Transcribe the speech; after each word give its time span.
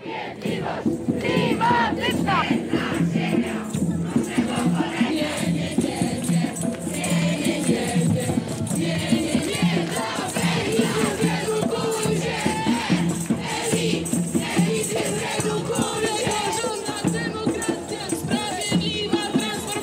Bo 0.00 0.06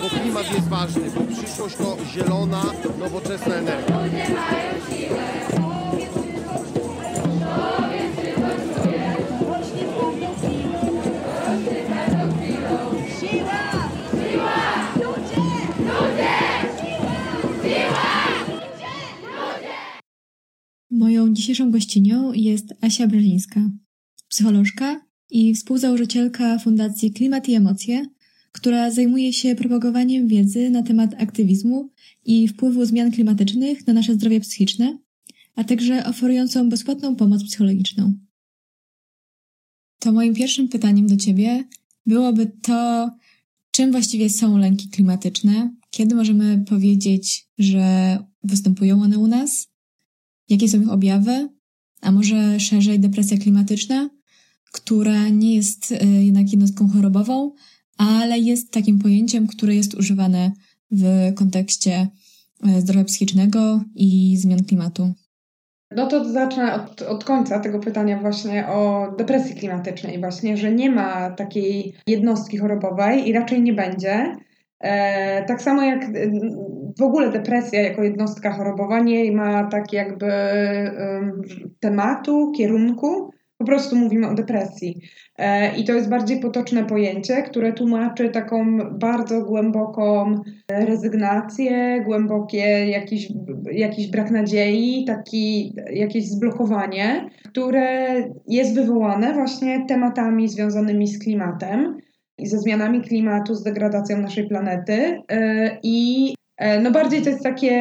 klimat 0.10 0.54
jest 0.54 0.68
ważny, 0.70 1.12
bo 1.12 1.36
przyszłość 1.36 1.76
to 1.76 1.98
zielona, 2.14 2.64
nowoczesna 3.00 3.56
energia. 3.56 3.96
Moją 3.96 5.37
dzisiejszą 21.48 21.72
gościnią 21.72 22.34
jest 22.34 22.74
Asia 22.82 23.08
Brzezińska, 23.08 23.70
psycholożka 24.28 25.02
i 25.30 25.54
współzałożycielka 25.54 26.60
Fundacji 26.60 27.12
Klimat 27.12 27.50
i 27.50 27.54
Emocje, 27.54 28.06
która 28.52 28.92
zajmuje 28.92 29.34
się 29.34 29.56
propagowaniem 29.56 30.28
wiedzy 30.28 30.70
na 30.70 30.84
temat 30.84 31.14
aktywizmu 31.22 31.90
i 32.26 32.48
wpływu 32.48 32.86
zmian 32.86 33.12
klimatycznych 33.12 33.88
na 33.88 33.94
nasze 33.94 34.14
zdrowie 34.14 34.40
psychiczne, 34.40 34.98
a 35.56 35.64
także 35.64 36.06
oferującą 36.06 36.70
bezpłatną 36.70 37.16
pomoc 37.16 37.44
psychologiczną. 37.44 38.14
To 40.00 40.12
moim 40.12 40.34
pierwszym 40.34 40.68
pytaniem 40.68 41.08
do 41.08 41.18
Ciebie 41.18 41.64
byłoby 42.06 42.52
to, 42.62 43.10
czym 43.72 43.92
właściwie 43.92 44.30
są 44.30 44.58
lęki 44.58 44.90
klimatyczne, 44.90 45.76
kiedy 45.90 46.16
możemy 46.16 46.66
powiedzieć, 46.70 47.48
że 47.58 48.18
występują 48.44 49.02
one 49.02 49.18
u 49.20 49.28
nas, 49.28 49.77
jakie 50.50 50.70
są 50.70 50.82
ich 50.82 50.90
objawy, 50.90 51.50
a 52.02 52.12
może 52.12 52.60
szerzej 52.60 53.00
depresja 53.00 53.38
klimatyczna, 53.38 54.10
która 54.72 55.30
nie 55.30 55.56
jest 55.56 55.92
y, 55.92 56.06
jednak 56.06 56.52
jednostką 56.52 56.88
chorobową, 56.90 57.52
ale 57.98 58.40
jest 58.40 58.72
takim 58.72 59.00
pojęciem, 59.00 59.48
które 59.48 59.76
jest 59.76 59.94
używane 59.94 60.52
w 60.92 61.34
kontekście 61.36 62.08
y, 62.78 62.82
zdrowia 62.82 63.04
psychicznego 63.04 63.82
i 63.96 64.38
zmian 64.38 64.64
klimatu. 64.64 65.14
No 65.92 66.08
to 66.08 66.32
zacznę 66.32 66.74
od, 66.74 67.02
od 67.02 67.24
końca 67.24 67.60
tego 67.60 67.80
pytania 67.80 68.20
właśnie 68.20 68.68
o 68.68 69.08
depresji 69.18 69.56
klimatycznej 69.56 70.20
właśnie, 70.20 70.58
że 70.58 70.72
nie 70.72 70.92
ma 70.92 71.32
takiej 71.32 71.94
jednostki 72.08 72.58
chorobowej 72.58 73.30
i 73.30 73.34
raczej 73.34 73.62
nie 73.62 73.74
będzie. 73.74 74.36
E, 74.80 75.46
tak 75.46 75.62
samo 75.62 75.82
jak 75.82 76.04
e, 76.04 76.10
w 77.00 77.02
ogóle 77.02 77.32
depresja 77.32 77.82
jako 77.82 78.04
jednostka 78.04 78.52
chorobowa 78.52 79.00
nie 79.00 79.32
ma 79.32 79.64
tak 79.64 79.94
jakby 79.94 80.32
tematu, 81.80 82.52
kierunku, 82.58 83.32
po 83.58 83.66
prostu 83.66 83.96
mówimy 83.96 84.28
o 84.28 84.34
depresji. 84.34 85.02
E, 85.38 85.76
I 85.78 85.84
to 85.84 85.94
jest 85.94 86.10
bardziej 86.10 86.40
potoczne 86.40 86.86
pojęcie, 86.86 87.42
które 87.42 87.74
tłumaczy 87.74 88.30
taką 88.30 88.80
bardzo 89.00 89.42
głęboką 89.42 90.36
rezygnację, 90.72 92.02
głębokie 92.06 92.90
jakiś, 92.90 93.28
jakiś 93.72 94.08
brak 94.08 94.32
nadziei, 94.32 95.06
taki, 95.08 95.76
jakieś 95.94 96.30
zblokowanie, 96.30 97.30
które 97.46 98.16
jest 98.48 98.76
wywołane 98.76 99.34
właśnie 99.34 99.86
tematami 99.88 100.48
związanymi 100.48 101.08
z 101.08 101.20
klimatem 101.20 101.98
i 102.38 102.48
ze 102.48 102.60
zmianami 102.60 103.02
klimatu, 103.02 103.56
z 103.56 103.64
degradacją 103.64 104.18
naszej 104.18 104.48
planety. 104.48 105.22
E, 105.32 105.78
I 105.84 106.37
no 106.82 106.92
bardziej 106.92 107.22
to 107.22 107.30
jest 107.30 107.44
takie 107.44 107.72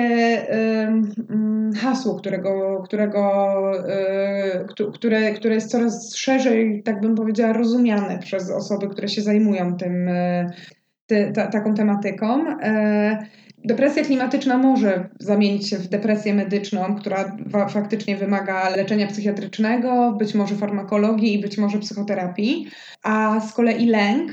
mm, 0.51 1.73
hasło, 1.77 2.15
którego, 2.15 2.83
którego, 2.85 3.53
e, 3.89 4.65
które, 4.95 5.33
które 5.33 5.55
jest 5.55 5.71
coraz 5.71 6.17
szerzej, 6.17 6.83
tak 6.83 7.01
bym 7.01 7.15
powiedziała, 7.15 7.53
rozumiane 7.53 8.19
przez 8.19 8.51
osoby, 8.51 8.89
które 8.89 9.09
się 9.09 9.23
zajmują 9.23 9.77
tym, 9.77 10.09
e, 10.09 10.51
ty, 11.07 11.33
ta, 11.35 11.47
taką 11.47 11.75
tematyką. 11.75 12.45
Depresja 13.65 14.05
klimatyczna 14.05 14.59
może 14.59 15.09
zamienić 15.21 15.69
się 15.69 15.79
w 15.79 15.89
depresję 15.89 16.35
medyczną, 16.35 16.97
która 16.97 17.37
faktycznie 17.69 18.17
wymaga 18.17 18.71
leczenia 18.71 19.07
psychiatrycznego, 19.07 20.13
być 20.13 20.35
może 20.35 20.55
farmakologii 20.55 21.35
i 21.35 21.41
być 21.41 21.59
może 21.59 21.79
psychoterapii, 21.79 22.71
a 23.03 23.41
z 23.41 23.53
kolei 23.53 23.87
lęk 23.87 24.33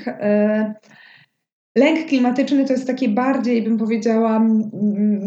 Lęk 1.75 2.07
klimatyczny 2.07 2.66
to 2.66 2.73
jest 2.73 2.88
takie 2.88 3.09
bardziej, 3.09 3.61
bym 3.61 3.78
powiedziała, 3.78 4.45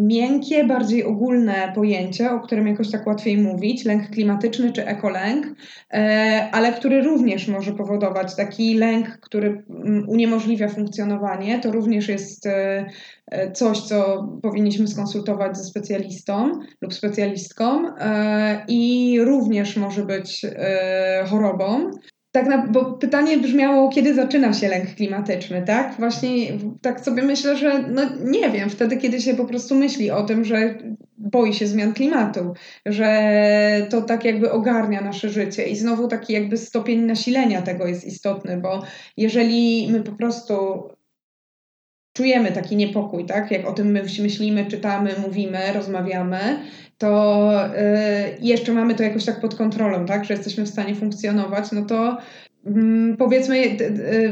miękkie, 0.00 0.64
bardziej 0.64 1.04
ogólne 1.04 1.72
pojęcie, 1.74 2.30
o 2.30 2.40
którym 2.40 2.66
jakoś 2.66 2.90
tak 2.90 3.06
łatwiej 3.06 3.38
mówić. 3.38 3.84
Lęk 3.84 4.10
klimatyczny 4.10 4.72
czy 4.72 4.86
ekolęk, 4.86 5.46
e, 5.92 6.48
ale 6.52 6.72
który 6.72 7.02
również 7.02 7.48
może 7.48 7.72
powodować 7.72 8.36
taki 8.36 8.74
lęk, 8.74 9.18
który 9.20 9.64
uniemożliwia 10.08 10.68
funkcjonowanie. 10.68 11.60
To 11.60 11.72
również 11.72 12.08
jest 12.08 12.46
e, 12.46 12.86
e, 13.26 13.52
coś, 13.52 13.80
co 13.80 14.28
powinniśmy 14.42 14.88
skonsultować 14.88 15.56
ze 15.58 15.64
specjalistą 15.64 16.50
lub 16.80 16.94
specjalistką 16.94 17.82
i 18.68 19.16
również 19.20 19.76
może 19.76 20.04
być 20.04 20.46
chorobą 21.26 21.90
tak 22.36 22.47
na, 22.47 22.66
bo 22.66 22.84
pytanie 22.84 23.38
brzmiało, 23.38 23.88
kiedy 23.88 24.14
zaczyna 24.14 24.52
się 24.52 24.69
lęk 24.69 24.94
klimatyczny, 24.94 25.62
tak? 25.66 25.94
Właśnie 25.98 26.52
tak 26.82 27.00
sobie 27.00 27.22
myślę, 27.22 27.56
że 27.56 27.82
no 27.88 28.02
nie 28.24 28.50
wiem, 28.50 28.70
wtedy, 28.70 28.97
kiedy 28.97 29.20
się 29.20 29.34
po 29.34 29.44
prostu 29.44 29.74
myśli 29.74 30.10
o 30.10 30.22
tym, 30.22 30.44
że 30.44 30.78
boi 31.19 31.54
się 31.54 31.66
zmian 31.66 31.92
klimatu, 31.92 32.54
że 32.86 33.86
to 33.91 34.02
tak 34.02 34.24
jakby 34.24 34.52
ogarnia 34.52 35.00
nasze 35.00 35.28
życie 35.28 35.64
i 35.69 35.76
znowu 35.76 36.08
taki 36.08 36.32
jakby 36.32 36.56
stopień 36.56 37.00
nasilenia 37.00 37.62
tego 37.62 37.86
jest 37.86 38.04
istotny, 38.04 38.56
bo 38.56 38.82
jeżeli 39.16 39.88
my 39.92 40.03
po 40.03 40.12
prostu 40.12 40.54
czujemy 42.16 42.53
taki 42.53 42.77
niepokój, 42.77 43.25
tak? 43.25 43.50
Jak 43.50 43.66
o 43.66 43.72
tym 43.72 43.91
my 43.91 44.03
myślimy, 44.22 44.66
czytamy, 44.66 45.15
mówimy, 45.22 45.59
rozmawiamy, 45.75 46.38
to 46.99 47.53
y, 47.66 47.78
jeszcze 48.41 48.72
mamy 48.72 48.94
to 48.94 49.03
jakoś 49.03 49.25
tak 49.25 49.41
pod 49.41 49.54
kontrolą, 49.54 50.06
tak? 50.06 50.25
Że 50.25 50.34
jesteśmy 50.34 50.65
w 50.65 50.69
stanie 50.69 50.94
funkcjonować, 50.94 51.72
no 51.72 51.82
to 51.82 52.19
mm, 52.66 53.16
powiedzmy, 53.16 53.77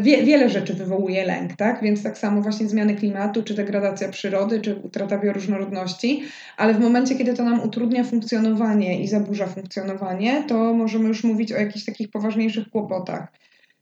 wie, 0.00 0.22
wiele 0.22 0.50
rzeczy 0.50 0.74
wywołuje 0.74 1.24
lęk, 1.24 1.56
tak? 1.56 1.82
Więc 1.82 2.02
tak 2.02 2.18
samo 2.18 2.42
właśnie 2.42 2.68
zmiany 2.68 2.94
klimatu, 2.94 3.42
czy 3.42 3.54
degradacja 3.54 4.08
przyrody, 4.08 4.60
czy 4.60 4.74
utrata 4.76 5.18
bioróżnorodności, 5.18 6.22
ale 6.56 6.74
w 6.74 6.80
momencie, 6.80 7.14
kiedy 7.14 7.34
to 7.34 7.44
nam 7.44 7.62
utrudnia 7.62 8.04
funkcjonowanie 8.04 9.00
i 9.02 9.08
zaburza 9.08 9.46
funkcjonowanie, 9.46 10.44
to 10.48 10.74
możemy 10.74 11.08
już 11.08 11.24
mówić 11.24 11.52
o 11.52 11.56
jakichś 11.56 11.84
takich 11.84 12.10
poważniejszych 12.10 12.70
kłopotach. 12.70 13.28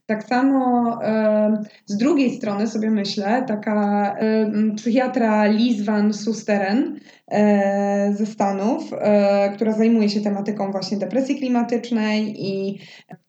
Tak 0.05 0.23
samo 0.23 0.99
z 1.85 1.97
drugiej 1.97 2.37
strony 2.37 2.67
sobie 2.67 2.91
myślę, 2.91 3.45
taka 3.47 4.15
psychiatra 4.75 5.45
Liz 5.45 5.85
van 5.85 6.13
Susteren 6.13 6.99
ze 8.11 8.25
Stanów, 8.25 8.93
e, 8.93 9.51
która 9.55 9.71
zajmuje 9.71 10.09
się 10.09 10.21
tematyką 10.21 10.71
właśnie 10.71 10.97
depresji 10.97 11.35
klimatycznej 11.35 12.33
i, 12.37 12.79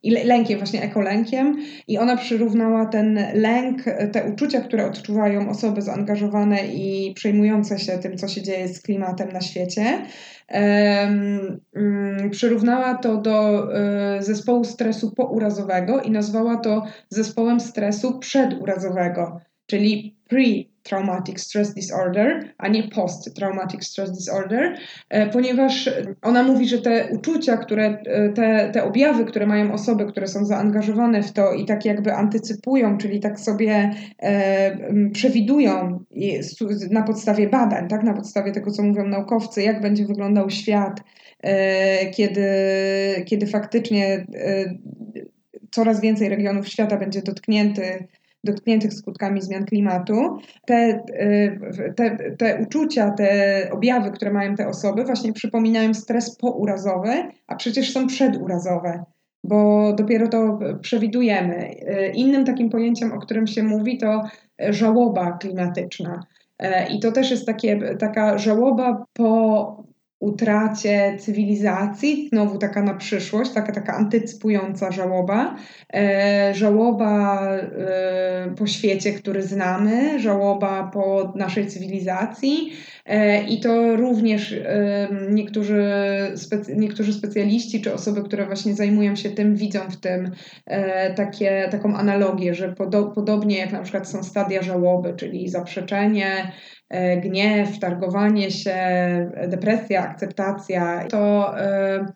i 0.03 0.11
lękiem, 0.11 0.59
właśnie 0.59 0.83
ekolękiem. 0.83 1.57
I 1.89 1.99
ona 1.99 2.17
przyrównała 2.17 2.87
ten 2.87 3.21
lęk, 3.35 3.83
te 4.13 4.25
uczucia, 4.33 4.61
które 4.61 4.87
odczuwają 4.87 5.49
osoby 5.51 5.83
zaangażowane 5.83 6.67
i 6.67 7.15
przejmujące 7.15 7.79
się 7.79 7.99
tym, 7.99 8.17
co 8.17 8.29
się 8.29 8.43
dzieje 8.43 8.69
z 8.69 8.83
klimatem 8.83 9.29
na 9.33 9.41
świecie, 9.41 10.07
Mm, 10.49 12.31
przyrównała 12.31 12.95
to 12.95 13.17
do 13.17 13.69
e, 13.75 14.23
zespołu 14.23 14.65
stresu 14.65 15.11
pourazowego 15.11 16.01
i 16.01 16.11
nazwała 16.11 16.57
to 16.57 16.83
zespołem 17.09 17.61
stresu 17.61 18.19
przedurazowego, 18.19 19.41
czyli 19.67 20.17
pre-traumatic 20.85 21.39
stress 21.39 21.75
disorder, 21.75 22.55
a 22.59 22.69
nie 22.69 22.89
post-traumatic 22.89 23.85
stress 23.85 24.13
disorder, 24.13 24.77
e, 25.11 25.27
ponieważ 25.27 25.91
ona 26.23 26.43
mówi, 26.43 26.69
że 26.69 26.79
te 26.79 27.09
uczucia, 27.13 27.57
które, 27.57 27.99
e, 28.07 28.33
te, 28.33 28.71
te 28.73 28.85
objawy, 28.85 29.25
które 29.25 29.47
mają 29.47 29.73
osoby, 29.73 30.07
które 30.07 30.27
są 30.27 30.45
zaangażowane 30.45 31.23
w 31.23 31.33
to 31.33 31.53
i 31.53 31.65
tak 31.65 31.85
jakby 31.85 32.15
antycypują, 32.15 32.99
czyli 32.99 33.21
tak 33.21 33.41
sobie 33.41 33.91
e, 34.23 35.11
przewidują 35.13 36.05
na 36.91 37.03
podstawie 37.03 37.49
badań, 37.49 37.89
tak, 37.89 38.03
na 38.03 38.15
podstawie 38.15 38.53
tego, 38.53 38.71
co 38.71 38.83
mówią 38.83 39.07
naukowcy, 39.07 39.63
jak 39.63 39.81
będzie 39.81 40.07
wyglądał 40.07 40.51
świat, 40.51 41.01
kiedy, 42.15 42.47
kiedy 43.27 43.47
faktycznie 43.47 44.27
coraz 45.71 46.01
więcej 46.01 46.29
regionów 46.29 46.69
świata 46.69 46.97
będzie 46.97 47.23
dotknięty 47.23 48.07
dotkniętych 48.45 48.93
skutkami 48.93 49.43
zmian 49.43 49.65
klimatu, 49.65 50.39
te, 50.67 51.05
y, 51.21 51.95
te, 51.97 52.35
te 52.39 52.63
uczucia, 52.63 53.11
te 53.11 53.69
objawy, 53.73 54.11
które 54.11 54.31
mają 54.33 54.55
te 54.55 54.69
osoby, 54.69 55.05
właśnie 55.05 55.33
przypominają 55.33 55.95
stres 55.95 56.37
pourazowy, 56.37 57.11
a 57.47 57.57
przecież 57.57 57.93
są 57.93 58.07
przedurazowe. 58.07 59.05
bo 59.45 59.93
dopiero 59.93 60.29
to 60.29 60.59
przewidujemy. 60.81 61.75
Innym 62.15 62.45
takim 62.45 62.71
pojęciem, 62.71 63.13
o 63.13 63.19
którym 63.19 63.47
się 63.47 63.63
mówi, 63.63 63.99
to 63.99 64.23
żałoba 64.69 65.33
klimatyczna. 65.33 66.21
I 66.91 67.01
to 67.01 67.13
też 67.13 67.31
jest 67.31 67.47
takie, 67.47 67.97
taka 67.97 68.39
żałoba 68.39 69.05
po 69.13 69.85
utracie 70.25 71.17
cywilizacji, 71.21 72.29
znowu 72.29 72.59
taka 72.59 72.83
na 72.83 72.95
przyszłość, 72.95 73.51
taka, 73.53 73.73
taka 73.73 73.95
antycypująca 73.95 74.93
żałoba, 74.93 75.57
e, 75.95 76.53
żałoba 76.55 77.43
e, 77.57 78.55
po 78.59 78.67
świecie, 78.67 79.13
który 79.13 79.43
znamy, 79.43 80.21
żałoba 80.21 80.91
po 80.93 81.33
naszej 81.37 81.67
cywilizacji. 81.67 82.73
E, 83.07 83.43
i 83.43 83.61
to 83.61 83.97
również 83.97 84.53
e, 84.53 85.09
niektórzy, 85.31 85.85
niektórzy 86.77 87.13
specjaliści 87.13 87.83
czy 87.83 87.95
osoby, 87.95 88.23
które 88.23 88.47
właśnie 88.47 88.75
zajmują 88.75 89.17
się 89.17 89.31
tym, 89.31 89.57
widzą 89.57 89.81
w 89.91 89.97
tym 89.97 90.31
e, 90.67 91.15
takie, 91.15 91.69
taką 91.71 91.97
analogię, 91.97 92.55
że 92.55 92.73
podo, 92.73 93.05
podobnie 93.05 93.59
jak 93.59 93.73
na 93.73 93.83
przykład 93.83 94.09
są 94.09 94.23
stadia 94.23 94.63
żałoby, 94.63 95.15
czyli 95.17 95.49
zaprzeczenie, 95.49 96.53
gniew, 97.23 97.79
targowanie 97.79 98.51
się, 98.51 98.77
depresja, 99.49 100.03
akceptacja, 100.03 101.05
to 101.09 101.53
e, 101.61 102.07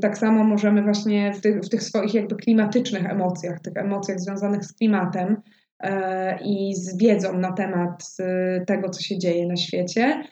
tak 0.00 0.18
samo 0.18 0.44
możemy 0.44 0.82
właśnie 0.82 1.32
w 1.32 1.40
tych, 1.40 1.60
w 1.60 1.68
tych 1.68 1.82
swoich 1.82 2.14
jakby 2.14 2.36
klimatycznych 2.36 3.06
emocjach, 3.06 3.60
tych 3.60 3.76
emocjach 3.76 4.20
związanych 4.20 4.64
z 4.64 4.72
klimatem 4.72 5.36
e, 5.80 6.38
i 6.44 6.74
z 6.74 6.98
wiedzą 6.98 7.38
na 7.38 7.52
temat 7.52 8.16
tego, 8.66 8.88
co 8.90 9.02
się 9.02 9.18
dzieje 9.18 9.46
na 9.46 9.56
świecie, 9.56 10.22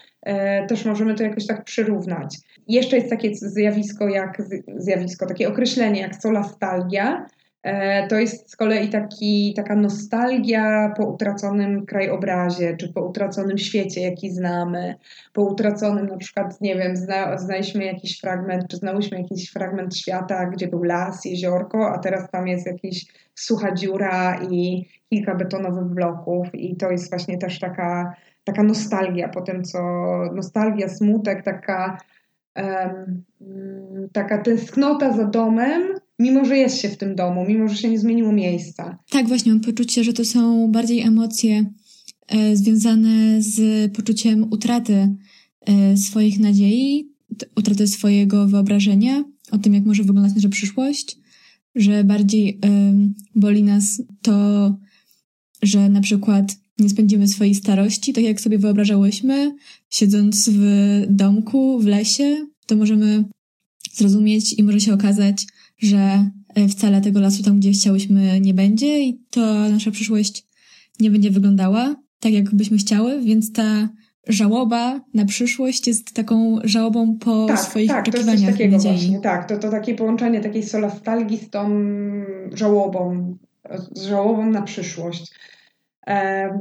też 0.68 0.84
możemy 0.84 1.14
to 1.14 1.22
jakoś 1.22 1.46
tak 1.46 1.64
przyrównać. 1.64 2.36
Jeszcze 2.68 2.96
jest 2.96 3.10
takie 3.10 3.34
zjawisko 3.34 4.08
jak 4.08 4.42
zjawisko, 4.76 5.26
takie 5.26 5.48
określenie 5.48 6.00
jak 6.00 6.16
solastalgia, 6.16 7.26
E, 7.26 7.39
to 8.08 8.18
jest 8.18 8.50
z 8.50 8.56
kolei 8.56 8.88
taki, 8.88 9.54
taka 9.56 9.76
nostalgia 9.76 10.92
po 10.96 11.06
utraconym 11.06 11.86
krajobrazie, 11.86 12.76
czy 12.76 12.92
po 12.92 13.00
utraconym 13.00 13.58
świecie, 13.58 14.00
jaki 14.00 14.30
znamy, 14.30 14.94
po 15.32 15.42
utraconym 15.42 16.06
na 16.06 16.16
przykład, 16.16 16.60
nie 16.60 16.76
wiem, 16.76 16.96
zna, 16.96 17.38
znaliśmy 17.38 17.84
jakiś 17.84 18.20
fragment, 18.20 18.68
czy 18.68 18.76
znałyśmy 18.76 19.20
jakiś 19.20 19.50
fragment 19.50 19.96
świata, 19.96 20.46
gdzie 20.46 20.68
był 20.68 20.82
las, 20.82 21.24
jeziorko, 21.24 21.90
a 21.90 21.98
teraz 21.98 22.30
tam 22.30 22.48
jest 22.48 22.66
jakiś 22.66 23.06
sucha 23.34 23.74
dziura 23.74 24.40
i 24.50 24.88
kilka 25.10 25.34
betonowych 25.34 25.84
bloków 25.84 26.54
i 26.54 26.76
to 26.76 26.90
jest 26.90 27.10
właśnie 27.10 27.38
też 27.38 27.58
taka, 27.58 28.14
taka 28.44 28.62
nostalgia 28.62 29.28
po 29.28 29.40
tym, 29.40 29.64
co, 29.64 29.80
nostalgia, 30.34 30.88
smutek, 30.88 31.42
taka 31.42 31.98
um, 32.56 33.24
taka 34.12 34.38
tęsknota 34.38 35.12
za 35.12 35.24
domem, 35.24 35.82
mimo 36.20 36.44
że 36.44 36.56
jest 36.56 36.78
się 36.80 36.88
w 36.88 36.96
tym 36.96 37.16
domu, 37.16 37.44
mimo 37.48 37.68
że 37.68 37.76
się 37.76 37.88
nie 37.88 37.98
zmieniło 37.98 38.32
miejsca. 38.32 38.98
Tak, 39.10 39.28
właśnie, 39.28 39.52
mam 39.52 39.60
poczucie, 39.60 40.04
że 40.04 40.12
to 40.12 40.24
są 40.24 40.68
bardziej 40.72 41.00
emocje 41.00 41.72
e, 42.28 42.56
związane 42.56 43.42
z 43.42 43.92
poczuciem 43.92 44.52
utraty 44.52 45.16
e, 45.60 45.96
swoich 45.96 46.40
nadziei, 46.40 47.10
utraty 47.56 47.88
swojego 47.88 48.48
wyobrażenia 48.48 49.24
o 49.50 49.58
tym, 49.58 49.74
jak 49.74 49.84
może 49.84 50.04
wyglądać 50.04 50.34
nasza 50.34 50.48
przyszłość, 50.48 51.18
że 51.74 52.04
bardziej 52.04 52.58
e, 52.64 52.92
boli 53.34 53.62
nas 53.62 54.02
to, 54.22 54.34
że 55.62 55.88
na 55.88 56.00
przykład 56.00 56.56
nie 56.78 56.88
spędzimy 56.88 57.28
swojej 57.28 57.54
starości 57.54 58.12
tak, 58.12 58.24
jak 58.24 58.40
sobie 58.40 58.58
wyobrażałyśmy, 58.58 59.56
siedząc 59.90 60.50
w 60.52 60.62
domku, 61.08 61.78
w 61.78 61.86
lesie, 61.86 62.46
to 62.66 62.76
możemy 62.76 63.24
zrozumieć 63.92 64.52
i 64.52 64.62
może 64.62 64.80
się 64.80 64.94
okazać, 64.94 65.46
że 65.80 66.30
e, 66.54 66.68
wcale 66.68 67.00
tego 67.00 67.20
lasu 67.20 67.42
tam, 67.42 67.58
gdzie 67.58 67.70
chciałyśmy, 67.70 68.40
nie 68.40 68.54
będzie 68.54 69.02
i 69.02 69.20
to 69.30 69.68
nasza 69.68 69.90
przyszłość 69.90 70.46
nie 71.00 71.10
będzie 71.10 71.30
wyglądała 71.30 71.96
tak, 72.20 72.32
jak 72.32 72.54
byśmy 72.54 72.76
chciały, 72.76 73.20
więc 73.20 73.52
ta 73.52 73.88
żałoba 74.28 75.00
na 75.14 75.24
przyszłość 75.24 75.86
jest 75.86 76.14
taką 76.14 76.58
żałobą 76.64 77.18
po 77.18 77.46
tak, 77.46 77.58
swoich 77.58 77.88
tak, 77.88 78.08
oczekiwaniach. 78.08 78.40
To 78.40 78.46
jest 78.46 78.58
takiego 78.58 78.76
nadziei. 78.76 78.92
właśnie, 78.92 79.20
tak, 79.20 79.48
to, 79.48 79.58
to 79.58 79.70
takie 79.70 79.94
połączenie 79.94 80.40
takiej 80.40 80.62
solastalgii 80.62 81.38
z 81.38 81.50
tą 81.50 81.70
żałobą, 82.54 83.34
z 83.94 84.02
żałobą 84.02 84.50
na 84.50 84.62
przyszłość. 84.62 85.34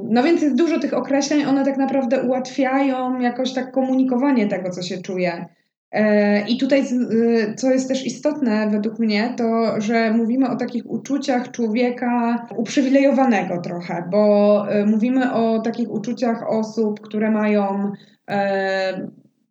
No 0.10 0.24
więc 0.24 0.42
jest 0.42 0.56
dużo 0.56 0.80
tych 0.80 0.94
określeń, 0.94 1.46
one 1.46 1.66
tak 1.66 1.78
naprawdę 1.78 2.24
ułatwiają 2.24 3.20
jakoś 3.20 3.54
tak 3.54 3.72
komunikowanie 3.72 4.48
tego, 4.48 4.70
co 4.70 4.82
się 4.82 4.98
czuje. 4.98 5.46
E, 5.92 6.48
I 6.48 6.58
tutaj, 6.58 6.84
y, 7.12 7.56
co 7.58 7.72
jest 7.72 7.88
też 7.88 8.06
istotne 8.06 8.70
według 8.70 9.00
mnie, 9.00 9.34
to 9.38 9.76
że 9.82 10.14
mówimy 10.14 10.50
o 10.50 10.56
takich 10.56 10.90
uczuciach 10.90 11.52
człowieka 11.52 12.48
uprzywilejowanego 12.58 13.62
trochę, 13.62 14.04
bo 14.12 14.66
y, 14.74 14.86
mówimy 14.86 15.34
o 15.34 15.62
takich 15.62 15.92
uczuciach 15.92 16.50
osób, 16.50 17.02
które 17.02 17.32
mają 17.32 17.92
e, 18.30 19.10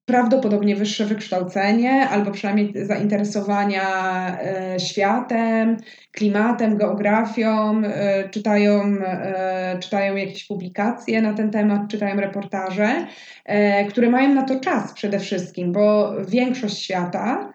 prawdopodobnie 0.09 0.77
wyższe 0.77 1.05
wykształcenie 1.05 2.09
albo 2.09 2.31
przynajmniej 2.31 2.73
zainteresowania 2.87 3.87
e, 4.41 4.81
światem, 4.81 5.77
klimatem, 6.13 6.77
geografią, 6.77 7.83
e, 7.85 8.29
czytają, 8.29 8.83
e, 9.05 9.79
czytają 9.81 10.17
jakieś 10.17 10.47
publikacje 10.47 11.23
na 11.23 11.35
ten 11.35 11.51
temat, 11.51 11.81
czytają 11.89 12.21
reportaże, 12.21 13.07
które 13.89 14.11
mają 14.11 14.35
na 14.35 14.43
to 14.43 14.61
czas 14.61 14.93
przede 14.93 15.19
wszystkim, 15.19 15.73
bo 15.73 16.13
większość 16.29 16.83
świata 16.83 17.55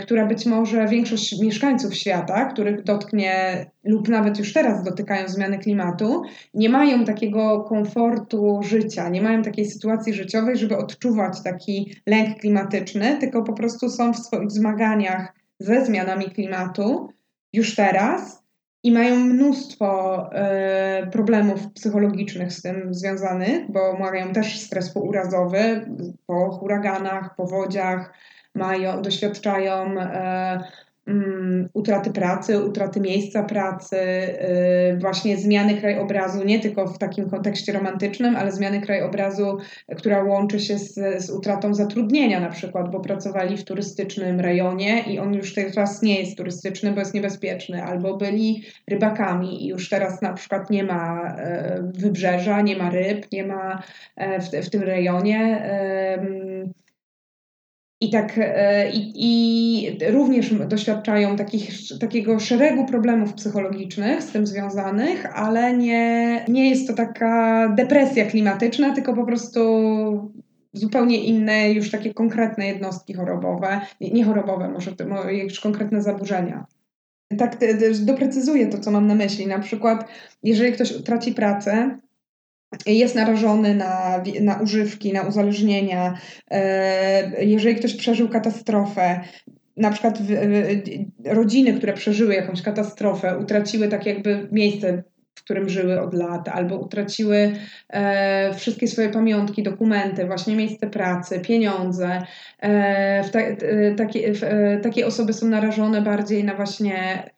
która 0.00 0.26
być 0.26 0.46
może 0.46 0.86
większość 0.86 1.40
mieszkańców 1.40 1.94
świata, 1.94 2.44
których 2.44 2.84
dotknie 2.84 3.66
lub 3.84 4.08
nawet 4.08 4.38
już 4.38 4.52
teraz 4.52 4.84
dotykają 4.84 5.28
zmiany 5.28 5.58
klimatu, 5.58 6.22
nie 6.54 6.68
mają 6.68 7.04
takiego 7.04 7.60
komfortu 7.60 8.60
życia, 8.62 9.08
nie 9.08 9.22
mają 9.22 9.42
takiej 9.42 9.66
sytuacji 9.66 10.14
życiowej, 10.14 10.56
żeby 10.56 10.76
odczuwać 10.76 11.42
taki 11.42 11.96
lęk 12.06 12.40
klimatyczny, 12.40 13.18
tylko 13.20 13.42
po 13.42 13.52
prostu 13.52 13.90
są 13.90 14.12
w 14.12 14.18
swoich 14.18 14.50
zmaganiach 14.50 15.34
ze 15.58 15.84
zmianami 15.84 16.24
klimatu 16.24 17.08
już 17.52 17.76
teraz 17.76 18.42
i 18.82 18.92
mają 18.92 19.16
mnóstwo 19.16 20.18
e, 20.32 21.06
problemów 21.12 21.72
psychologicznych 21.72 22.52
z 22.52 22.62
tym 22.62 22.94
związanych, 22.94 23.72
bo 23.72 23.98
mają 23.98 24.32
też 24.32 24.60
stres 24.60 24.90
pourazowy 24.90 25.86
po 26.26 26.50
huraganach, 26.50 27.36
powodziach, 27.36 28.14
mają, 28.58 29.02
doświadczają 29.02 30.00
e, 30.00 30.60
mm, 31.06 31.68
utraty 31.74 32.10
pracy, 32.10 32.64
utraty 32.64 33.00
miejsca 33.00 33.42
pracy, 33.42 33.96
e, 33.96 34.96
właśnie 34.96 35.36
zmiany 35.36 35.80
krajobrazu, 35.80 36.44
nie 36.44 36.60
tylko 36.60 36.86
w 36.86 36.98
takim 36.98 37.30
kontekście 37.30 37.72
romantycznym, 37.72 38.36
ale 38.36 38.52
zmiany 38.52 38.80
krajobrazu, 38.80 39.58
która 39.96 40.22
łączy 40.22 40.60
się 40.60 40.78
z, 40.78 40.94
z 41.24 41.30
utratą 41.30 41.74
zatrudnienia 41.74 42.40
na 42.40 42.50
przykład, 42.50 42.90
bo 42.90 43.00
pracowali 43.00 43.56
w 43.56 43.64
turystycznym 43.64 44.40
rejonie 44.40 45.00
i 45.00 45.18
on 45.18 45.34
już 45.34 45.54
teraz 45.54 46.02
nie 46.02 46.20
jest 46.20 46.36
turystyczny, 46.36 46.92
bo 46.92 47.00
jest 47.00 47.14
niebezpieczny, 47.14 47.84
albo 47.84 48.16
byli 48.16 48.62
rybakami 48.88 49.64
i 49.64 49.68
już 49.68 49.88
teraz 49.88 50.22
na 50.22 50.32
przykład 50.32 50.70
nie 50.70 50.84
ma 50.84 51.34
e, 51.38 51.90
wybrzeża, 51.94 52.60
nie 52.60 52.76
ma 52.76 52.90
ryb, 52.90 53.26
nie 53.32 53.46
ma 53.46 53.82
w, 54.16 54.66
w 54.66 54.70
tym 54.70 54.82
rejonie 54.82 55.62
i, 58.00 58.10
tak, 58.10 58.38
e, 58.38 58.90
i, 58.90 59.12
i 59.14 59.98
również 60.10 60.54
doświadczają 60.54 61.36
takich, 61.36 61.70
takiego 62.00 62.40
szeregu 62.40 62.86
problemów 62.86 63.34
psychologicznych 63.34 64.22
z 64.22 64.32
tym 64.32 64.46
związanych, 64.46 65.26
ale 65.38 65.76
nie, 65.76 66.44
nie 66.48 66.70
jest 66.70 66.88
to 66.88 66.94
taka 66.94 67.68
depresja 67.76 68.26
klimatyczna, 68.26 68.94
tylko 68.94 69.14
po 69.14 69.26
prostu 69.26 69.60
zupełnie 70.72 71.24
inne, 71.24 71.72
już 71.72 71.90
takie 71.90 72.14
konkretne 72.14 72.66
jednostki 72.66 73.14
chorobowe, 73.14 73.80
nie 74.00 74.24
chorobowe, 74.24 74.68
może 74.68 75.34
już 75.34 75.60
konkretne 75.60 76.02
zaburzenia. 76.02 76.66
Tak 77.38 77.56
doprecyzuję 78.00 78.66
to, 78.66 78.78
co 78.78 78.90
mam 78.90 79.06
na 79.06 79.14
myśli. 79.14 79.46
Na 79.46 79.58
przykład, 79.58 80.08
jeżeli 80.42 80.72
ktoś 80.72 81.02
traci 81.02 81.32
pracę, 81.32 81.98
jest 82.86 83.14
narażony 83.14 83.74
na, 83.74 84.22
na 84.40 84.60
używki, 84.62 85.12
na 85.12 85.22
uzależnienia, 85.22 86.18
e, 86.50 87.44
jeżeli 87.44 87.76
ktoś 87.76 87.94
przeżył 87.94 88.28
katastrofę, 88.28 89.20
na 89.76 89.90
przykład 89.90 90.18
rodziny, 91.24 91.74
które 91.74 91.92
przeżyły 91.92 92.34
jakąś 92.34 92.62
katastrofę, 92.62 93.38
utraciły 93.38 93.88
tak 93.88 94.06
jakby 94.06 94.48
miejsce, 94.52 95.02
w 95.34 95.42
którym 95.44 95.68
żyły 95.68 96.00
od 96.00 96.14
lat, 96.14 96.48
albo 96.48 96.78
utraciły 96.78 97.52
e, 97.88 98.54
wszystkie 98.54 98.88
swoje 98.88 99.08
pamiątki, 99.08 99.62
dokumenty, 99.62 100.26
właśnie 100.26 100.56
miejsce 100.56 100.90
pracy, 100.90 101.40
pieniądze. 101.40 102.22
E, 102.60 103.24
ta, 103.30 103.38
takie, 103.96 104.32
takie 104.82 105.06
osoby 105.06 105.32
są 105.32 105.48
narażone 105.48 106.02
bardziej 106.02 106.44
na 106.44 106.54
właśnie 106.54 107.24
E, 107.24 107.37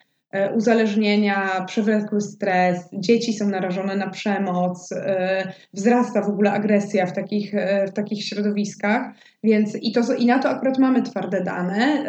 uzależnienia, 0.54 1.64
przewlekły 1.66 2.20
stres, 2.20 2.88
dzieci 2.92 3.32
są 3.32 3.48
narażone 3.48 3.96
na 3.96 4.10
przemoc, 4.10 4.92
e, 4.92 5.52
wzrasta 5.72 6.22
w 6.22 6.28
ogóle 6.28 6.52
agresja 6.52 7.06
w 7.06 7.12
takich, 7.12 7.54
e, 7.54 7.86
w 7.86 7.92
takich 7.92 8.24
środowiskach. 8.24 9.12
Więc 9.44 9.76
i, 9.82 9.92
to, 9.92 10.14
i 10.14 10.26
na 10.26 10.38
to 10.38 10.48
akurat 10.48 10.78
mamy 10.78 11.02
twarde 11.02 11.44
dane. 11.44 12.04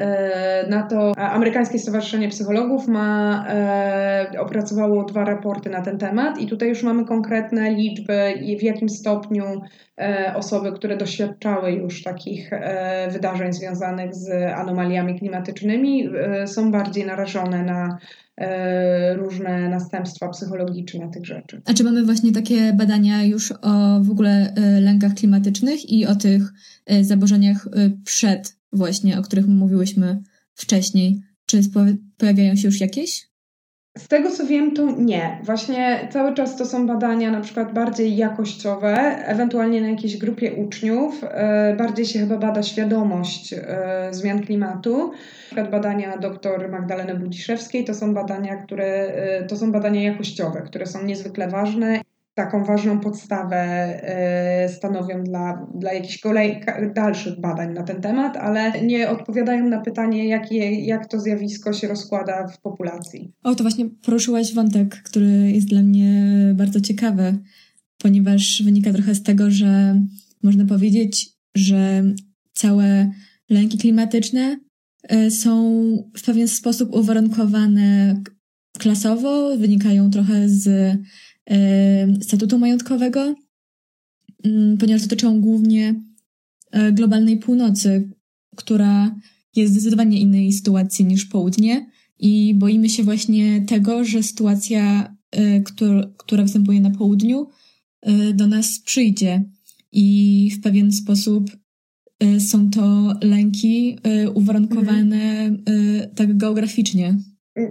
Na 0.70 0.84
to 0.84 1.18
Amerykańskie 1.18 1.80
Stowarzyszenie 1.80 2.30
Psychologów 2.30 2.88
ma, 2.88 3.46
opracowało 4.40 5.04
dwa 5.04 5.26
raporty 5.26 5.70
na 5.70 5.82
ten 5.82 5.98
temat, 5.98 6.40
i 6.40 6.48
tutaj 6.48 6.70
już 6.70 6.84
mamy 6.84 7.06
konkretne 7.06 7.72
liczby, 7.72 8.34
w 8.60 8.64
jakim 8.64 8.90
stopniu 8.90 9.46
osoby, 10.36 10.72
które 10.72 10.98
doświadczały 10.98 11.72
już 11.72 12.04
takich 12.04 12.50
wydarzeń 13.12 13.54
związanych 13.54 14.16
z 14.16 14.32
anomaliami 14.56 15.20
klimatycznymi, 15.20 16.10
są 16.46 16.72
bardziej 16.72 17.06
narażone 17.06 17.64
na 17.64 17.98
E, 18.31 18.31
różne 19.16 19.70
następstwa 19.70 20.30
psychologiczne 20.30 21.10
tych 21.10 21.26
rzeczy. 21.26 21.62
A 21.66 21.74
czy 21.74 21.84
mamy 21.84 22.04
właśnie 22.04 22.32
takie 22.32 22.74
badania 22.74 23.24
już 23.24 23.52
o 23.62 24.00
w 24.02 24.12
ogóle 24.12 24.54
e, 24.54 24.82
lękach 24.82 25.14
klimatycznych 25.14 25.90
i 25.90 26.06
o 26.06 26.16
tych 26.16 26.54
e, 26.86 27.04
zaburzeniach 27.04 27.68
przed 28.04 28.58
właśnie, 28.74 29.20
o 29.20 29.22
których 29.22 29.48
mówiłyśmy 29.48 30.24
wcześniej? 30.54 31.22
Czy 31.46 31.62
pojawiają 32.18 32.56
się 32.56 32.68
już 32.68 32.82
jakieś? 32.82 33.31
Z 33.98 34.08
tego 34.08 34.32
co 34.32 34.46
wiem, 34.46 34.72
to 34.72 34.92
nie. 34.92 35.40
Właśnie 35.44 36.08
cały 36.12 36.34
czas 36.34 36.58
to 36.58 36.66
są 36.66 36.88
badania 36.88 37.32
na 37.32 37.42
przykład 37.42 37.74
bardziej 37.74 38.18
jakościowe, 38.18 38.96
ewentualnie 39.26 39.82
na 39.82 39.90
jakiejś 39.90 40.18
grupie 40.18 40.54
uczniów. 40.54 41.24
E, 41.24 41.76
bardziej 41.76 42.06
się 42.06 42.20
chyba 42.20 42.38
bada 42.38 42.64
świadomość 42.64 43.54
e, 43.54 44.08
zmian 44.12 44.44
klimatu. 44.44 45.08
Na 45.08 45.46
przykład 45.46 45.72
badania 45.72 46.18
dr 46.18 46.70
Magdaleny 46.70 47.16
Budziszewskiej 47.16 47.86
to 47.86 47.94
są 47.94 48.14
badania, 48.14 48.56
które 48.56 48.86
e, 48.86 49.44
to 49.44 49.58
są 49.58 49.72
badania 49.72 50.02
jakościowe, 50.02 50.62
które 50.62 50.86
są 50.86 51.04
niezwykle 51.04 51.48
ważne 51.48 52.02
taką 52.34 52.64
ważną 52.64 53.00
podstawę 53.00 53.58
e, 53.58 54.70
stanowią 54.70 55.24
dla, 55.24 55.68
dla 55.76 55.94
jakichś 55.94 56.20
kolej, 56.20 56.64
dalszych 56.96 57.42
badań 57.42 57.74
na 57.74 57.84
ten 57.84 58.02
temat, 58.02 58.38
ale 58.38 58.82
nie 58.82 59.10
odpowiadają 59.10 59.70
na 59.70 59.82
pytanie, 59.82 60.28
jak, 60.28 60.52
je, 60.52 60.86
jak 60.86 61.08
to 61.08 61.20
zjawisko 61.20 61.74
się 61.74 61.88
rozkłada 61.88 62.48
w 62.48 62.62
populacji. 62.62 63.34
O, 63.44 63.56
to 63.56 63.64
właśnie 63.64 63.90
poruszyłaś 64.06 64.54
wątek, 64.54 65.04
który 65.04 65.52
jest 65.52 65.68
dla 65.68 65.82
mnie 65.82 66.34
bardzo 66.56 66.82
ciekawy, 66.82 67.38
ponieważ 67.98 68.64
wynika 68.66 68.94
trochę 68.94 69.16
z 69.16 69.24
tego, 69.24 69.52
że 69.52 70.02
można 70.44 70.66
powiedzieć, 70.66 71.30
że 71.56 72.04
całe 72.54 73.12
lęki 73.50 73.78
klimatyczne 73.78 74.60
e, 75.04 75.32
są 75.32 75.74
w 76.18 76.26
pewien 76.26 76.48
sposób 76.48 76.96
uwarunkowane 76.96 78.16
klasowo, 78.78 79.58
wynikają 79.58 80.10
trochę 80.10 80.50
z 80.50 80.98
statutu 82.22 82.60
majątkowego, 82.60 83.36
mm, 84.44 84.78
ponieważ 84.78 85.02
dotyczą 85.02 85.42
głównie 85.42 86.04
e, 86.72 86.92
globalnej 86.92 87.38
północy, 87.38 88.10
która 88.56 89.16
jest 89.56 89.74
zdecydowanie 89.74 90.20
innej 90.20 90.54
sytuacji 90.54 91.06
niż 91.06 91.26
południe 91.26 91.90
i 92.20 92.54
boimy 92.58 92.90
się 92.90 93.04
właśnie 93.04 93.62
tego, 93.62 94.06
że 94.06 94.24
sytuacja, 94.24 95.16
e, 95.32 95.62
która 96.18 96.44
występuje 96.44 96.82
na 96.82 96.90
południu, 96.90 97.48
e, 98.02 98.34
do 98.34 98.48
nas 98.48 98.80
przyjdzie 98.80 99.44
i 99.92 100.52
w 100.58 100.62
pewien 100.62 100.92
sposób 100.92 101.52
są 102.40 102.70
to 102.70 103.14
lęki 103.22 103.98
uwarunkowane 104.34 105.46
mhm. 105.46 106.10
tak 106.16 106.38
geograficznie. 106.38 107.18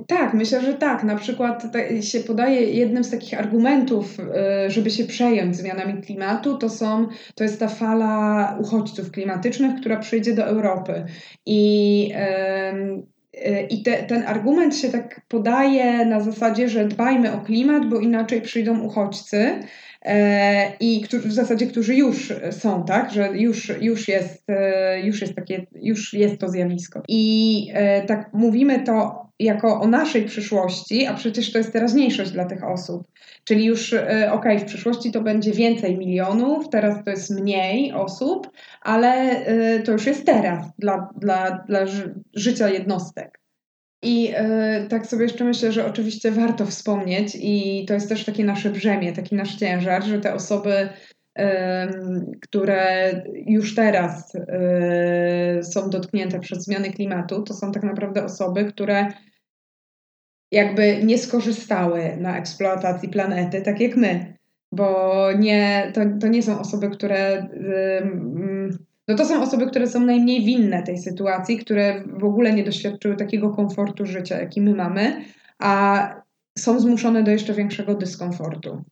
Tak, 0.06 0.34
myślę, 0.34 0.60
że 0.62 0.74
tak. 0.74 1.04
Na 1.04 1.16
przykład 1.16 1.62
się 2.00 2.20
podaje 2.20 2.60
jednym 2.60 3.04
z 3.04 3.10
takich 3.10 3.38
argumentów, 3.38 4.18
y, 4.20 4.70
żeby 4.70 4.90
się 4.90 5.04
przejąć 5.04 5.56
zmianami 5.56 6.02
klimatu, 6.02 6.58
to, 6.58 6.68
są, 6.68 7.06
to 7.34 7.44
jest 7.44 7.60
ta 7.60 7.68
fala 7.68 8.56
uchodźców 8.60 9.10
klimatycznych, 9.10 9.80
która 9.80 9.96
przyjdzie 9.96 10.34
do 10.34 10.44
Europy. 10.44 11.04
I 11.46 12.12
y, 12.14 13.10
i 13.70 13.82
te, 13.82 14.02
ten 14.02 14.22
argument 14.26 14.76
się 14.76 14.88
tak 14.88 15.20
podaje 15.28 16.06
na 16.06 16.20
zasadzie, 16.20 16.68
że 16.68 16.84
dbajmy 16.84 17.32
o 17.32 17.40
klimat, 17.40 17.88
bo 17.88 18.00
inaczej 18.00 18.42
przyjdą 18.42 18.80
uchodźcy. 18.80 19.60
E, 20.02 20.72
I 20.80 21.00
którzy, 21.00 21.28
w 21.28 21.32
zasadzie, 21.32 21.66
którzy 21.66 21.94
już 21.94 22.32
są, 22.50 22.84
tak, 22.84 23.12
że 23.12 23.38
już, 23.38 23.72
już, 23.80 24.08
jest, 24.08 24.50
e, 24.50 25.00
już, 25.00 25.20
jest 25.20 25.34
takie, 25.34 25.66
już 25.74 26.14
jest 26.14 26.38
to 26.38 26.48
zjawisko. 26.48 27.02
I 27.08 27.66
e, 27.74 28.02
tak 28.02 28.30
mówimy 28.32 28.84
to 28.84 29.29
jako 29.40 29.80
o 29.80 29.86
naszej 29.86 30.24
przyszłości, 30.24 31.06
a 31.06 31.14
przecież 31.14 31.52
to 31.52 31.58
jest 31.58 31.72
teraźniejszość 31.72 32.30
dla 32.30 32.44
tych 32.44 32.64
osób. 32.64 33.08
Czyli 33.44 33.64
już, 33.64 33.92
e, 33.92 34.32
okej, 34.32 34.58
w 34.58 34.64
przyszłości 34.64 35.12
to 35.12 35.20
będzie 35.20 35.52
więcej 35.52 35.98
milionów, 35.98 36.68
teraz 36.68 37.04
to 37.04 37.10
jest 37.10 37.30
mniej 37.30 37.92
osób, 37.92 38.50
ale 38.82 39.08
e, 39.08 39.80
to 39.80 39.92
już 39.92 40.06
jest 40.06 40.26
teraz 40.26 40.66
dla, 40.78 41.08
dla, 41.16 41.64
dla 41.68 41.80
życia 42.34 42.68
jednostek. 42.68 43.40
I 44.02 44.32
y, 44.84 44.88
tak 44.88 45.06
sobie 45.06 45.22
jeszcze 45.22 45.44
myślę, 45.44 45.72
że 45.72 45.86
oczywiście 45.86 46.30
warto 46.30 46.66
wspomnieć, 46.66 47.36
i 47.40 47.84
to 47.88 47.94
jest 47.94 48.08
też 48.08 48.24
takie 48.24 48.44
nasze 48.44 48.70
brzemię, 48.70 49.12
taki 49.12 49.34
nasz 49.34 49.56
ciężar, 49.56 50.04
że 50.04 50.20
te 50.20 50.34
osoby, 50.34 50.88
które 52.42 53.10
już 53.46 53.74
teraz 53.74 54.32
są 55.62 55.90
dotknięte 55.90 56.40
przez 56.40 56.64
zmiany 56.64 56.90
klimatu, 56.90 57.42
to 57.42 57.54
są 57.54 57.72
tak 57.72 57.82
naprawdę 57.82 58.24
osoby, 58.24 58.64
które 58.64 59.06
jakby 60.50 61.04
nie 61.04 61.18
skorzystały 61.18 62.16
na 62.20 62.38
eksploatacji 62.38 63.08
planety, 63.08 63.62
tak 63.62 63.80
jak 63.80 63.96
my. 63.96 64.34
Bo 64.72 65.28
nie, 65.38 65.92
to, 65.94 66.00
to 66.20 66.28
nie 66.28 66.42
są 66.42 66.60
osoby, 66.60 66.90
które. 66.90 67.48
No 69.08 69.16
to 69.16 69.24
są 69.24 69.42
osoby, 69.42 69.66
które 69.66 69.86
są 69.86 70.00
najmniej 70.00 70.44
winne 70.44 70.82
tej 70.82 70.98
sytuacji, 70.98 71.58
które 71.58 72.04
w 72.20 72.24
ogóle 72.24 72.52
nie 72.52 72.64
doświadczyły 72.64 73.16
takiego 73.16 73.50
komfortu 73.50 74.06
życia, 74.06 74.40
jaki 74.40 74.60
my 74.60 74.74
mamy, 74.74 75.24
a 75.58 76.08
są 76.58 76.80
zmuszone 76.80 77.22
do 77.22 77.30
jeszcze 77.30 77.54
większego 77.54 77.94
dyskomfortu. 77.94 78.84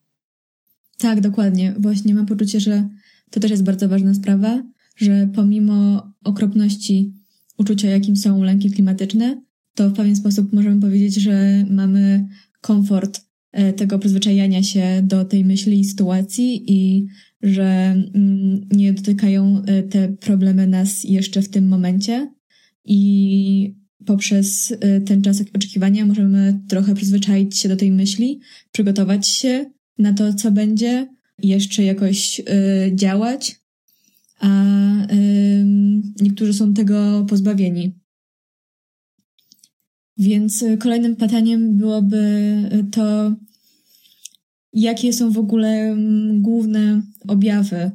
Tak, 0.99 1.21
dokładnie. 1.21 1.75
Właśnie 1.79 2.15
mam 2.15 2.27
poczucie, 2.27 2.61
że 2.61 2.89
to 3.31 3.41
też 3.41 3.51
jest 3.51 3.65
bardzo 3.65 3.89
ważna 3.89 4.15
sprawa, 4.15 4.63
że 4.97 5.29
pomimo 5.35 6.09
okropności 6.25 7.13
uczucia, 7.59 7.89
jakim 7.89 8.17
są 8.17 8.43
lęki 8.43 8.71
klimatyczne, 8.71 9.43
to 9.79 9.91
w 9.91 9.95
pewien 9.95 10.17
sposób 10.17 10.53
możemy 10.53 10.81
powiedzieć, 10.81 11.15
że 11.15 11.65
mamy 11.71 12.29
komfort 12.61 13.21
e, 13.53 13.73
tego 13.73 13.99
przyzwyczajania 13.99 14.63
się 14.63 15.03
do 15.03 15.25
tej 15.25 15.45
myśli 15.45 15.81
i 15.81 15.85
sytuacji 15.85 16.73
i 16.73 17.07
że 17.43 17.65
mm, 18.15 18.69
nie 18.71 18.93
dotykają 18.93 19.63
e, 19.67 19.83
te 19.83 20.09
problemy 20.09 20.67
nas 20.67 21.05
jeszcze 21.05 21.43
w 21.43 21.49
tym 21.49 21.69
momencie 21.69 22.33
i 22.85 23.77
poprzez 24.07 24.75
e, 24.81 25.01
ten 25.01 25.23
czas 25.23 25.43
oczekiwania 25.55 26.07
możemy 26.07 26.61
trochę 26.69 26.95
przyzwyczaić 26.95 27.59
się 27.59 27.69
do 27.69 27.77
tej 27.77 27.93
myśli, 27.93 28.41
przygotować 28.73 29.29
się 29.29 29.71
na 29.99 30.15
to, 30.15 30.35
co 30.35 30.51
będzie, 30.51 31.09
jeszcze 31.43 31.85
jakoś 31.85 32.43
działać, 32.95 33.61
a 34.41 34.65
niektórzy 36.21 36.55
są 36.55 36.75
tego 36.75 37.27
pozbawieni. 37.29 37.98
Więc 40.19 40.63
y, 40.63 40.77
kolejnym 40.77 41.17
pytaniem 41.17 41.77
byłoby 41.77 42.17
y, 42.73 42.85
to, 42.91 43.35
jakie 44.73 45.13
są 45.13 45.31
w 45.31 45.39
ogóle 45.39 45.69
mm, 45.69 46.43
główne 46.43 47.03
objawy 47.29 47.77
y, 47.77 47.91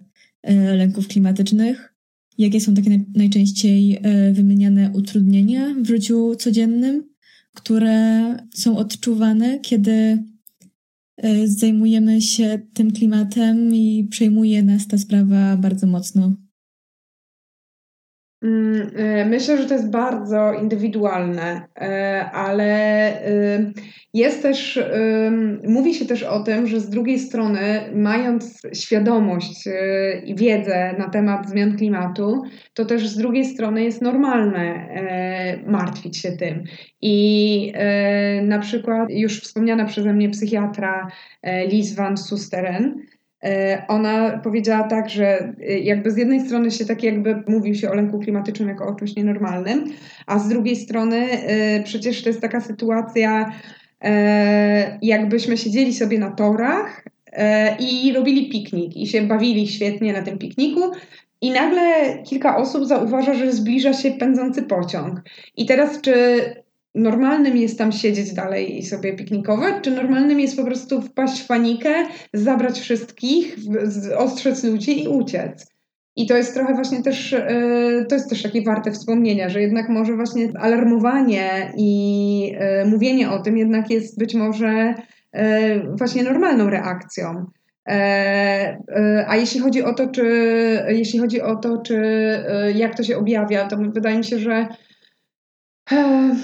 lęków 0.54 1.08
klimatycznych, 1.08 1.94
jakie 2.38 2.62
są 2.62 2.74
takie 2.74 3.00
najczęściej 3.16 4.02
wymieniane 4.34 4.92
utrudnienia 4.94 5.76
w 5.82 5.88
życiu 5.88 6.36
codziennym, 6.36 7.10
które 7.54 8.38
są 8.54 8.78
odczuwane, 8.78 9.60
kiedy 9.60 10.24
zajmujemy 11.46 12.22
się 12.22 12.60
tym 12.74 12.92
klimatem 12.92 13.76
i 13.76 14.08
przejmuje 14.12 14.64
nas 14.64 14.88
ta 14.88 14.98
sprawa 14.98 15.58
bardzo 15.58 15.88
mocno. 15.88 16.36
Mm, 18.44 18.90
e, 18.96 19.26
myślę, 19.26 19.58
że 19.58 19.66
to 19.66 19.74
jest 19.74 19.92
bardzo 19.92 20.54
indywidualne, 20.54 21.68
e, 21.76 22.32
ale 22.32 23.10
y, 23.28 23.74
jest 24.14 24.42
też, 24.42 24.80
mówi 25.68 25.94
się 25.94 26.06
też 26.06 26.24
o 26.24 26.40
tym, 26.40 26.68
że 26.68 26.80
z 26.80 26.90
drugiej 26.90 27.20
strony, 27.20 27.60
mając 27.96 28.62
świadomość 28.74 29.68
y, 29.68 29.72
i 30.26 30.36
wiedzę 30.36 30.96
na 30.98 31.10
temat 31.10 31.50
zmian 31.50 31.78
klimatu, 31.78 32.42
to 32.74 32.86
też 32.86 33.08
z 33.08 33.18
drugiej 33.18 33.46
strony 33.46 33.84
jest 33.84 34.02
normalne 34.02 34.90
martwić 35.68 36.18
się 36.18 36.32
tym. 36.32 36.64
I 37.02 37.74
na 38.44 38.60
przykład 38.60 39.10
już 39.10 39.42
wspomniana 39.42 39.86
przeze 39.86 40.14
mnie 40.14 40.30
psychiatra 40.30 41.08
Liz 41.68 41.96
van 41.96 42.18
Susteren, 42.18 43.06
Ona 43.88 44.40
powiedziała 44.44 44.84
tak, 44.88 45.10
że 45.10 45.54
jakby 45.84 46.12
z 46.12 46.18
jednej 46.18 46.42
strony 46.42 46.72
się 46.72 46.86
tak 46.86 47.04
jakby 47.04 47.44
mówi 47.48 47.76
się 47.76 47.92
o 47.92 47.94
lęku 47.94 48.20
klimatycznym 48.20 48.70
jako 48.70 48.88
o 48.88 48.96
czymś 48.96 49.16
nienormalnym, 49.16 49.86
a 50.28 50.40
z 50.40 50.50
drugiej 50.50 50.76
strony 50.76 51.28
przecież 51.84 52.24
to 52.24 52.30
jest 52.30 52.42
taka 52.42 52.62
sytuacja, 52.62 53.52
jakbyśmy 55.02 55.58
siedzieli 55.58 55.94
sobie 55.94 56.20
na 56.20 56.32
torach 56.32 57.04
i 57.80 58.14
robili 58.14 58.50
piknik 58.50 58.98
i 58.98 59.08
się 59.08 59.22
bawili 59.22 59.68
świetnie 59.68 60.14
na 60.14 60.22
tym 60.22 60.38
pikniku 60.38 60.82
i 61.42 61.52
nagle 61.52 61.84
kilka 62.24 62.58
osób 62.58 62.86
zauważa, 62.86 63.34
że 63.34 63.52
zbliża 63.52 63.94
się 63.94 64.12
pędzący 64.12 64.62
pociąg. 64.62 65.22
I 65.58 65.66
teraz, 65.66 66.02
czy 66.02 66.14
normalnym 66.96 67.58
jest 67.58 67.78
tam 67.78 67.92
siedzieć 67.92 68.34
dalej 68.34 68.78
i 68.78 68.84
sobie 68.84 69.14
piknikować, 69.14 69.74
czy 69.82 69.92
normalnym 69.92 70.40
jest 70.40 70.58
po 70.58 70.64
prostu 70.64 71.02
wpaść 71.02 71.42
w 71.42 71.48
panikę, 71.48 71.94
zabrać 72.34 72.80
wszystkich, 72.80 73.56
ostrzec 74.18 74.64
ludzi 74.64 75.04
i 75.04 75.08
uciec? 75.08 75.74
I 76.16 76.28
to 76.28 76.38
jest 76.38 76.54
trochę 76.54 76.74
właśnie 76.74 77.04
też, 77.04 77.34
e, 77.34 78.06
to 78.10 78.16
jest 78.16 78.30
też 78.30 78.44
takie 78.44 78.62
warte 78.62 78.92
wspomnienia, 78.92 79.50
że 79.50 79.62
jednak 79.62 79.90
może 79.90 80.16
właśnie 80.16 80.50
alarmowanie 80.60 81.74
i 81.78 82.56
e, 82.58 82.86
mówienie 82.86 83.32
o 83.32 83.40
tym 83.40 83.58
jednak 83.58 83.90
jest 83.90 84.20
być 84.20 84.36
może 84.36 84.96
e, 85.32 85.80
właśnie 85.98 86.24
normalną 86.24 86.70
reakcją. 86.70 87.46
A 89.28 89.36
jeśli 89.36 89.60
chodzi 89.60 89.84
o 89.84 89.94
to, 89.94 90.08
czy 90.08 90.24
jeśli 90.88 91.20
chodzi 91.20 91.42
o 91.42 91.56
to, 91.56 91.78
czy 91.78 92.04
jak 92.76 92.98
to 92.98 93.04
się 93.04 93.18
objawia, 93.18 93.68
to 93.68 93.78
wydaje 93.78 94.18
mi 94.18 94.24
się, 94.24 94.40
że 94.40 94.68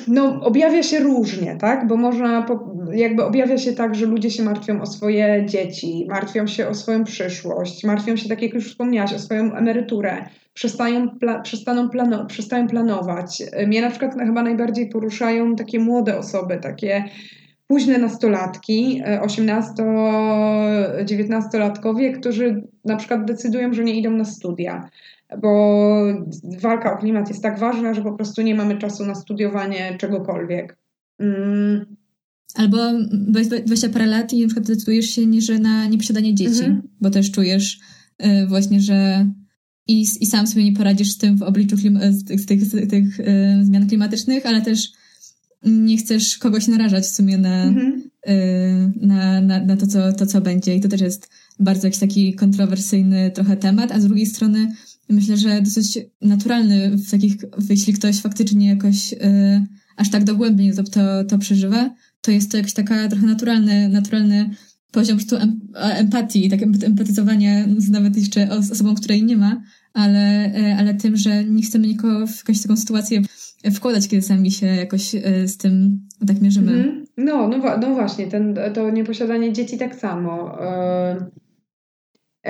no, 0.07 0.41
objawia 0.41 0.83
się 0.83 0.99
różnie, 0.99 1.55
tak? 1.55 1.87
Bo 1.87 1.97
można, 1.97 2.45
jakby 2.93 3.25
objawia 3.25 3.57
się 3.57 3.73
tak, 3.73 3.95
że 3.95 4.05
ludzie 4.05 4.31
się 4.31 4.43
martwią 4.43 4.81
o 4.81 4.85
swoje 4.85 5.45
dzieci, 5.45 6.05
martwią 6.09 6.47
się 6.47 6.67
o 6.67 6.73
swoją 6.73 7.03
przyszłość, 7.03 7.83
martwią 7.83 8.15
się, 8.15 8.29
tak 8.29 8.41
jak 8.41 8.53
już 8.53 8.69
wspomniałaś, 8.69 9.13
o 9.13 9.19
swoją 9.19 9.55
emeryturę, 9.55 10.25
przestają, 10.53 11.09
pla, 11.09 11.41
przestaną 11.41 11.89
plano, 11.89 12.25
przestają 12.25 12.67
planować. 12.67 13.43
Mnie 13.67 13.81
na 13.81 13.89
przykład 13.89 14.13
chyba 14.13 14.43
najbardziej 14.43 14.89
poruszają 14.89 15.55
takie 15.55 15.79
młode 15.79 16.17
osoby, 16.17 16.59
takie 16.61 17.03
późne 17.67 17.97
nastolatki, 17.97 19.01
18-19-latkowie, 19.21 22.09
e, 22.09 22.11
którzy 22.11 22.63
na 22.85 22.95
przykład 22.95 23.25
decydują, 23.25 23.73
że 23.73 23.83
nie 23.83 23.93
idą 23.93 24.11
na 24.11 24.25
studia, 24.25 24.89
bo 25.37 26.03
walka 26.61 26.93
o 26.93 26.97
klimat 26.97 27.29
jest 27.29 27.43
tak 27.43 27.59
ważna, 27.59 27.93
że 27.93 28.01
po 28.01 28.13
prostu 28.13 28.41
nie 28.41 28.55
mamy 28.55 28.77
czasu 28.77 29.05
na 29.05 29.15
studiowanie 29.15 29.97
czegokolwiek. 29.97 30.77
Mm. 31.19 31.85
Albo 32.55 32.77
20 33.11 33.89
parę 33.89 34.05
lat 34.05 34.33
i 34.33 34.41
na 34.41 34.47
przykład 34.47 34.67
decydujesz 34.67 35.09
się 35.09 35.25
nie, 35.25 35.41
że 35.41 35.59
na 35.59 35.87
nieposiadanie 35.87 36.35
dzieci, 36.35 36.59
mhm. 36.59 36.81
bo 37.01 37.09
też 37.09 37.31
czujesz 37.31 37.79
y, 38.25 38.47
właśnie, 38.47 38.81
że 38.81 39.27
i, 39.87 40.01
i 40.19 40.25
sam 40.25 40.47
sobie 40.47 40.63
nie 40.63 40.73
poradzisz 40.73 41.11
z 41.11 41.17
tym 41.17 41.37
w 41.37 41.43
obliczu 41.43 41.75
klima- 41.75 42.27
tych, 42.27 42.45
tych, 42.45 42.89
tych 42.89 43.19
y, 43.19 43.25
zmian 43.65 43.87
klimatycznych, 43.87 44.45
ale 44.45 44.61
też 44.61 44.91
nie 45.65 45.97
chcesz 45.97 46.37
kogoś 46.37 46.67
narażać 46.67 47.03
w 47.03 47.15
sumie 47.15 47.37
na, 47.37 47.63
mhm. 47.63 48.03
y, 48.27 48.91
na, 49.01 49.41
na, 49.41 49.65
na 49.65 49.77
to, 49.77 49.87
co, 49.87 50.13
to, 50.13 50.25
co 50.25 50.41
będzie. 50.41 50.75
I 50.75 50.81
to 50.81 50.87
też 50.87 51.01
jest 51.01 51.29
bardzo 51.59 51.87
jakiś 51.87 51.99
taki 51.99 52.33
kontrowersyjny 52.33 53.31
trochę 53.31 53.57
temat, 53.57 53.91
a 53.91 53.99
z 53.99 54.05
drugiej 54.05 54.25
strony 54.25 54.75
myślę, 55.09 55.37
że 55.37 55.61
dosyć 55.61 55.99
naturalny 56.21 56.89
w 56.89 57.11
takich, 57.11 57.35
jeśli 57.69 57.93
ktoś 57.93 58.21
faktycznie 58.21 58.69
jakoś 58.69 59.13
y, 59.13 59.17
aż 59.97 60.09
tak 60.09 60.23
dogłębnie 60.23 60.73
to, 60.73 60.83
to, 60.83 61.23
to 61.23 61.37
przeżywa, 61.37 61.95
to 62.21 62.31
jest 62.31 62.51
to 62.51 62.57
jakiś 62.57 62.73
taka 62.73 63.07
trochę 63.07 63.25
naturalny, 63.25 63.89
naturalny 63.89 64.49
poziom 64.91 65.17
po 65.17 65.25
prostu 65.25 65.47
empatii, 65.73 66.49
tak 66.49 66.61
empatyzowania 66.63 67.65
nawet 67.91 68.17
jeszcze 68.17 68.49
osobą, 68.49 68.95
której 68.95 69.23
nie 69.23 69.37
ma, 69.37 69.61
ale, 69.93 70.55
y, 70.57 70.75
ale 70.75 70.93
tym, 70.93 71.17
że 71.17 71.43
nie 71.43 71.63
chcemy 71.63 71.87
nikogo 71.87 72.27
w 72.27 72.37
jakąś 72.37 72.61
taką 72.61 72.77
sytuację 72.77 73.21
wkładać, 73.73 74.07
kiedy 74.07 74.21
sami 74.21 74.51
się 74.51 74.65
jakoś 74.65 75.15
e, 75.15 75.47
z 75.47 75.57
tym 75.57 75.99
tak 76.27 76.41
mierzymy. 76.41 76.71
Mm, 76.71 77.05
no, 77.17 77.47
no, 77.47 77.77
no 77.81 77.93
właśnie, 77.93 78.27
ten, 78.27 78.59
to 78.73 78.89
nieposiadanie 78.89 79.53
dzieci 79.53 79.77
tak 79.77 79.95
samo. 79.95 80.63
E, 80.63 81.25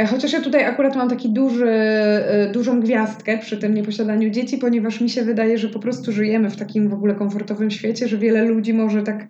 chociaż 0.10 0.34
ja 0.34 0.42
tutaj 0.42 0.64
akurat 0.64 0.96
mam 0.96 1.10
taki 1.10 1.30
duży, 1.30 1.70
e, 1.70 2.52
dużą 2.52 2.80
gwiazdkę 2.80 3.38
przy 3.38 3.58
tym 3.58 3.74
nieposiadaniu 3.74 4.30
dzieci, 4.30 4.58
ponieważ 4.58 5.02
mi 5.02 5.10
się 5.10 5.24
wydaje, 5.24 5.58
że 5.58 5.70
po 5.70 5.80
prostu 5.80 6.12
żyjemy 6.12 6.50
w 6.50 6.58
takim 6.58 6.90
w 6.90 6.94
ogóle 6.94 7.16
komfortowym 7.16 7.72
świecie, 7.72 8.08
że 8.08 8.18
wiele 8.18 8.46
ludzi 8.46 8.74
może 8.74 9.04
tak 9.04 9.28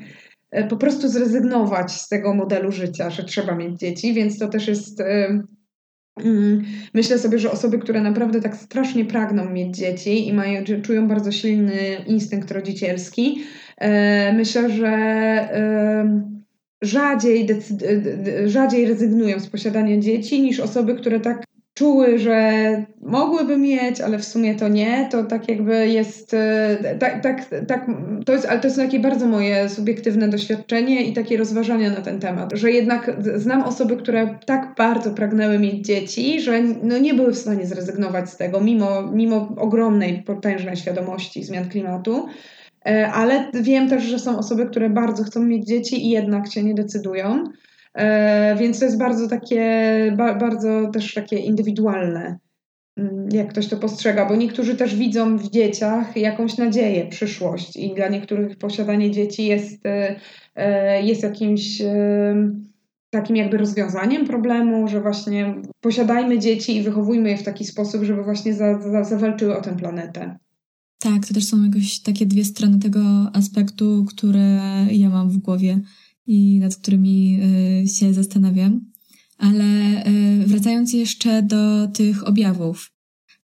po 0.70 0.78
prostu 0.78 1.08
zrezygnować 1.08 1.92
z 1.92 2.08
tego 2.08 2.34
modelu 2.34 2.72
życia, 2.72 3.10
że 3.10 3.24
trzeba 3.24 3.56
mieć 3.56 3.80
dzieci, 3.80 4.14
więc 4.14 4.40
to 4.40 4.48
też 4.48 4.68
jest 4.68 5.02
Mm, 6.26 6.64
myślę 6.94 7.20
sobie, 7.20 7.40
że 7.40 7.52
osoby, 7.52 7.80
które 7.80 8.02
naprawdę 8.02 8.42
tak 8.42 8.56
strasznie 8.56 9.06
pragną 9.06 9.50
mieć 9.50 9.78
dzieci 9.78 10.28
i 10.28 10.34
mają, 10.34 10.64
czują 10.84 11.08
bardzo 11.08 11.32
silny 11.32 11.74
instynkt 12.08 12.52
rodzicielski, 12.52 13.44
e, 13.78 14.34
myślę, 14.34 14.70
że 14.70 14.90
rzadziej, 16.82 17.48
rzadziej 18.46 18.86
rezygnują 18.86 19.40
z 19.40 19.48
posiadania 19.48 20.00
dzieci 20.00 20.42
niż 20.42 20.60
osoby, 20.60 20.96
które 20.96 21.20
tak 21.20 21.44
czuły, 21.80 22.20
że 22.20 22.52
mogłyby 23.02 23.58
mieć, 23.58 24.02
ale 24.02 24.20
w 24.20 24.26
sumie 24.26 24.56
to 24.56 24.68
nie, 24.68 25.08
to 25.12 25.24
tak 25.24 25.50
jakby 25.50 25.88
jest, 25.88 26.34
e, 26.34 26.96
tak, 27.00 27.24
tak, 27.24 27.46
tak, 27.68 27.88
to 28.26 28.34
jest, 28.34 28.46
ale 28.46 28.60
to 28.60 28.68
jest 28.68 28.78
takie 28.78 29.00
bardzo 29.00 29.28
moje 29.28 29.70
subiektywne 29.70 30.30
doświadczenie 30.30 31.04
i 31.04 31.14
takie 31.14 31.38
rozważania 31.38 31.90
na 31.90 32.02
ten 32.02 32.20
temat, 32.20 32.52
że 32.54 32.72
jednak 32.72 33.12
znam 33.36 33.64
osoby, 33.64 33.98
które 33.98 34.40
tak 34.46 34.74
bardzo 34.78 35.12
pragnęły 35.12 35.60
mieć 35.60 35.86
dzieci, 35.86 36.42
że 36.42 36.62
no 36.84 36.98
nie 36.98 37.14
były 37.14 37.34
w 37.34 37.38
stanie 37.38 37.66
zrezygnować 37.66 38.30
z 38.30 38.38
tego, 38.38 38.62
mimo, 38.62 39.02
mimo 39.12 39.56
ogromnej, 39.58 40.24
potężnej 40.24 40.78
świadomości 40.78 41.44
zmian 41.44 41.70
klimatu, 41.70 42.28
ale 43.14 43.52
wiem 43.54 43.90
też, 43.90 44.04
że 44.04 44.20
są 44.20 44.38
osoby, 44.38 44.66
które 44.66 44.90
bardzo 44.90 45.24
chcą 45.24 45.44
mieć 45.44 45.68
dzieci 45.68 46.06
i 46.08 46.10
jednak 46.10 46.52
się 46.52 46.64
nie 46.64 46.74
decydują. 46.74 47.44
E, 47.94 48.56
więc 48.60 48.80
to 48.80 48.86
jest 48.86 48.98
bardzo 48.98 49.28
takie, 49.28 49.62
bardzo 50.18 50.92
też 50.94 51.14
takie 51.14 51.38
indywidualne, 51.38 52.40
mm, 52.98 53.30
jak 53.32 53.48
ktoś 53.48 53.68
to 53.68 53.78
postrzega, 53.78 54.26
bo 54.26 54.36
niektórzy 54.36 54.76
też 54.76 54.96
widzą 54.96 55.38
w 55.38 55.50
dzieciach 55.50 56.18
jakąś 56.18 56.58
nadzieję, 56.58 57.08
przyszłość 57.08 57.76
i 57.76 57.94
dla 57.94 58.08
niektórych 58.08 58.58
posiadanie 58.58 59.12
dzieci 59.12 59.46
jest, 59.46 59.86
e, 59.86 60.16
e, 60.56 61.04
jest 61.04 61.24
jakimś 61.24 61.82
takim 63.10 63.36
jakby 63.36 63.58
rozwiązaniem 63.58 64.28
problemu, 64.28 64.88
że 64.88 65.02
właśnie 65.02 65.56
posiadajmy 65.82 66.40
dzieci 66.40 66.78
i 66.78 66.84
wychowujmy 66.84 67.30
je 67.30 67.38
w 67.38 67.44
taki 67.44 67.66
sposób, 67.66 68.04
żeby 68.04 68.24
właśnie 68.24 68.54
za, 68.54 68.82
za, 68.82 69.04
zawalczyły 69.04 69.58
o 69.58 69.62
tę 69.62 69.78
planetę. 69.78 70.38
Tak, 71.00 71.28
to 71.28 71.34
też 71.34 71.46
są 71.46 71.64
jakoś 71.64 72.00
takie 72.00 72.26
dwie 72.26 72.46
strony 72.46 72.80
tego 72.80 73.36
aspektu, 73.36 74.06
które 74.08 74.88
ja 74.92 75.10
mam 75.10 75.32
w 75.32 75.38
głowie 75.38 75.82
i 76.28 76.60
nad 76.60 76.76
którymi 76.76 77.40
y, 77.84 77.88
się 77.88 78.14
zastanawiam. 78.14 78.86
Ale 79.38 80.04
y, 80.08 80.48
wracając 80.48 80.94
jeszcze 80.94 81.44
do 81.44 81.88
tych 81.88 82.28
objawów, 82.28 82.92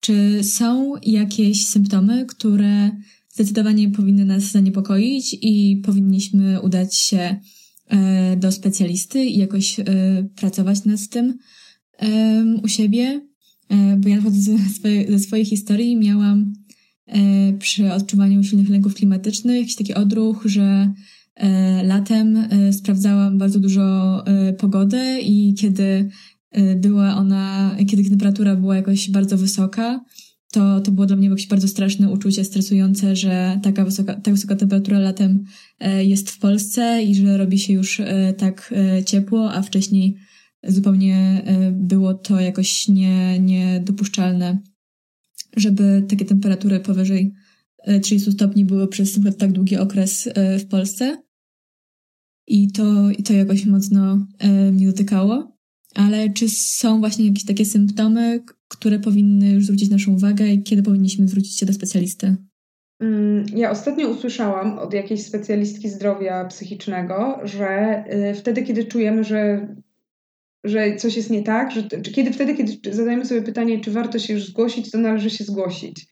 czy 0.01 0.45
są 0.45 0.95
jakieś 1.03 1.67
symptomy, 1.67 2.27
które 2.27 2.91
zdecydowanie 3.29 3.91
powinny 3.91 4.25
nas 4.25 4.43
zaniepokoić 4.43 5.37
i 5.43 5.83
powinniśmy 5.85 6.61
udać 6.61 6.97
się 6.97 7.37
y, 7.93 8.37
do 8.37 8.53
specjalisty 8.53 9.25
i 9.25 9.39
jakoś 9.39 9.77
pracować 10.37 10.85
nad 10.85 11.09
tym 11.09 11.39
u 12.63 12.69
siebie? 12.69 13.21
Bo 13.99 14.09
ja 14.09 14.21
ze 14.31 14.59
swojej, 14.59 15.11
ze 15.11 15.19
swojej 15.19 15.45
historii 15.45 15.97
miałam 15.97 16.53
przy 17.59 17.93
odczuwaniu 17.93 18.45
silnych 18.45 18.69
lęków 18.69 18.95
klimatycznych 18.95 19.57
jakiś 19.57 19.77
taki 19.77 19.95
odruch, 19.95 20.43
że 20.45 20.93
E, 21.37 21.83
latem 21.85 22.37
e, 22.37 22.73
sprawdzałam 22.73 23.39
bardzo 23.39 23.61
dużo 23.61 23.83
e, 24.27 24.53
pogody 24.53 25.21
i 25.23 25.55
kiedy 25.55 26.09
była 26.77 27.17
ona, 27.17 27.77
kiedy 27.91 28.11
temperatura 28.11 28.57
była 28.57 28.77
jakoś 28.77 29.11
bardzo 29.11 29.37
wysoka, 29.37 30.05
to, 30.53 30.81
to 30.81 30.93
było 30.93 31.07
dla 31.07 31.17
mnie 31.17 31.29
jakieś 31.29 31.47
bardzo 31.47 31.69
straszne 31.69 32.11
uczucie, 32.11 32.45
stresujące, 32.45 33.17
że 33.17 33.61
taka 33.63 33.85
wysoka, 33.85 34.15
tak 34.15 34.35
wysoka 34.35 34.57
temperatura 34.57 34.99
latem 34.99 35.45
jest 36.01 36.31
w 36.31 36.39
Polsce 36.39 37.03
i 37.03 37.15
że 37.15 37.39
robi 37.39 37.59
się 37.59 37.73
już 37.73 38.01
tak 38.39 38.75
ciepło, 39.07 39.53
a 39.53 39.63
wcześniej 39.63 40.17
zupełnie 40.65 41.43
było 41.73 42.15
to 42.15 42.41
jakoś 42.41 42.89
nie, 42.89 43.39
niedopuszczalne, 43.39 44.59
żeby 45.57 46.05
takie 46.09 46.25
temperatury 46.25 46.81
powyżej 46.81 47.35
30 48.03 48.33
stopni 48.33 48.65
były 48.65 48.89
przez 48.89 49.21
tak 49.39 49.53
długi 49.53 49.77
okres 49.77 50.29
w 50.59 50.69
Polsce. 50.69 51.23
I 52.47 52.73
to, 52.73 53.11
i 53.11 53.23
to 53.23 53.33
jakoś 53.33 53.67
mocno 53.67 54.27
e, 54.39 54.73
mnie 54.73 54.87
dotykało. 54.87 55.55
Ale 55.95 56.31
czy 56.31 56.49
są 56.49 57.01
właśnie 57.01 57.27
jakieś 57.27 57.45
takie 57.45 57.65
symptomy, 57.65 58.41
które 58.69 58.99
powinny 58.99 59.51
już 59.51 59.65
zwrócić 59.65 59.91
naszą 59.91 60.13
uwagę 60.13 60.47
i 60.47 60.63
kiedy 60.63 60.83
powinniśmy 60.83 61.29
zwrócić 61.29 61.59
się 61.59 61.67
do 61.67 61.73
specjalisty? 61.73 62.37
Mm, 63.01 63.47
ja 63.57 63.71
ostatnio 63.71 64.09
usłyszałam 64.09 64.79
od 64.79 64.95
jakiejś 64.95 65.27
specjalistki 65.27 65.89
zdrowia 65.89 66.45
psychicznego, 66.45 67.41
że 67.45 68.05
wtedy, 68.35 68.63
kiedy 68.63 68.85
czujemy, 68.85 69.25
że 69.25 69.69
że 70.65 70.97
coś 70.97 71.17
jest 71.17 71.31
nie 71.31 71.43
tak, 71.43 71.71
że, 71.71 71.83
czy 71.83 72.13
kiedy 72.13 72.33
wtedy, 72.33 72.55
kiedy 72.55 72.95
zadajemy 72.95 73.25
sobie 73.25 73.43
pytanie, 73.43 73.81
czy 73.81 73.91
warto 73.91 74.19
się 74.19 74.33
już 74.33 74.47
zgłosić, 74.47 74.91
to 74.91 74.99
należy 74.99 75.31
się 75.31 75.45
zgłosić. 75.45 76.07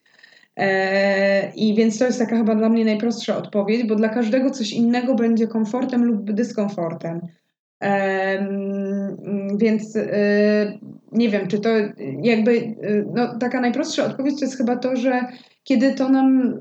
E, 0.56 1.52
I 1.56 1.74
więc 1.74 1.98
to 1.98 2.04
jest 2.04 2.18
taka 2.18 2.36
chyba 2.36 2.54
dla 2.54 2.68
mnie 2.68 2.84
najprostsza 2.84 3.36
odpowiedź, 3.36 3.86
bo 3.86 3.94
dla 3.94 4.08
każdego 4.08 4.50
coś 4.50 4.72
innego 4.72 5.14
będzie 5.14 5.46
komfortem 5.46 6.04
lub 6.04 6.32
dyskomfortem. 6.32 7.20
Więc 9.56 9.96
e, 9.96 10.78
nie 11.12 11.28
wiem, 11.28 11.48
czy 11.48 11.60
to 11.60 11.70
jakby, 12.22 12.58
e, 12.58 13.04
no, 13.14 13.38
taka 13.38 13.60
najprostsza 13.60 14.04
odpowiedź 14.04 14.38
to 14.38 14.44
jest 14.44 14.56
chyba 14.56 14.76
to, 14.76 14.96
że 14.96 15.20
kiedy 15.64 15.94
to 15.94 16.08
nam 16.08 16.58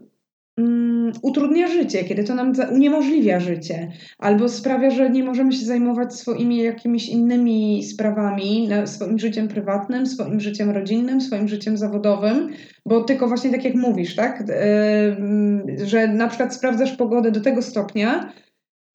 um, 0.57 0.90
utrudnia 1.21 1.67
życie, 1.67 2.03
kiedy 2.03 2.23
to 2.23 2.35
nam 2.35 2.53
uniemożliwia 2.71 3.39
życie, 3.39 3.91
albo 4.19 4.49
sprawia, 4.49 4.91
że 4.91 5.09
nie 5.09 5.23
możemy 5.23 5.53
się 5.53 5.65
zajmować 5.65 6.13
swoimi 6.13 6.57
jakimiś 6.57 7.09
innymi 7.09 7.83
sprawami, 7.83 8.69
swoim 8.85 9.19
życiem 9.19 9.47
prywatnym, 9.47 10.05
swoim 10.05 10.39
życiem 10.39 10.69
rodzinnym, 10.69 11.21
swoim 11.21 11.47
życiem 11.47 11.77
zawodowym, 11.77 12.49
bo 12.85 13.03
tylko 13.03 13.27
właśnie 13.27 13.51
tak 13.51 13.63
jak 13.63 13.75
mówisz, 13.75 14.15
tak, 14.15 14.43
yy, 14.47 15.87
że 15.87 16.07
na 16.07 16.27
przykład 16.27 16.55
sprawdzasz 16.55 16.95
pogodę 16.95 17.31
do 17.31 17.41
tego 17.41 17.61
stopnia, 17.61 18.33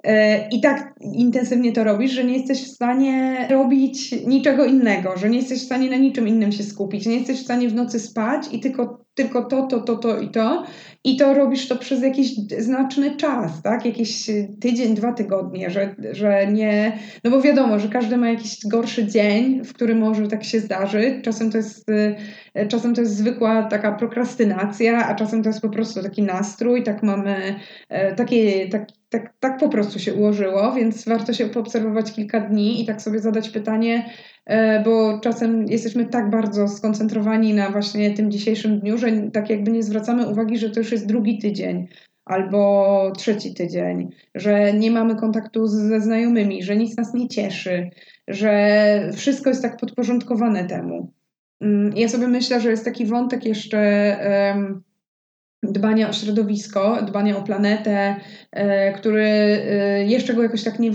e, 0.05 0.49
i 0.49 0.61
tak 0.61 0.95
intensywnie 1.13 1.73
to 1.73 1.85
robisz, 1.85 2.13
że 2.13 2.25
nie 2.25 2.39
jesteś 2.39 2.63
w 2.65 2.75
stanie 2.75 3.47
robić 3.51 4.27
niczego 4.27 4.65
innego, 4.65 5.17
że 5.17 5.31
nie 5.31 5.39
jesteś 5.39 5.61
w 5.61 5.67
stanie 5.67 5.91
na 5.91 5.97
niczym 5.97 6.29
innym 6.29 6.53
się 6.53 6.63
skupić, 6.63 7.07
nie 7.07 7.17
jesteś 7.17 7.41
w 7.41 7.45
stanie 7.45 7.69
w 7.69 7.75
nocy 7.75 8.01
spać 8.01 8.43
i 8.53 8.61
tylko 8.61 9.06
tylko 9.17 9.45
to, 9.45 9.67
to, 9.67 9.81
to, 9.81 9.97
to 9.97 10.21
i 10.21 10.29
to. 10.29 10.65
I 11.05 11.17
to 11.17 11.35
robisz 11.35 11.69
to 11.69 11.77
przez 11.77 12.03
jakiś 12.03 12.35
znaczny 12.59 13.17
czas, 13.17 13.63
tak? 13.63 13.85
Jakiś 13.85 14.31
tydzień, 14.61 14.95
dwa 14.95 15.13
tygodnie, 15.13 15.71
że, 15.71 15.95
że 16.13 16.47
nie. 16.47 16.99
No 17.25 17.31
bo 17.31 17.41
wiadomo, 17.41 17.79
że 17.79 17.89
każdy 17.89 18.17
ma 18.17 18.29
jakiś 18.29 18.67
gorszy 18.67 19.07
dzień, 19.07 19.65
w 19.65 19.73
którym 19.73 19.99
może 19.99 20.29
tak 20.29 20.45
się 20.45 20.61
zdarzyć. 20.61 21.25
Czasem 21.25 21.51
to 21.51 21.57
jest, 21.57 21.89
y, 21.89 22.69
czasem 22.69 22.95
to 22.95 23.01
jest 23.01 23.17
zwykła 23.17 23.63
taka 23.63 23.93
prokrastynacja, 23.93 25.07
a 25.07 25.15
czasem 25.15 25.43
to 25.43 25.49
jest 25.49 25.61
po 25.61 25.71
prostu 25.71 26.03
taki 26.03 26.23
nastrój, 26.23 26.83
tak 26.83 27.03
mamy, 27.03 27.55
e, 27.89 28.15
takie, 28.15 28.69
tak, 28.69 28.87
tak, 29.21 29.33
tak 29.41 29.59
po 29.59 29.69
prostu 29.69 29.99
się 29.99 30.15
ułożyło, 30.15 30.73
więc 30.73 31.05
warto 31.05 31.33
się 31.33 31.47
poobserwować 31.47 32.13
kilka 32.13 32.41
dni 32.41 32.83
i 32.83 32.87
tak 32.87 33.03
sobie 33.03 33.19
zadać 33.19 33.49
pytanie, 33.49 34.11
E, 34.47 34.83
bo 34.83 35.19
czasem 35.19 35.67
jesteśmy 35.69 36.07
tak 36.07 36.31
bardzo 36.31 36.69
skoncentrowani 36.69 37.55
na 37.55 37.71
właśnie 37.71 38.15
tym 38.15 38.31
dzisiejszym 38.31 38.81
dniu, 38.81 38.99
że 38.99 39.13
tak 39.33 39.51
jakby 39.51 39.71
nie 39.71 39.83
zwracamy 39.83 40.29
uwagi, 40.29 40.59
że 40.59 40.71
to 40.71 40.81
już 40.81 40.93
jest 40.93 41.07
drugi 41.07 41.39
tydzień 41.39 41.89
albo 42.25 43.13
trzeci 43.17 43.55
tydzień, 43.55 44.09
że 44.35 44.73
nie 44.73 44.91
mamy 44.91 45.17
kontaktu 45.17 45.67
ze 45.67 46.01
znajomymi, 46.01 46.63
że 46.63 46.77
nic 46.77 46.97
nas 46.97 47.15
nie 47.15 47.29
cieszy, 47.29 47.91
że 48.29 49.11
wszystko 49.15 49.51
jest 49.51 49.63
tak 49.63 49.77
podporządkowane 49.77 50.65
temu. 50.65 51.13
Mm, 51.61 51.97
ja 51.97 52.09
sobie 52.09 52.29
myślę, 52.29 52.61
że 52.61 52.71
jest 52.71 52.85
taki 52.85 53.07
wątek 53.07 53.45
jeszcze 53.45 54.17
dbania 55.63 56.09
o 56.09 56.13
środowisko, 56.13 57.03
dbania 57.03 57.37
o 57.37 57.43
planetę, 57.43 58.17
który 58.93 59.25
e, 59.25 60.05
jeszcze 60.05 60.35
go 60.35 60.43
jakoś 60.43 60.63
tak 60.63 60.79
nie, 60.79 60.93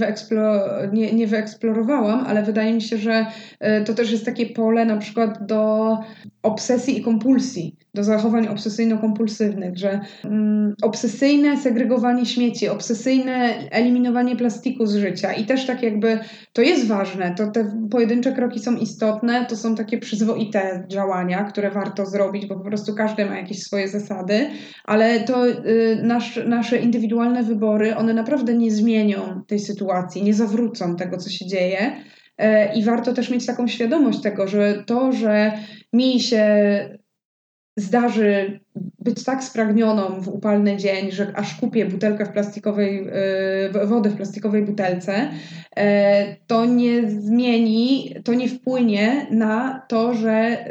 nie, 0.93 1.13
nie 1.13 1.27
wyeksplorowałam, 1.27 2.25
ale 2.27 2.43
wydaje 2.43 2.73
mi 2.73 2.81
się, 2.81 2.97
że 2.97 3.25
e, 3.59 3.83
to 3.83 3.93
też 3.93 4.11
jest 4.11 4.25
takie 4.25 4.45
pole 4.45 4.85
na 4.85 4.97
przykład 4.97 5.45
do 5.45 5.97
obsesji 6.43 6.97
i 6.97 7.03
kompulsji, 7.03 7.75
do 7.93 8.03
zachowań 8.03 8.47
obsesyjno-kompulsywnych, 8.47 9.77
że 9.77 9.99
mm, 10.25 10.75
obsesyjne 10.81 11.57
segregowanie 11.57 12.25
śmieci, 12.25 12.69
obsesyjne 12.69 13.53
eliminowanie 13.71 14.35
plastiku 14.35 14.85
z 14.85 14.95
życia 14.95 15.33
i 15.33 15.45
też 15.45 15.65
tak 15.65 15.83
jakby 15.83 16.19
to 16.53 16.61
jest 16.61 16.87
ważne, 16.87 17.35
to 17.37 17.47
te 17.47 17.71
pojedyncze 17.91 18.31
kroki 18.31 18.59
są 18.59 18.75
istotne, 18.75 19.45
to 19.45 19.57
są 19.57 19.75
takie 19.75 19.97
przyzwoite 19.97 20.83
działania, 20.87 21.43
które 21.43 21.71
warto 21.71 22.05
zrobić, 22.05 22.45
bo 22.45 22.55
po 22.55 22.63
prostu 22.63 22.95
każdy 22.95 23.25
ma 23.25 23.37
jakieś 23.37 23.63
swoje 23.63 23.87
zasady, 23.87 24.49
ale 24.85 25.19
to 25.19 25.47
y, 25.47 25.99
nasz, 26.03 26.39
nasze 26.45 26.77
indywidualne 26.77 27.43
wybory, 27.51 27.95
one 27.95 28.13
naprawdę 28.13 28.53
nie 28.53 28.71
zmienią 28.71 29.43
tej 29.47 29.59
sytuacji, 29.59 30.23
nie 30.23 30.33
zawrócą 30.33 30.95
tego, 30.95 31.17
co 31.17 31.29
się 31.29 31.47
dzieje. 31.47 31.95
E, 32.37 32.73
I 32.73 32.83
warto 32.83 33.13
też 33.13 33.29
mieć 33.29 33.45
taką 33.45 33.67
świadomość 33.67 34.21
tego, 34.21 34.47
że 34.47 34.83
to, 34.87 35.11
że 35.11 35.51
mi 35.93 36.19
się 36.19 36.45
zdarzy 37.77 38.59
być 38.99 39.23
tak 39.23 39.43
spragnioną 39.43 40.21
w 40.21 40.27
upalny 40.27 40.77
dzień, 40.77 41.11
że 41.11 41.33
aż 41.35 41.59
kupię 41.59 41.85
butelkę 41.85 42.25
w 42.25 42.31
plastikowej, 42.31 43.07
y, 43.83 43.87
wodę 43.87 44.09
w 44.09 44.15
plastikowej 44.15 44.63
butelce, 44.65 45.29
e, 45.77 46.35
to 46.47 46.65
nie 46.65 47.09
zmieni, 47.09 48.15
to 48.23 48.33
nie 48.33 48.49
wpłynie 48.49 49.27
na 49.31 49.85
to, 49.87 50.13
że 50.13 50.65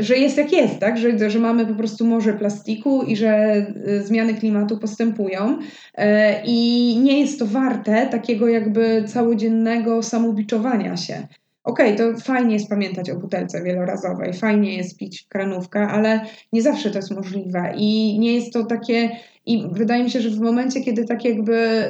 że 0.00 0.16
jest 0.16 0.36
jak 0.36 0.52
jest, 0.52 0.78
tak? 0.78 0.98
Że, 0.98 1.30
że 1.30 1.38
mamy 1.38 1.66
po 1.66 1.74
prostu 1.74 2.04
morze 2.04 2.32
plastiku 2.32 3.02
i 3.02 3.16
że 3.16 3.56
y, 3.88 4.02
zmiany 4.02 4.34
klimatu 4.34 4.78
postępują. 4.78 5.58
Y, 5.58 6.02
I 6.44 6.98
nie 7.02 7.20
jest 7.20 7.38
to 7.38 7.46
warte 7.46 8.06
takiego 8.06 8.48
jakby 8.48 9.04
całodziennego 9.06 10.02
samobiczowania 10.02 10.96
się. 10.96 11.26
Okej, 11.64 11.94
okay, 11.94 12.14
to 12.14 12.20
fajnie 12.20 12.54
jest 12.54 12.68
pamiętać 12.68 13.10
o 13.10 13.16
butelce 13.16 13.62
wielorazowej, 13.62 14.32
fajnie 14.32 14.76
jest 14.76 14.98
pić 14.98 15.26
kranówkę, 15.28 15.80
ale 15.80 16.20
nie 16.52 16.62
zawsze 16.62 16.90
to 16.90 16.98
jest 16.98 17.10
możliwe 17.10 17.74
i 17.76 18.18
nie 18.18 18.34
jest 18.34 18.52
to 18.52 18.64
takie. 18.64 19.10
I 19.46 19.68
wydaje 19.72 20.04
mi 20.04 20.10
się, 20.10 20.20
że 20.20 20.30
w 20.30 20.40
momencie, 20.40 20.80
kiedy 20.80 21.04
tak 21.04 21.24
jakby 21.24 21.84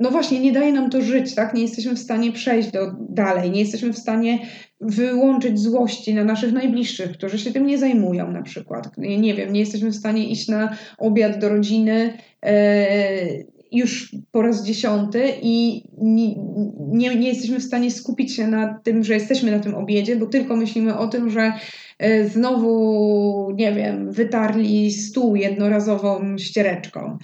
no 0.00 0.10
właśnie, 0.10 0.40
nie 0.40 0.52
daje 0.52 0.72
nam 0.72 0.90
to 0.90 1.02
żyć, 1.02 1.34
tak? 1.34 1.54
Nie 1.54 1.62
jesteśmy 1.62 1.94
w 1.94 1.98
stanie 1.98 2.32
przejść 2.32 2.70
do, 2.70 2.92
dalej, 3.08 3.50
nie 3.50 3.60
jesteśmy 3.60 3.92
w 3.92 3.98
stanie 3.98 4.38
wyłączyć 4.80 5.58
złości 5.58 6.14
na 6.14 6.24
naszych 6.24 6.52
najbliższych, 6.52 7.12
którzy 7.12 7.38
się 7.38 7.52
tym 7.52 7.66
nie 7.66 7.78
zajmują 7.78 8.32
na 8.32 8.42
przykład. 8.42 8.90
Nie 8.98 9.34
wiem, 9.34 9.52
nie 9.52 9.60
jesteśmy 9.60 9.90
w 9.90 9.96
stanie 9.96 10.28
iść 10.28 10.48
na 10.48 10.76
obiad 10.98 11.38
do 11.38 11.48
rodziny 11.48 12.12
e, 12.44 12.88
już 13.72 14.14
po 14.32 14.42
raz 14.42 14.64
dziesiąty 14.64 15.32
i 15.42 15.84
nie, 15.98 16.34
nie, 16.78 17.16
nie 17.16 17.28
jesteśmy 17.28 17.60
w 17.60 17.64
stanie 17.64 17.90
skupić 17.90 18.34
się 18.34 18.46
na 18.46 18.80
tym, 18.84 19.04
że 19.04 19.14
jesteśmy 19.14 19.50
na 19.50 19.58
tym 19.58 19.74
obiedzie, 19.74 20.16
bo 20.16 20.26
tylko 20.26 20.56
myślimy 20.56 20.98
o 20.98 21.08
tym, 21.08 21.30
że 21.30 21.52
e, 21.98 22.28
znowu, 22.28 23.50
nie 23.54 23.72
wiem, 23.72 24.12
wytarli 24.12 24.92
stół 24.92 25.36
jednorazową 25.36 26.38
ściereczką 26.38 27.18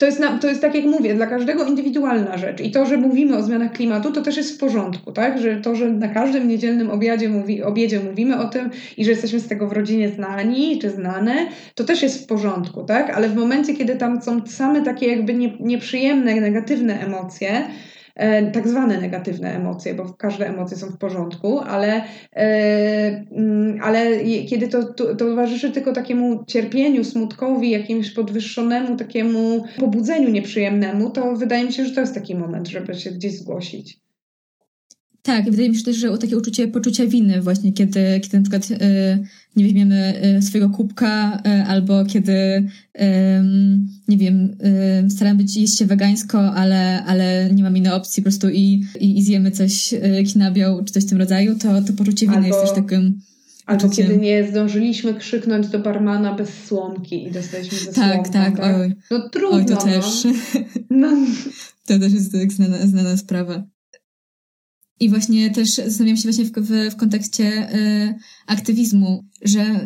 to 0.00 0.06
jest, 0.06 0.20
na, 0.20 0.38
to 0.38 0.48
jest 0.48 0.60
tak 0.60 0.74
jak 0.74 0.84
mówię, 0.84 1.14
dla 1.14 1.26
każdego 1.26 1.64
indywidualna 1.64 2.38
rzecz. 2.38 2.60
I 2.60 2.70
to, 2.70 2.86
że 2.86 2.96
mówimy 2.96 3.36
o 3.36 3.42
zmianach 3.42 3.72
klimatu, 3.72 4.12
to 4.12 4.22
też 4.22 4.36
jest 4.36 4.54
w 4.54 4.58
porządku, 4.58 5.12
tak? 5.12 5.40
Że 5.40 5.56
to, 5.56 5.74
że 5.76 5.90
na 5.90 6.08
każdym 6.08 6.48
niedzielnym 6.48 6.90
obiedzie, 6.90 7.28
mówi, 7.28 7.62
obiedzie 7.62 8.00
mówimy 8.00 8.38
o 8.38 8.48
tym 8.48 8.70
i 8.96 9.04
że 9.04 9.10
jesteśmy 9.10 9.40
z 9.40 9.48
tego 9.48 9.68
w 9.68 9.72
rodzinie 9.72 10.08
znani 10.08 10.78
czy 10.78 10.90
znane, 10.90 11.46
to 11.74 11.84
też 11.84 12.02
jest 12.02 12.24
w 12.24 12.26
porządku, 12.26 12.82
tak? 12.82 13.10
Ale 13.10 13.28
w 13.28 13.36
momencie, 13.36 13.74
kiedy 13.74 13.96
tam 13.96 14.22
są 14.22 14.46
same 14.46 14.82
takie 14.82 15.06
jakby 15.06 15.34
nie, 15.34 15.52
nieprzyjemne, 15.60 16.34
negatywne 16.34 17.00
emocje, 17.00 17.64
tak 18.52 18.68
zwane 18.68 19.00
negatywne 19.00 19.56
emocje, 19.56 19.94
bo 19.94 20.12
każde 20.12 20.48
emocje 20.48 20.76
są 20.76 20.86
w 20.86 20.98
porządku, 20.98 21.58
ale, 21.58 22.02
e, 22.32 23.26
mm, 23.32 23.78
ale 23.82 24.24
kiedy 24.46 24.68
to, 24.68 24.92
to, 24.92 25.14
towarzyszy 25.14 25.70
tylko 25.70 25.92
takiemu 25.92 26.44
cierpieniu, 26.44 27.04
smutkowi, 27.04 27.70
jakimś 27.70 28.10
podwyższonemu 28.10 28.96
takiemu 28.96 29.64
pobudzeniu 29.78 30.30
nieprzyjemnemu, 30.30 31.10
to 31.10 31.36
wydaje 31.36 31.64
mi 31.64 31.72
się, 31.72 31.86
że 31.86 31.94
to 31.94 32.00
jest 32.00 32.14
taki 32.14 32.34
moment, 32.34 32.68
żeby 32.68 32.94
się 32.94 33.10
gdzieś 33.10 33.38
zgłosić. 33.38 34.00
Tak, 35.22 35.50
wydaje 35.50 35.68
mi 35.68 35.76
się 35.76 35.84
też, 35.84 35.96
że 35.96 36.10
o 36.10 36.18
takie 36.18 36.36
uczucie 36.36 36.68
poczucia 36.68 37.06
winy 37.06 37.40
właśnie, 37.42 37.72
kiedy, 37.72 38.20
kiedy 38.22 38.36
na 38.36 38.42
przykład 38.42 38.80
e, 38.80 39.18
nie 39.56 39.64
weźmiemy 39.64 40.20
e, 40.22 40.42
swojego 40.42 40.70
kubka 40.70 41.42
e, 41.46 41.64
albo 41.64 42.04
kiedy 42.04 42.68
nie 44.08 44.16
wiem, 44.16 44.56
staramy 45.08 45.36
być 45.36 45.56
jeść 45.56 45.78
się 45.78 45.86
wegańsko, 45.86 46.54
ale, 46.54 47.04
ale 47.04 47.50
nie 47.54 47.62
mamy 47.62 47.78
innej 47.78 47.92
opcji 47.92 48.22
po 48.22 48.24
prostu 48.24 48.48
i, 48.48 48.84
i, 49.00 49.18
i 49.18 49.22
zjemy 49.22 49.50
coś, 49.50 49.92
jakiś 49.92 50.34
nabiał 50.34 50.84
czy 50.84 50.92
coś 50.92 51.04
w 51.04 51.08
tym 51.08 51.18
rodzaju, 51.18 51.58
to, 51.58 51.82
to 51.82 51.92
poczucie 51.92 52.26
winy 52.26 52.36
albo, 52.36 52.46
jest 52.46 52.60
też 52.60 52.84
takim 52.84 53.20
Albo 53.70 53.86
uczuciem. 53.86 54.06
kiedy 54.06 54.20
nie 54.20 54.48
zdążyliśmy 54.48 55.14
krzyknąć 55.14 55.68
do 55.68 55.78
barmana 55.78 56.34
bez 56.34 56.64
słomki 56.66 57.26
i 57.26 57.30
dostaliśmy 57.30 57.78
ze 57.78 57.92
tak, 57.92 58.12
słomką. 58.12 58.32
Tak, 58.32 58.56
tak, 58.56 58.76
oj. 58.76 58.94
No 59.10 59.28
trudno. 59.28 59.58
Oj, 59.58 59.66
to 59.66 59.74
no. 59.74 59.80
też. 59.80 60.26
No. 60.90 61.08
To 61.86 61.98
też 61.98 62.12
jest 62.12 62.32
tak 62.32 62.52
znana, 62.52 62.86
znana 62.86 63.16
sprawa. 63.16 63.62
I 65.00 65.08
właśnie 65.08 65.50
też 65.50 65.74
zastanawiam 65.74 66.16
się 66.16 66.22
właśnie 66.22 66.44
w, 66.44 66.52
w, 66.52 66.90
w 66.90 66.96
kontekście 66.96 67.74
y, 67.74 68.14
aktywizmu, 68.46 69.24
że 69.42 69.80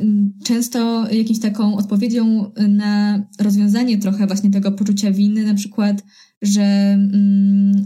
często 0.44 1.10
jakimś 1.12 1.40
taką 1.40 1.76
odpowiedzią 1.76 2.52
na 2.68 3.22
rozwiązanie 3.40 3.98
trochę 3.98 4.26
właśnie 4.26 4.50
tego 4.50 4.72
poczucia 4.72 5.10
winy, 5.10 5.44
na 5.44 5.54
przykład, 5.54 6.04
że, 6.42 6.98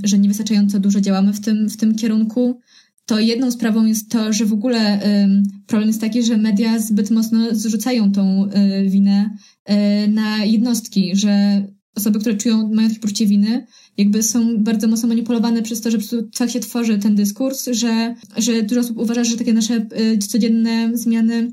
y, 0.04 0.08
że 0.08 0.18
niewystarczająco 0.18 0.80
dużo 0.80 1.00
działamy 1.00 1.32
w 1.32 1.40
tym, 1.40 1.68
w 1.68 1.76
tym 1.76 1.94
kierunku, 1.94 2.60
to 3.08 3.18
jedną 3.18 3.50
sprawą 3.50 3.84
jest 3.84 4.10
to, 4.10 4.32
że 4.32 4.44
w 4.44 4.52
ogóle 4.52 5.06
y, 5.06 5.42
problem 5.66 5.88
jest 5.88 6.00
taki, 6.00 6.22
że 6.22 6.36
media 6.36 6.78
zbyt 6.78 7.10
mocno 7.10 7.54
zrzucają 7.54 8.12
tą 8.12 8.48
y, 8.50 8.90
winę 8.90 9.30
y, 9.70 10.08
na 10.08 10.44
jednostki, 10.44 11.16
że 11.16 11.62
osoby, 11.94 12.18
które 12.18 12.36
czują, 12.36 12.74
mają 12.74 12.88
takie 12.88 13.00
poczucie 13.00 13.26
winy, 13.26 13.66
jakby 13.98 14.22
są 14.22 14.58
bardzo 14.58 14.88
mocno 14.88 15.08
manipulowane 15.08 15.62
przez 15.62 15.80
to, 15.80 15.90
że 15.90 15.98
tak 16.38 16.50
się 16.50 16.60
tworzy 16.60 16.98
ten 16.98 17.14
dyskurs, 17.14 17.68
że, 17.72 18.14
że 18.36 18.62
dużo 18.62 18.80
osób 18.80 18.98
uważa, 18.98 19.24
że 19.24 19.36
takie 19.36 19.52
nasze 19.52 19.86
y, 20.14 20.18
codzienne 20.18 20.90
zmiany 20.94 21.52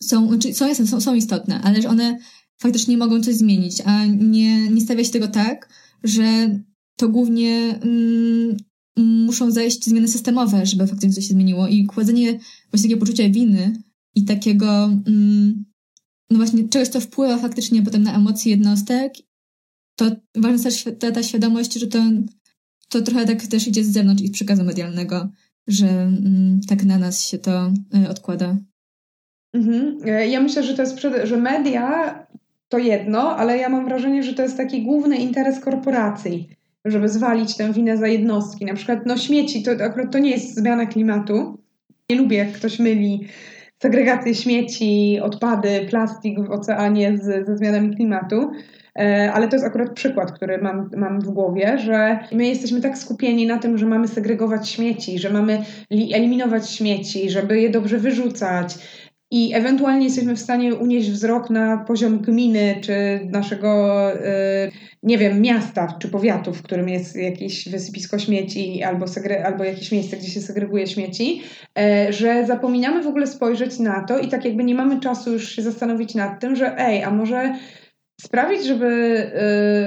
są, 0.00 0.38
czy 0.38 0.54
są, 0.54 0.74
są, 0.74 1.00
są 1.00 1.14
istotne, 1.14 1.60
ale 1.62 1.82
że 1.82 1.88
one 1.88 2.18
faktycznie 2.62 2.98
mogą 2.98 3.22
coś 3.22 3.34
zmienić, 3.34 3.80
a 3.84 4.06
nie, 4.06 4.70
nie 4.70 4.80
stawia 4.80 5.04
się 5.04 5.10
tego 5.10 5.28
tak, 5.28 5.68
że 6.04 6.58
to 6.96 7.08
głównie 7.08 7.78
mm, 7.82 8.56
muszą 8.96 9.50
zajść 9.50 9.84
zmiany 9.84 10.08
systemowe, 10.08 10.66
żeby 10.66 10.86
faktycznie 10.86 11.14
coś 11.14 11.28
się 11.28 11.34
zmieniło. 11.34 11.68
I 11.68 11.86
kładzenie 11.86 12.32
właśnie 12.70 12.88
takiego 12.88 13.00
poczucia 13.00 13.28
winy 13.28 13.82
i 14.14 14.24
takiego 14.24 14.84
mm, 15.06 15.64
no 16.30 16.36
właśnie 16.36 16.68
czegoś, 16.68 16.88
co 16.88 17.00
wpływa 17.00 17.38
faktycznie 17.38 17.82
potem 17.82 18.02
na 18.02 18.16
emocje 18.16 18.50
jednostek, 18.50 19.12
to 20.04 20.40
ważna 20.40 20.70
jest 20.70 21.00
ta, 21.00 21.10
ta 21.10 21.22
świadomość, 21.22 21.74
że 21.74 21.86
to, 21.86 21.98
to 22.88 23.02
trochę 23.02 23.26
tak 23.26 23.46
też 23.46 23.68
idzie 23.68 23.84
z 23.84 23.92
zewnątrz 23.92 24.22
i 24.22 24.28
z 24.28 24.32
przekazu 24.32 24.64
medialnego, 24.64 25.28
że 25.66 25.86
mm, 25.86 26.60
tak 26.68 26.84
na 26.84 26.98
nas 26.98 27.26
się 27.26 27.38
to 27.38 27.72
y, 28.04 28.08
odkłada. 28.08 28.56
Mhm. 29.54 29.98
E, 30.04 30.28
ja 30.28 30.40
myślę, 30.40 30.62
że 30.62 30.74
to 30.74 30.82
jest, 30.82 31.00
że 31.24 31.36
media 31.36 32.18
to 32.68 32.78
jedno, 32.78 33.36
ale 33.36 33.58
ja 33.58 33.68
mam 33.68 33.84
wrażenie, 33.84 34.22
że 34.22 34.34
to 34.34 34.42
jest 34.42 34.56
taki 34.56 34.82
główny 34.82 35.16
interes 35.16 35.60
korporacji, 35.60 36.48
żeby 36.84 37.08
zwalić 37.08 37.56
tę 37.56 37.72
winę 37.72 37.96
za 37.96 38.06
jednostki. 38.06 38.64
Na 38.64 38.74
przykład 38.74 39.06
no 39.06 39.16
śmieci, 39.16 39.62
to 39.62 39.70
akurat 39.70 40.12
to 40.12 40.18
nie 40.18 40.30
jest 40.30 40.54
zmiana 40.54 40.86
klimatu. 40.86 41.58
Nie 42.10 42.16
lubię, 42.16 42.36
jak 42.36 42.52
ktoś 42.52 42.78
myli 42.78 43.26
segregację 43.82 44.34
śmieci, 44.34 45.20
odpady, 45.22 45.86
plastik 45.90 46.40
w 46.40 46.50
oceanie 46.50 47.18
z, 47.18 47.46
ze 47.46 47.56
zmianami 47.56 47.96
klimatu. 47.96 48.50
E, 48.98 49.32
ale 49.32 49.48
to 49.48 49.56
jest 49.56 49.66
akurat 49.66 49.92
przykład, 49.94 50.32
który 50.32 50.58
mam, 50.58 50.90
mam 50.96 51.20
w 51.20 51.30
głowie, 51.30 51.78
że 51.78 52.18
my 52.32 52.46
jesteśmy 52.46 52.80
tak 52.80 52.98
skupieni 52.98 53.46
na 53.46 53.58
tym, 53.58 53.78
że 53.78 53.86
mamy 53.86 54.08
segregować 54.08 54.68
śmieci, 54.68 55.18
że 55.18 55.30
mamy 55.30 55.64
eliminować 55.90 56.70
śmieci, 56.70 57.30
żeby 57.30 57.60
je 57.60 57.70
dobrze 57.70 57.98
wyrzucać, 57.98 58.78
i 59.34 59.54
ewentualnie 59.54 60.04
jesteśmy 60.04 60.36
w 60.36 60.40
stanie 60.40 60.74
unieść 60.74 61.10
wzrok 61.10 61.50
na 61.50 61.76
poziom 61.76 62.18
gminy 62.18 62.78
czy 62.80 63.20
naszego, 63.30 64.12
e, 64.12 64.70
nie 65.02 65.18
wiem, 65.18 65.40
miasta 65.40 65.96
czy 65.98 66.08
powiatu, 66.08 66.54
w 66.54 66.62
którym 66.62 66.88
jest 66.88 67.16
jakieś 67.16 67.68
wysypisko 67.68 68.18
śmieci 68.18 68.82
albo, 68.82 69.08
segre, 69.08 69.46
albo 69.46 69.64
jakieś 69.64 69.92
miejsce, 69.92 70.16
gdzie 70.16 70.28
się 70.28 70.40
segreguje 70.40 70.86
śmieci, 70.86 71.42
e, 71.78 72.12
że 72.12 72.46
zapominamy 72.46 73.02
w 73.02 73.06
ogóle 73.06 73.26
spojrzeć 73.26 73.78
na 73.78 74.04
to 74.04 74.18
i 74.18 74.28
tak 74.28 74.44
jakby 74.44 74.64
nie 74.64 74.74
mamy 74.74 75.00
czasu 75.00 75.32
już 75.32 75.48
się 75.48 75.62
zastanowić 75.62 76.14
nad 76.14 76.40
tym, 76.40 76.56
że 76.56 76.78
ej, 76.78 77.02
a 77.02 77.10
może 77.10 77.54
sprawić, 78.22 78.64
żeby 78.66 78.86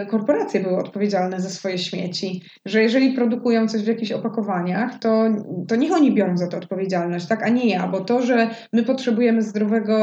y, 0.03 0.05
korporacje 0.05 0.59
były 0.59 0.77
odpowiedzialne 0.77 1.41
za 1.41 1.49
swoje 1.49 1.77
śmieci, 1.77 2.41
że 2.65 2.83
jeżeli 2.83 3.13
produkują 3.13 3.67
coś 3.67 3.81
w 3.81 3.87
jakichś 3.87 4.11
opakowaniach, 4.11 4.99
to, 4.99 5.23
to 5.67 5.75
niech 5.75 5.91
oni 5.91 6.13
biorą 6.13 6.37
za 6.37 6.47
to 6.47 6.57
odpowiedzialność, 6.57 7.27
tak, 7.27 7.43
a 7.43 7.49
nie 7.49 7.69
ja, 7.69 7.87
bo 7.87 7.99
to, 7.99 8.21
że 8.21 8.49
my 8.73 8.83
potrzebujemy 8.83 9.41
zdrowego 9.41 9.97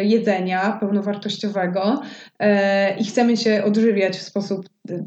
y, 0.00 0.04
jedzenia, 0.04 0.76
pełnowartościowego 0.80 2.00
y, 2.42 2.46
i 3.00 3.04
chcemy 3.04 3.36
się 3.36 3.64
odżywiać 3.64 4.16
w 4.16 4.22
sposób 4.22 4.66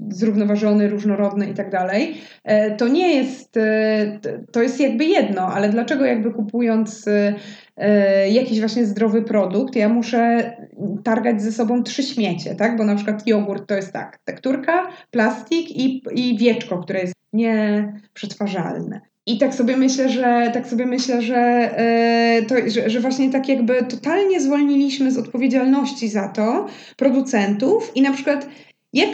zrównoważony, 0.10 0.90
różnorodny 0.90 1.50
i 1.50 1.54
tak 1.54 1.72
dalej, 1.72 2.18
to 2.78 2.88
nie 2.88 3.16
jest, 3.16 3.60
to 4.52 4.62
jest 4.62 4.80
jakby 4.80 5.06
jedno, 5.06 5.42
ale 5.42 5.70
dlaczego 5.70 6.06
jakby 6.06 6.34
kupując 6.34 7.06
jakiś 8.32 8.60
właśnie 8.60 8.86
zdrowy 8.86 9.22
produkt, 9.22 9.76
ja 9.76 9.90
muszę 9.90 10.52
targać 11.04 11.42
ze 11.42 11.52
sobą 11.52 11.84
trzy 11.84 12.04
śmiecie, 12.04 12.56
tak? 12.56 12.78
Bo 12.78 12.84
na 12.84 12.96
przykład 12.96 13.28
jogurt 13.28 13.68
to 13.68 13.76
jest 13.76 13.94
tak, 13.94 14.20
tekturka, 14.26 14.88
plastik 15.12 15.72
i, 15.72 16.04
i 16.12 16.38
wieczko, 16.38 16.78
które 16.78 17.00
jest 17.00 17.16
nieprzetwarzalne. 17.34 19.02
I 19.28 19.38
tak 19.38 19.56
sobie 19.56 19.78
myślę, 19.78 20.10
że 20.10 20.52
tak 20.54 20.68
sobie 20.68 20.86
myślę, 20.86 21.22
że, 21.22 21.36
e, 21.78 22.42
to, 22.48 22.56
że, 22.68 22.90
że, 22.90 23.00
właśnie 23.00 23.30
tak 23.32 23.50
jakby 23.50 23.84
totalnie 23.84 24.42
zwolniliśmy 24.42 25.12
z 25.12 25.18
odpowiedzialności 25.18 26.10
za 26.10 26.28
to 26.28 26.68
producentów 26.98 27.92
i 27.96 28.02
na 28.02 28.14
przykład 28.14 28.48
jak, 28.94 29.10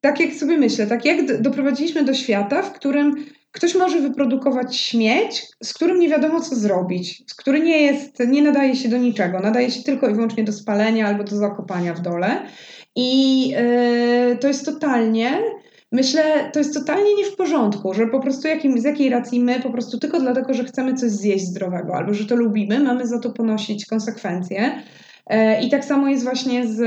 tak 0.00 0.20
jak 0.20 0.32
sobie 0.32 0.58
myślę, 0.58 0.86
tak 0.86 1.04
jak 1.04 1.42
doprowadziliśmy 1.42 2.04
do 2.04 2.14
świata, 2.14 2.62
w 2.62 2.72
którym 2.72 3.14
Ktoś 3.52 3.74
może 3.74 4.00
wyprodukować 4.00 4.76
śmieć, 4.76 5.46
z 5.62 5.74
którym 5.74 5.98
nie 5.98 6.08
wiadomo 6.08 6.40
co 6.40 6.56
zrobić, 6.56 7.22
z 7.26 7.34
który 7.34 7.60
nie 7.60 7.82
jest, 7.82 8.18
nie 8.28 8.42
nadaje 8.42 8.76
się 8.76 8.88
do 8.88 8.98
niczego, 8.98 9.40
nadaje 9.40 9.70
się 9.70 9.82
tylko 9.82 10.08
i 10.08 10.14
wyłącznie 10.14 10.44
do 10.44 10.52
spalenia 10.52 11.06
albo 11.06 11.24
do 11.24 11.36
zakopania 11.36 11.94
w 11.94 12.00
dole. 12.00 12.42
I 12.96 13.48
yy, 13.48 14.36
to 14.40 14.48
jest 14.48 14.64
totalnie, 14.64 15.38
myślę, 15.92 16.50
to 16.52 16.58
jest 16.58 16.74
totalnie 16.74 17.14
nie 17.14 17.24
w 17.24 17.36
porządku, 17.36 17.94
że 17.94 18.06
po 18.06 18.20
prostu 18.20 18.48
jakim, 18.48 18.80
z 18.80 18.84
jakiej 18.84 19.10
racji 19.10 19.40
my 19.40 19.60
po 19.60 19.70
prostu 19.70 19.98
tylko 19.98 20.20
dlatego, 20.20 20.54
że 20.54 20.64
chcemy 20.64 20.94
coś 20.94 21.10
zjeść 21.10 21.44
zdrowego 21.44 21.94
albo 21.94 22.14
że 22.14 22.26
to 22.26 22.36
lubimy, 22.36 22.80
mamy 22.80 23.06
za 23.06 23.18
to 23.18 23.30
ponosić 23.30 23.86
konsekwencje. 23.86 24.82
E, 25.26 25.62
I 25.62 25.70
tak 25.70 25.84
samo 25.84 26.08
jest 26.08 26.24
właśnie 26.24 26.66
z, 26.66 26.80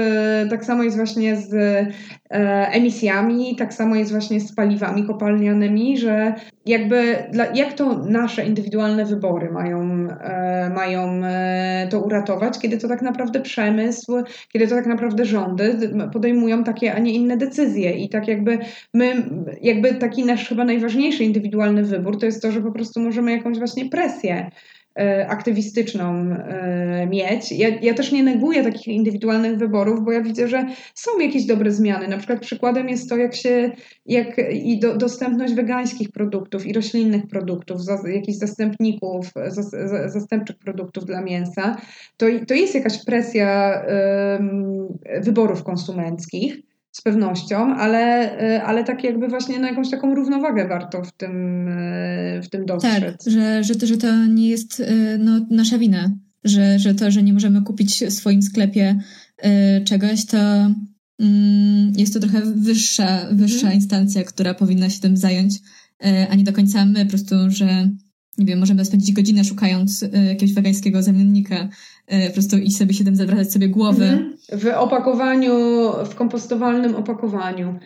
tak 0.50 0.66
samo 0.66 0.84
jest 0.84 0.98
właśnie 0.98 1.36
z 1.36 1.54
e, 1.54 2.68
emisjami, 2.72 3.56
tak 3.56 3.74
samo 3.74 3.96
jest 3.96 4.12
właśnie 4.12 4.40
z 4.40 4.56
paliwami 4.56 5.08
kopalnianymi, 5.08 5.98
że 5.98 6.34
jakby 6.66 7.16
dla, 7.32 7.46
jak 7.46 7.74
to 7.74 7.98
nasze 7.98 8.46
indywidualne 8.46 9.06
wybory 9.06 9.52
mają, 9.52 10.08
e, 10.22 10.70
mają 10.76 11.22
to 11.90 12.00
uratować, 12.00 12.60
kiedy 12.60 12.78
to 12.78 12.88
tak 12.88 13.02
naprawdę 13.02 13.42
przemysł, 13.42 14.14
kiedy 14.54 14.68
to 14.68 14.76
tak 14.76 14.86
naprawdę 14.86 15.26
rządy 15.26 15.94
podejmują 16.14 16.64
takie, 16.64 16.94
a 16.94 17.00
nie 17.00 17.14
inne 17.14 17.38
decyzje. 17.38 17.92
I 17.92 18.10
tak 18.10 18.28
jakby 18.28 18.60
my, 18.94 19.30
jakby 19.62 19.94
taki 19.94 20.26
nasz 20.26 20.50
chyba 20.50 20.66
najważniejszy 20.66 21.24
indywidualny 21.24 21.84
wybór 21.84 22.20
to 22.20 22.26
jest 22.26 22.42
to, 22.42 22.52
że 22.52 22.62
po 22.62 22.72
prostu 22.72 23.00
możemy 23.00 23.32
jakąś 23.32 23.58
właśnie 23.58 23.90
presję 23.90 24.52
aktywistyczną 25.28 26.32
e, 26.32 27.08
mieć. 27.08 27.52
Ja, 27.52 27.70
ja, 27.82 27.94
też 27.94 28.12
nie 28.12 28.24
neguję 28.24 28.64
takich 28.64 28.88
indywidualnych 28.88 29.58
wyborów, 29.58 30.06
bo 30.06 30.12
ja 30.12 30.22
widzę, 30.22 30.48
że 30.48 30.66
są 30.96 31.20
jakieś 31.20 31.46
dobre 31.46 31.72
zmiany. 31.72 32.08
Na 32.08 32.18
przykład 32.18 32.40
przykładem 32.40 32.90
jest 32.90 33.10
to, 33.10 33.18
jak 33.18 33.36
się, 33.36 33.72
jak 34.06 34.42
i 34.54 34.80
do, 34.80 34.98
dostępność 34.98 35.54
wegańskich 35.54 36.12
produktów 36.12 36.66
i 36.66 36.74
roślinnych 36.74 37.28
produktów, 37.28 37.84
za, 37.84 37.98
jakichś 38.08 38.38
zastępników, 38.38 39.32
zastępczych 40.06 40.58
produktów 40.58 41.06
dla 41.06 41.22
mięsa. 41.22 41.78
To, 42.18 42.26
to 42.48 42.54
jest 42.54 42.76
jakaś 42.76 43.06
presja 43.06 43.82
wyborów 45.22 45.64
konsumenckich 45.64 46.75
z 46.96 47.02
pewnością, 47.02 47.76
ale, 47.76 48.34
y, 48.56 48.62
ale 48.62 48.84
tak 48.84 49.04
jakby 49.04 49.28
właśnie 49.28 49.60
na 49.60 49.70
jakąś 49.70 49.90
taką 49.90 50.16
równowagę 50.16 50.68
warto 50.68 51.04
w 51.04 51.12
tym, 51.12 51.68
y, 51.68 52.42
w 52.44 52.50
tym 52.50 52.66
dostrzec. 52.66 53.24
Tak, 53.24 53.34
że, 53.34 53.64
że, 53.64 53.76
to, 53.76 53.88
że 53.88 53.98
to 53.98 54.26
nie 54.26 54.50
jest 54.50 54.80
y, 54.80 55.18
no, 55.20 55.46
nasza 55.50 55.78
wina, 55.78 56.12
że, 56.44 56.80
że 56.80 56.96
to, 56.96 57.12
że 57.12 57.24
nie 57.24 57.34
możemy 57.34 57.62
kupić 57.62 58.04
w 58.06 58.14
swoim 58.14 58.42
sklepie 58.42 59.00
czegoś, 59.86 60.26
to 60.26 60.38
mm, 61.20 61.94
jest 61.96 62.14
to 62.14 62.20
trochę 62.20 62.42
wyższa, 62.42 63.28
wyższa 63.32 63.58
mhm. 63.58 63.74
instancja, 63.74 64.24
która 64.24 64.54
powinna 64.54 64.90
się 64.90 65.02
tym 65.02 65.18
zająć, 65.18 65.54
a 66.30 66.36
nie 66.36 66.44
do 66.44 66.54
końca 66.54 66.86
my 66.86 67.06
po 67.06 67.10
prostu, 67.10 67.36
że 67.48 67.90
nie 68.38 68.46
wiem, 68.46 68.60
możemy 68.60 68.86
spędzić 68.86 69.12
godzinę 69.12 69.44
szukając 69.44 70.06
jakiegoś 70.28 70.54
wegańskiego 70.54 71.04
zamiennika, 71.04 71.70
po 72.28 72.34
prostu 72.34 72.58
i 72.58 72.72
sobie 72.72 72.94
się 72.94 73.04
tym 73.04 73.16
zawracać 73.16 73.52
sobie 73.52 73.70
głowy. 73.70 74.06
Mhm. 74.06 74.36
W 74.52 74.68
opakowaniu, 74.78 75.52
w 76.06 76.16
kompostowalnym 76.16 76.96
opakowaniu. 76.96 77.80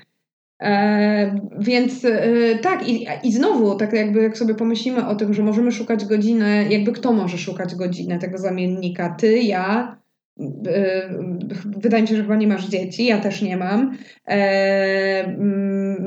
E, 0.61 1.39
więc 1.59 2.05
e, 2.05 2.59
tak, 2.61 2.89
i, 2.89 3.07
i 3.23 3.31
znowu, 3.31 3.75
tak 3.75 3.93
jakby 3.93 4.21
jak 4.21 4.37
sobie 4.37 4.55
pomyślimy 4.55 5.07
o 5.07 5.15
tym, 5.15 5.33
że 5.33 5.43
możemy 5.43 5.71
szukać 5.71 6.05
godziny, 6.05 6.67
jakby 6.69 6.91
kto 6.91 7.13
może 7.13 7.37
szukać 7.37 7.75
godziny 7.75 8.19
tego 8.19 8.37
zamiennika? 8.37 9.09
Ty, 9.09 9.39
ja, 9.39 9.98
wydaje 11.65 12.03
mi 12.03 12.07
się, 12.09 12.15
że 12.15 12.21
chyba 12.21 12.35
nie 12.35 12.47
masz 12.47 12.67
dzieci, 12.67 13.05
ja 13.05 13.19
też 13.19 13.41
nie 13.41 13.57
mam. 13.57 13.97
E, 14.27 15.37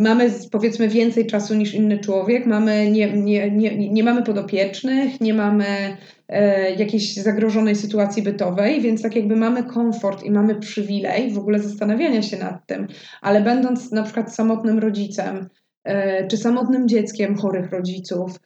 mamy 0.00 0.30
powiedzmy 0.50 0.88
więcej 0.88 1.26
czasu 1.26 1.54
niż 1.54 1.74
inny 1.74 1.98
człowiek, 1.98 2.46
mamy, 2.46 2.90
nie, 2.90 3.12
nie, 3.12 3.50
nie, 3.50 3.90
nie 3.90 4.04
mamy 4.04 4.22
podopiecznych, 4.22 5.20
nie 5.20 5.34
mamy 5.34 5.96
E, 6.32 6.70
jakiejś 6.74 7.14
zagrożonej 7.14 7.76
sytuacji 7.76 8.22
bytowej, 8.22 8.80
więc 8.80 9.02
tak 9.02 9.16
jakby 9.16 9.36
mamy 9.36 9.64
komfort 9.64 10.22
i 10.22 10.30
mamy 10.30 10.54
przywilej 10.54 11.30
w 11.30 11.38
ogóle 11.38 11.58
zastanawiania 11.58 12.22
się 12.22 12.36
nad 12.36 12.66
tym, 12.66 12.88
ale 13.20 13.40
będąc 13.40 13.92
na 13.92 14.02
przykład 14.02 14.34
samotnym 14.34 14.78
rodzicem 14.78 15.48
e, 15.84 16.26
czy 16.26 16.36
samotnym 16.36 16.88
dzieckiem 16.88 17.36
chorych 17.36 17.70
rodziców, 17.70 18.40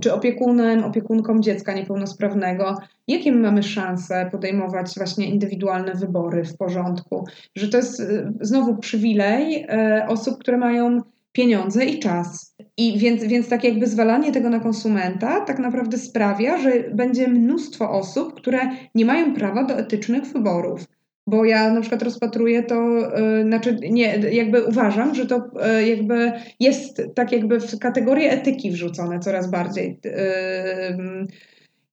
czy 0.00 0.14
opiekunem, 0.14 0.84
opiekunką 0.84 1.40
dziecka 1.40 1.72
niepełnosprawnego, 1.72 2.76
jakie 3.08 3.32
my 3.32 3.38
mamy 3.38 3.62
szanse 3.62 4.28
podejmować 4.32 4.94
właśnie 4.96 5.26
indywidualne 5.26 5.94
wybory 5.94 6.44
w 6.44 6.56
porządku, 6.56 7.24
że 7.56 7.68
to 7.68 7.76
jest 7.76 8.00
e, 8.00 8.32
znowu 8.40 8.76
przywilej 8.76 9.66
osób, 10.08 10.38
które 10.38 10.58
mają 10.58 11.00
pieniądze 11.32 11.84
i 11.84 11.98
czas. 11.98 12.56
I 12.76 12.98
więc, 12.98 13.24
więc 13.24 13.48
tak 13.48 13.64
jakby 13.64 13.86
zwalanie 13.86 14.32
tego 14.32 14.50
na 14.50 14.60
konsumenta 14.60 15.40
tak 15.40 15.58
naprawdę 15.58 15.98
sprawia, 15.98 16.58
że 16.58 16.70
będzie 16.94 17.28
mnóstwo 17.28 17.90
osób, 17.90 18.34
które 18.34 18.58
nie 18.94 19.04
mają 19.04 19.34
prawa 19.34 19.64
do 19.64 19.74
etycznych 19.74 20.24
wyborów. 20.24 20.84
Bo 21.26 21.44
ja 21.44 21.72
na 21.72 21.80
przykład 21.80 22.02
rozpatruję 22.02 22.62
to, 22.62 22.90
yy, 23.18 23.44
znaczy 23.44 23.78
nie, 23.90 24.18
jakby 24.18 24.64
uważam, 24.64 25.14
że 25.14 25.26
to 25.26 25.50
yy, 25.76 25.88
jakby 25.88 26.32
jest 26.60 27.02
tak 27.14 27.32
jakby 27.32 27.60
w 27.60 27.78
kategorię 27.78 28.30
etyki 28.30 28.70
wrzucone 28.70 29.18
coraz 29.18 29.50
bardziej. 29.50 29.98
Yy, 30.04 31.26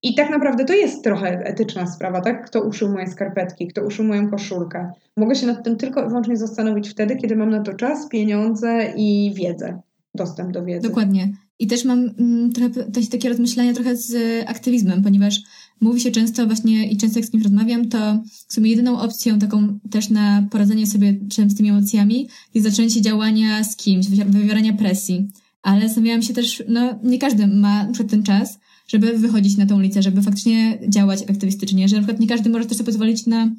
i 0.04 0.16
tak 0.16 0.30
naprawdę 0.30 0.66
to 0.66 0.74
jest 0.74 1.04
trochę 1.04 1.28
etyczna 1.28 1.88
sprawa, 1.88 2.22
tak? 2.22 2.46
Kto 2.46 2.62
uszył 2.62 2.92
moje 2.92 3.08
skarpetki, 3.08 3.68
kto 3.68 3.86
uszył 3.86 4.06
moją 4.06 4.30
koszulkę. 4.30 4.92
Mogę 5.18 5.36
się 5.36 5.48
nad 5.48 5.64
tym 5.64 5.78
tylko 5.78 6.06
i 6.06 6.08
wyłącznie 6.08 6.38
zastanowić 6.38 6.90
wtedy, 6.90 7.16
kiedy 7.16 7.36
mam 7.36 7.50
na 7.50 7.62
to 7.62 7.74
czas, 7.74 8.10
pieniądze 8.10 8.94
i 8.96 9.34
wiedzę, 9.36 9.82
dostęp 10.16 10.52
do 10.52 10.66
wiedzy. 10.66 10.88
Dokładnie. 10.88 11.34
I 11.60 11.68
też 11.68 11.86
mam 11.86 12.10
mm, 12.20 12.54
trochę 12.54 12.70
takie 13.12 13.30
rozmyślania 13.30 13.74
trochę 13.74 13.96
z 13.96 14.16
aktywizmem, 14.50 15.04
ponieważ 15.04 15.42
mówi 15.82 16.02
się 16.02 16.12
często 16.12 16.46
właśnie 16.46 16.92
i 16.92 16.98
często 16.98 17.20
jak 17.20 17.28
z 17.28 17.32
kimś 17.32 17.44
rozmawiam, 17.44 17.90
to 17.90 18.24
w 18.48 18.54
sumie 18.54 18.70
jedyną 18.70 19.00
opcją 19.00 19.40
taką 19.40 19.80
też 19.92 20.10
na 20.10 20.48
poradzenie 20.52 20.88
sobie 20.88 21.20
z 21.48 21.58
tymi 21.58 21.70
emocjami 21.70 22.28
jest 22.54 22.68
zaczęcie 22.70 23.02
działania 23.02 23.64
z 23.64 23.76
kimś, 23.76 24.08
wywierania 24.08 24.74
presji. 24.74 25.28
Ale 25.62 25.88
zastanawiałam 25.88 26.22
się 26.22 26.34
też, 26.34 26.64
no 26.68 27.00
nie 27.04 27.20
każdy 27.20 27.48
ma 27.48 27.88
przed 27.94 28.10
ten 28.10 28.24
czas, 28.24 28.60
żeby 28.88 29.18
wychodzić 29.18 29.58
na 29.58 29.66
tą 29.66 29.78
ulicę, 29.78 30.02
żeby 30.02 30.22
faktycznie 30.22 30.80
działać 30.88 31.24
aktywistycznie, 31.30 31.88
że 31.88 31.96
na 31.96 32.02
przykład 32.02 32.20
nie 32.20 32.28
każdy 32.28 32.50
może 32.50 32.66
też 32.66 32.78
sobie 32.78 32.86
pozwolić 32.86 33.26
na 33.26 33.50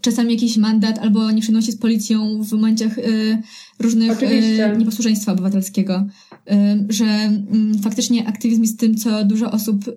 czasami 0.00 0.34
jakiś 0.34 0.56
mandat 0.56 0.98
albo 0.98 1.30
nie 1.30 1.42
z 1.42 1.76
policją 1.76 2.42
w 2.42 2.52
momentach 2.52 2.98
y, 2.98 3.42
różnych 3.78 4.22
y, 4.22 4.76
nieposłuszeństwa 4.78 5.32
obywatelskiego. 5.32 6.06
Y, 6.50 6.92
że 6.92 7.32
y, 7.76 7.82
faktycznie 7.82 8.28
aktywizm 8.28 8.62
jest 8.62 8.80
tym, 8.80 8.94
co 8.94 9.24
dużo 9.24 9.50
osób, 9.50 9.88
y, 9.88 9.92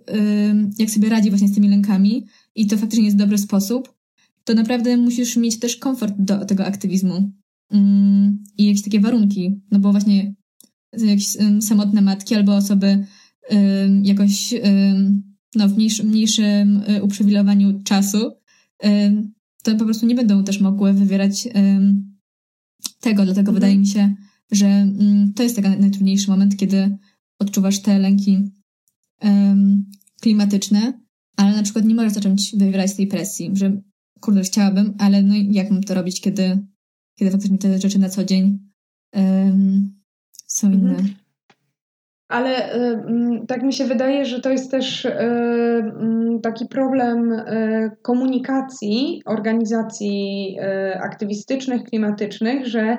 jak 0.80 0.90
sobie 0.90 1.10
radzi 1.10 1.30
właśnie 1.30 1.48
z 1.48 1.56
tymi 1.56 1.70
lękami 1.70 2.26
i 2.56 2.68
to 2.68 2.78
faktycznie 2.78 3.06
jest 3.06 3.18
dobry 3.18 3.38
sposób, 3.38 3.94
to 4.44 4.54
naprawdę 4.54 4.98
musisz 4.98 5.38
mieć 5.38 5.60
też 5.60 5.76
komfort 5.76 6.16
do 6.18 6.46
tego 6.46 6.66
aktywizmu 6.66 7.32
i 8.58 8.66
jakieś 8.66 8.82
takie 8.82 9.00
warunki, 9.00 9.62
no 9.72 9.80
bo 9.80 9.92
właśnie 9.92 10.36
jakieś 10.98 11.28
samotne 11.62 12.02
matki 12.02 12.36
albo 12.36 12.56
osoby 12.56 13.06
jakoś 14.04 14.54
no, 15.56 15.70
w 15.70 15.76
mniejszym, 15.76 16.08
mniejszym 16.08 16.82
y, 16.90 17.04
uprzywilejowaniu 17.04 17.84
czasu, 17.84 18.32
to 19.64 19.76
po 19.76 19.86
prostu 19.86 20.06
nie 20.06 20.16
będą 20.16 20.44
też 20.44 20.60
mogły 20.60 20.94
wywierać 20.94 21.48
tego. 23.00 23.26
Dlatego 23.26 23.52
mhm. 23.52 23.54
wydaje 23.54 23.78
mi 23.78 23.88
się, 23.88 24.16
że 24.52 24.68
mm, 24.68 25.34
to 25.34 25.44
jest 25.44 25.56
taki 25.56 25.70
najtrudniejszy 25.70 26.32
moment, 26.32 26.58
kiedy 26.58 26.98
odczuwasz 27.40 27.80
te 27.80 28.00
lęki 28.00 28.52
klimatyczne, 30.22 31.00
ale 31.38 31.56
na 31.56 31.64
przykład 31.64 31.86
nie 31.86 31.96
możesz 31.96 32.14
zacząć 32.14 32.56
wywierać 32.58 32.96
tej 32.96 33.08
presji, 33.08 33.52
że 33.54 33.82
kurde, 34.20 34.42
chciałabym, 34.42 34.94
ale 34.98 35.24
no 35.24 35.36
jak 35.36 35.72
mam 35.72 35.84
to 35.84 35.94
robić, 35.94 36.22
kiedy, 36.22 36.68
kiedy 37.16 37.32
faktycznie 37.32 37.58
te 37.58 37.80
rzeczy 37.80 38.00
na 38.00 38.10
co 38.10 38.24
dzień 38.24 38.60
um, 39.14 40.02
są 40.48 40.72
inne. 40.72 40.90
Mhm. 40.90 41.25
Ale 42.28 42.76
y, 42.76 43.00
tak 43.48 43.64
mi 43.64 43.74
się 43.74 43.86
wydaje, 43.86 44.26
że 44.26 44.42
to 44.42 44.50
jest 44.50 44.72
też 44.72 45.06
y, 45.06 45.12
mm, 45.12 46.40
taki 46.42 46.66
problem 46.66 47.32
y, 47.32 47.92
komunikacji 48.02 49.22
organizacji 49.26 50.58
aktywistycznych, 51.02 51.84
klimatycznych, 51.84 52.68
że 52.68 52.98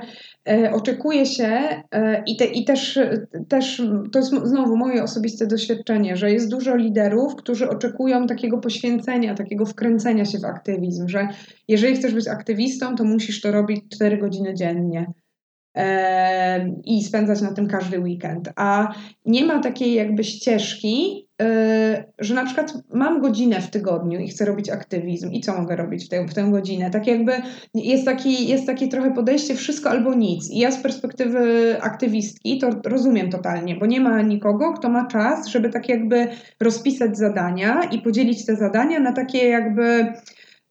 oczekuje 0.72 1.26
się 1.26 1.58
i, 2.26 2.36
te, 2.36 2.44
i 2.44 2.64
też, 2.64 2.98
też 3.48 3.82
to 4.12 4.18
jest 4.18 4.32
znowu 4.44 4.76
moje 4.76 5.02
osobiste 5.02 5.46
doświadczenie, 5.46 6.16
że 6.16 6.30
jest 6.30 6.50
dużo 6.50 6.76
liderów, 6.76 7.36
którzy 7.36 7.68
oczekują 7.68 8.26
takiego 8.26 8.58
poświęcenia, 8.58 9.34
takiego 9.34 9.66
wkręcenia 9.66 10.24
się 10.24 10.38
w 10.38 10.44
aktywizm, 10.44 11.08
że 11.08 11.28
jeżeli 11.68 11.96
chcesz 11.96 12.14
być 12.14 12.28
aktywistą, 12.28 12.96
to 12.96 13.04
musisz 13.04 13.40
to 13.40 13.52
robić 13.52 13.84
4 13.94 14.18
godziny 14.18 14.54
dziennie 14.54 15.06
i 16.84 17.04
spędzać 17.04 17.40
na 17.40 17.52
tym 17.52 17.66
każdy 17.66 18.00
weekend. 18.00 18.50
A 18.56 18.94
nie 19.26 19.44
ma 19.44 19.60
takiej 19.60 19.94
jakby 19.94 20.24
ścieżki, 20.24 21.28
e, 21.42 22.04
że 22.18 22.34
na 22.34 22.44
przykład 22.44 22.74
mam 22.94 23.20
godzinę 23.20 23.60
w 23.60 23.70
tygodniu 23.70 24.20
i 24.20 24.28
chcę 24.28 24.44
robić 24.44 24.70
aktywizm 24.70 25.30
i 25.30 25.40
co 25.40 25.60
mogę 25.60 25.76
robić 25.76 26.06
w 26.06 26.08
tę, 26.08 26.26
w 26.26 26.34
tę 26.34 26.48
godzinę? 26.50 26.90
Tak 26.90 27.06
jakby 27.06 27.32
jest, 27.74 28.04
taki, 28.04 28.48
jest 28.48 28.66
takie 28.66 28.88
trochę 28.88 29.10
podejście 29.10 29.54
wszystko 29.54 29.90
albo 29.90 30.14
nic. 30.14 30.50
I 30.50 30.58
ja 30.58 30.70
z 30.70 30.82
perspektywy 30.82 31.76
aktywistki 31.80 32.58
to 32.58 32.70
rozumiem 32.84 33.30
totalnie, 33.30 33.76
bo 33.76 33.86
nie 33.86 34.00
ma 34.00 34.22
nikogo, 34.22 34.72
kto 34.72 34.88
ma 34.88 35.06
czas, 35.06 35.46
żeby 35.46 35.70
tak 35.70 35.88
jakby 35.88 36.28
rozpisać 36.60 37.18
zadania 37.18 37.80
i 37.92 37.98
podzielić 37.98 38.46
te 38.46 38.56
zadania 38.56 39.00
na 39.00 39.12
takie 39.12 39.48
jakby 39.48 40.12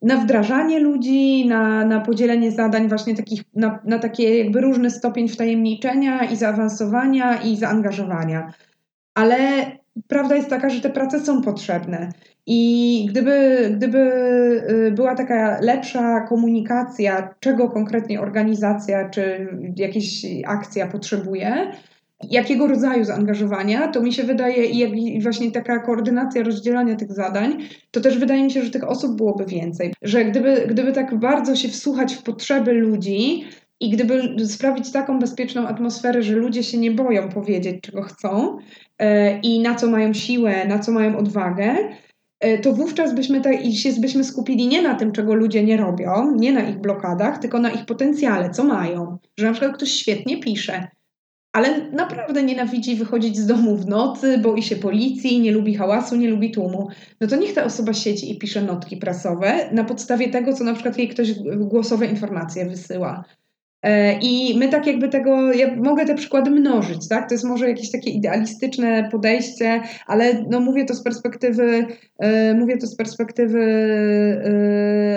na 0.05 0.17
wdrażanie 0.17 0.79
ludzi, 0.79 1.47
na, 1.47 1.85
na 1.85 2.01
podzielenie 2.01 2.51
zadań 2.51 2.89
właśnie 2.89 3.15
takich, 3.15 3.43
na, 3.55 3.79
na 3.83 3.99
takie 3.99 4.37
jakby 4.37 4.61
różny 4.61 4.91
stopień 4.91 5.29
wtajemniczenia 5.29 6.23
i 6.23 6.35
zaawansowania 6.35 7.41
i 7.41 7.57
zaangażowania. 7.57 8.53
Ale 9.13 9.37
prawda 10.07 10.35
jest 10.35 10.49
taka, 10.49 10.69
że 10.69 10.81
te 10.81 10.89
prace 10.89 11.19
są 11.19 11.41
potrzebne. 11.41 12.09
I 12.45 13.05
gdyby, 13.09 13.69
gdyby 13.75 13.99
y, 14.69 14.91
była 14.91 15.15
taka 15.15 15.59
lepsza 15.61 16.21
komunikacja, 16.21 17.35
czego 17.39 17.69
konkretnie 17.69 18.21
organizacja 18.21 19.09
czy 19.09 19.47
jakaś 19.75 20.25
akcja 20.47 20.87
potrzebuje, 20.87 21.71
jakiego 22.23 22.67
rodzaju 22.67 23.03
zaangażowania, 23.03 23.87
to 23.87 24.01
mi 24.01 24.13
się 24.13 24.23
wydaje 24.23 24.65
i, 24.65 25.21
właśnie 25.21 25.51
taka 25.51 25.79
koordynacja 25.79 26.43
rozdzielania 26.43 26.95
tych 26.95 27.11
zadań, 27.11 27.57
to 27.91 28.01
też 28.01 28.17
wydaje 28.17 28.43
mi 28.43 28.51
się, 28.51 28.63
że 28.63 28.71
tych 28.71 28.83
osób 28.83 29.17
byłoby 29.17 29.45
więcej. 29.45 29.93
Że 30.01 30.25
gdyby, 30.25 30.65
gdyby 30.67 30.91
tak 30.91 31.19
bardzo 31.19 31.55
się 31.55 31.67
wsłuchać 31.69 32.13
w 32.13 32.23
potrzeby 32.23 32.73
ludzi, 32.73 33.45
i 33.79 33.89
gdyby 33.89 34.47
sprawić 34.47 34.91
taką 34.91 35.19
bezpieczną 35.19 35.67
atmosferę, 35.67 36.23
że 36.23 36.35
ludzie 36.35 36.63
się 36.63 36.77
nie 36.77 36.91
boją 36.91 37.29
powiedzieć, 37.29 37.75
czego 37.81 38.01
chcą 38.01 38.57
yy, 38.99 39.07
i 39.43 39.59
na 39.59 39.75
co 39.75 39.87
mają 39.87 40.13
siłę, 40.13 40.67
na 40.67 40.79
co 40.79 40.91
mają 40.91 41.17
odwagę, 41.17 41.75
yy, 42.43 42.59
to 42.59 42.73
wówczas 42.73 43.15
byśmy, 43.15 43.41
tak, 43.41 43.65
i 43.65 43.77
się 43.77 43.89
byśmy 43.99 44.23
skupili 44.23 44.67
nie 44.67 44.81
na 44.81 44.95
tym, 44.95 45.11
czego 45.11 45.33
ludzie 45.33 45.63
nie 45.63 45.77
robią, 45.77 46.35
nie 46.35 46.53
na 46.53 46.69
ich 46.69 46.77
blokadach, 46.77 47.37
tylko 47.37 47.59
na 47.59 47.69
ich 47.69 47.85
potencjale, 47.85 48.49
co 48.49 48.63
mają. 48.63 49.17
Że 49.39 49.45
na 49.45 49.51
przykład 49.51 49.77
ktoś 49.77 49.91
świetnie 49.91 50.39
pisze, 50.39 50.87
ale 51.55 51.91
naprawdę 51.91 52.43
nienawidzi 52.43 52.95
wychodzić 52.95 53.37
z 53.37 53.45
domu 53.45 53.75
w 53.75 53.87
nocy, 53.87 54.37
boi 54.37 54.63
się 54.63 54.75
policji, 54.75 55.39
nie 55.39 55.51
lubi 55.51 55.75
hałasu, 55.75 56.15
nie 56.15 56.29
lubi 56.29 56.51
tłumu, 56.51 56.89
no 57.21 57.27
to 57.27 57.35
niech 57.35 57.53
ta 57.53 57.63
osoba 57.63 57.93
siedzi 57.93 58.31
i 58.31 58.37
pisze 58.37 58.61
notki 58.61 58.97
prasowe 58.97 59.69
na 59.71 59.83
podstawie 59.83 60.29
tego, 60.29 60.53
co 60.53 60.63
na 60.63 60.73
przykład 60.73 60.97
jej 60.97 61.09
ktoś 61.09 61.33
głosowe 61.57 62.05
informacje 62.05 62.65
wysyła. 62.65 63.23
E, 63.85 64.19
I 64.21 64.59
my 64.59 64.67
tak 64.67 64.87
jakby 64.87 65.09
tego, 65.09 65.53
ja 65.53 65.75
mogę 65.75 66.05
te 66.05 66.15
przykłady 66.15 66.51
mnożyć, 66.51 67.07
tak? 67.07 67.29
To 67.29 67.33
jest 67.33 67.45
może 67.45 67.69
jakieś 67.69 67.91
takie 67.91 68.09
idealistyczne 68.09 69.09
podejście, 69.11 69.81
ale 70.07 70.43
no 70.49 70.59
mówię 70.59 70.85
to 70.85 70.93
z 70.93 71.03
perspektywy, 71.03 71.85
e, 72.19 72.53
mówię 72.53 72.77
to 72.77 72.87
z 72.87 72.95
perspektywy 72.95 73.61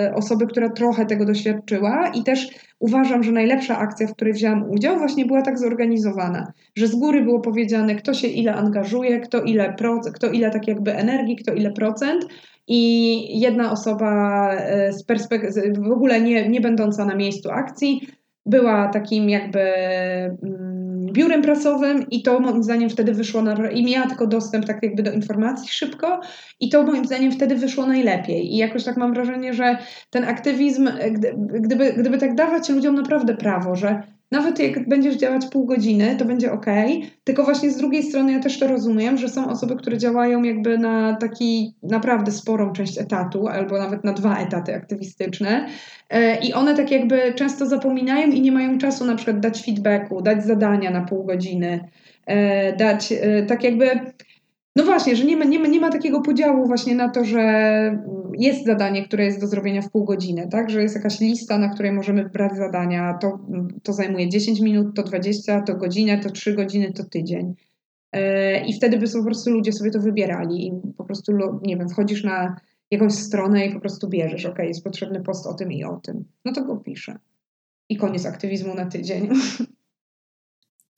e, 0.06 0.14
osoby, 0.14 0.46
która 0.46 0.68
trochę 0.70 1.06
tego 1.06 1.24
doświadczyła 1.24 2.08
i 2.14 2.22
też 2.22 2.48
uważam, 2.78 3.22
że 3.22 3.32
najlepsza 3.32 3.78
akcja, 3.78 4.06
w 4.06 4.12
której 4.14 4.34
wzięłam 4.34 4.70
udział, 4.70 4.98
właśnie 4.98 5.26
była 5.26 5.42
tak 5.42 5.58
zorganizowana, 5.58 6.52
że 6.76 6.86
z 6.86 6.94
góry 6.94 7.22
było 7.22 7.40
powiedziane, 7.40 7.94
kto 7.94 8.14
się 8.14 8.28
ile 8.28 8.54
angażuje, 8.54 9.20
kto 9.20 9.42
ile, 9.42 9.76
kto 10.14 10.30
ile 10.30 10.50
tak 10.50 10.68
jakby 10.68 10.94
energii, 10.94 11.36
kto 11.36 11.52
ile 11.52 11.72
procent, 11.72 12.26
i 12.70 13.40
jedna 13.40 13.72
osoba 13.72 14.50
z 14.90 15.04
perspektywy, 15.04 15.72
w 15.88 15.92
ogóle 15.92 16.20
nie, 16.20 16.48
nie 16.48 16.60
będąca 16.60 17.04
na 17.04 17.14
miejscu 17.14 17.50
akcji, 17.50 18.08
była 18.48 18.88
takim 18.88 19.30
jakby 19.30 19.60
mm, 19.60 21.06
biurem 21.12 21.42
prasowym 21.42 22.06
i 22.10 22.22
to 22.22 22.40
moim 22.40 22.62
zdaniem 22.62 22.90
wtedy 22.90 23.14
wyszło 23.14 23.42
na, 23.42 23.70
i 23.70 23.84
miała 23.84 24.06
tylko 24.06 24.26
dostęp 24.26 24.66
tak 24.66 24.82
jakby 24.82 25.02
do 25.02 25.12
informacji 25.12 25.68
szybko 25.68 26.20
i 26.60 26.68
to 26.68 26.82
moim 26.82 27.04
zdaniem 27.04 27.32
wtedy 27.32 27.56
wyszło 27.56 27.86
najlepiej. 27.86 28.54
I 28.54 28.56
jakoś 28.56 28.84
tak 28.84 28.96
mam 28.96 29.14
wrażenie, 29.14 29.54
że 29.54 29.78
ten 30.10 30.24
aktywizm, 30.24 30.88
gdyby, 31.60 31.92
gdyby 31.92 32.18
tak 32.18 32.34
dawać 32.34 32.68
ludziom 32.68 32.94
naprawdę 32.94 33.36
prawo, 33.36 33.76
że 33.76 34.02
nawet 34.30 34.58
jak 34.58 34.88
będziesz 34.88 35.16
działać 35.16 35.46
pół 35.46 35.66
godziny, 35.66 36.16
to 36.18 36.24
będzie 36.24 36.52
ok. 36.52 36.66
Tylko 37.24 37.44
właśnie 37.44 37.70
z 37.70 37.76
drugiej 37.76 38.02
strony 38.02 38.32
ja 38.32 38.40
też 38.40 38.58
to 38.58 38.66
rozumiem, 38.66 39.18
że 39.18 39.28
są 39.28 39.48
osoby, 39.48 39.76
które 39.76 39.98
działają 39.98 40.42
jakby 40.42 40.78
na 40.78 41.16
taki 41.16 41.74
naprawdę 41.82 42.32
sporą 42.32 42.72
część 42.72 42.98
etatu, 42.98 43.48
albo 43.48 43.78
nawet 43.78 44.04
na 44.04 44.12
dwa 44.12 44.38
etaty 44.38 44.74
aktywistyczne. 44.74 45.68
E, 46.10 46.38
I 46.40 46.52
one 46.52 46.74
tak 46.74 46.90
jakby 46.90 47.34
często 47.34 47.66
zapominają 47.66 48.28
i 48.28 48.40
nie 48.40 48.52
mają 48.52 48.78
czasu 48.78 49.04
na 49.04 49.16
przykład 49.16 49.40
dać 49.40 49.64
feedbacku, 49.64 50.22
dać 50.22 50.44
zadania 50.44 50.90
na 50.90 51.04
pół 51.04 51.24
godziny, 51.24 51.88
e, 52.26 52.76
dać 52.76 53.12
e, 53.12 53.42
tak 53.42 53.64
jakby 53.64 54.00
no 54.76 54.84
właśnie, 54.84 55.16
że 55.16 55.24
nie 55.24 55.36
ma, 55.36 55.44
nie, 55.44 55.58
ma, 55.58 55.66
nie 55.66 55.80
ma 55.80 55.90
takiego 55.90 56.20
podziału 56.20 56.66
właśnie 56.66 56.94
na 56.94 57.08
to, 57.08 57.24
że 57.24 57.42
jest 58.38 58.64
zadanie, 58.64 59.04
które 59.04 59.24
jest 59.24 59.40
do 59.40 59.46
zrobienia 59.46 59.82
w 59.82 59.90
pół 59.90 60.04
godziny, 60.04 60.48
tak? 60.50 60.70
Że 60.70 60.82
jest 60.82 60.94
jakaś 60.94 61.20
lista, 61.20 61.58
na 61.58 61.68
której 61.68 61.92
możemy 61.92 62.22
wybrać 62.22 62.56
zadania. 62.56 63.18
To, 63.20 63.38
to 63.82 63.92
zajmuje 63.92 64.28
10 64.28 64.60
minut, 64.60 64.96
to 64.96 65.02
20, 65.02 65.62
to 65.62 65.74
godzinę, 65.74 66.18
to 66.18 66.30
3 66.30 66.54
godziny, 66.54 66.92
to 66.92 67.04
tydzień. 67.04 67.54
E, 68.12 68.66
I 68.66 68.72
wtedy 68.72 68.98
by 68.98 69.06
po 69.12 69.24
prostu 69.24 69.50
ludzie 69.50 69.72
sobie 69.72 69.90
to 69.90 70.00
wybierali 70.00 70.66
i 70.66 70.72
po 70.96 71.04
prostu, 71.04 71.32
nie 71.62 71.76
wiem, 71.76 71.88
wchodzisz 71.88 72.24
na 72.24 72.56
jakąś 72.90 73.12
stronę 73.12 73.66
i 73.66 73.74
po 73.74 73.80
prostu 73.80 74.08
bierzesz, 74.08 74.46
ok, 74.46 74.58
jest 74.58 74.84
potrzebny 74.84 75.20
post 75.20 75.46
o 75.46 75.54
tym 75.54 75.72
i 75.72 75.84
o 75.84 75.96
tym. 75.96 76.24
No 76.44 76.52
to 76.52 76.64
go 76.64 76.76
piszę. 76.76 77.18
I 77.88 77.96
koniec 77.96 78.26
aktywizmu 78.26 78.74
na 78.74 78.86
tydzień. 78.86 79.28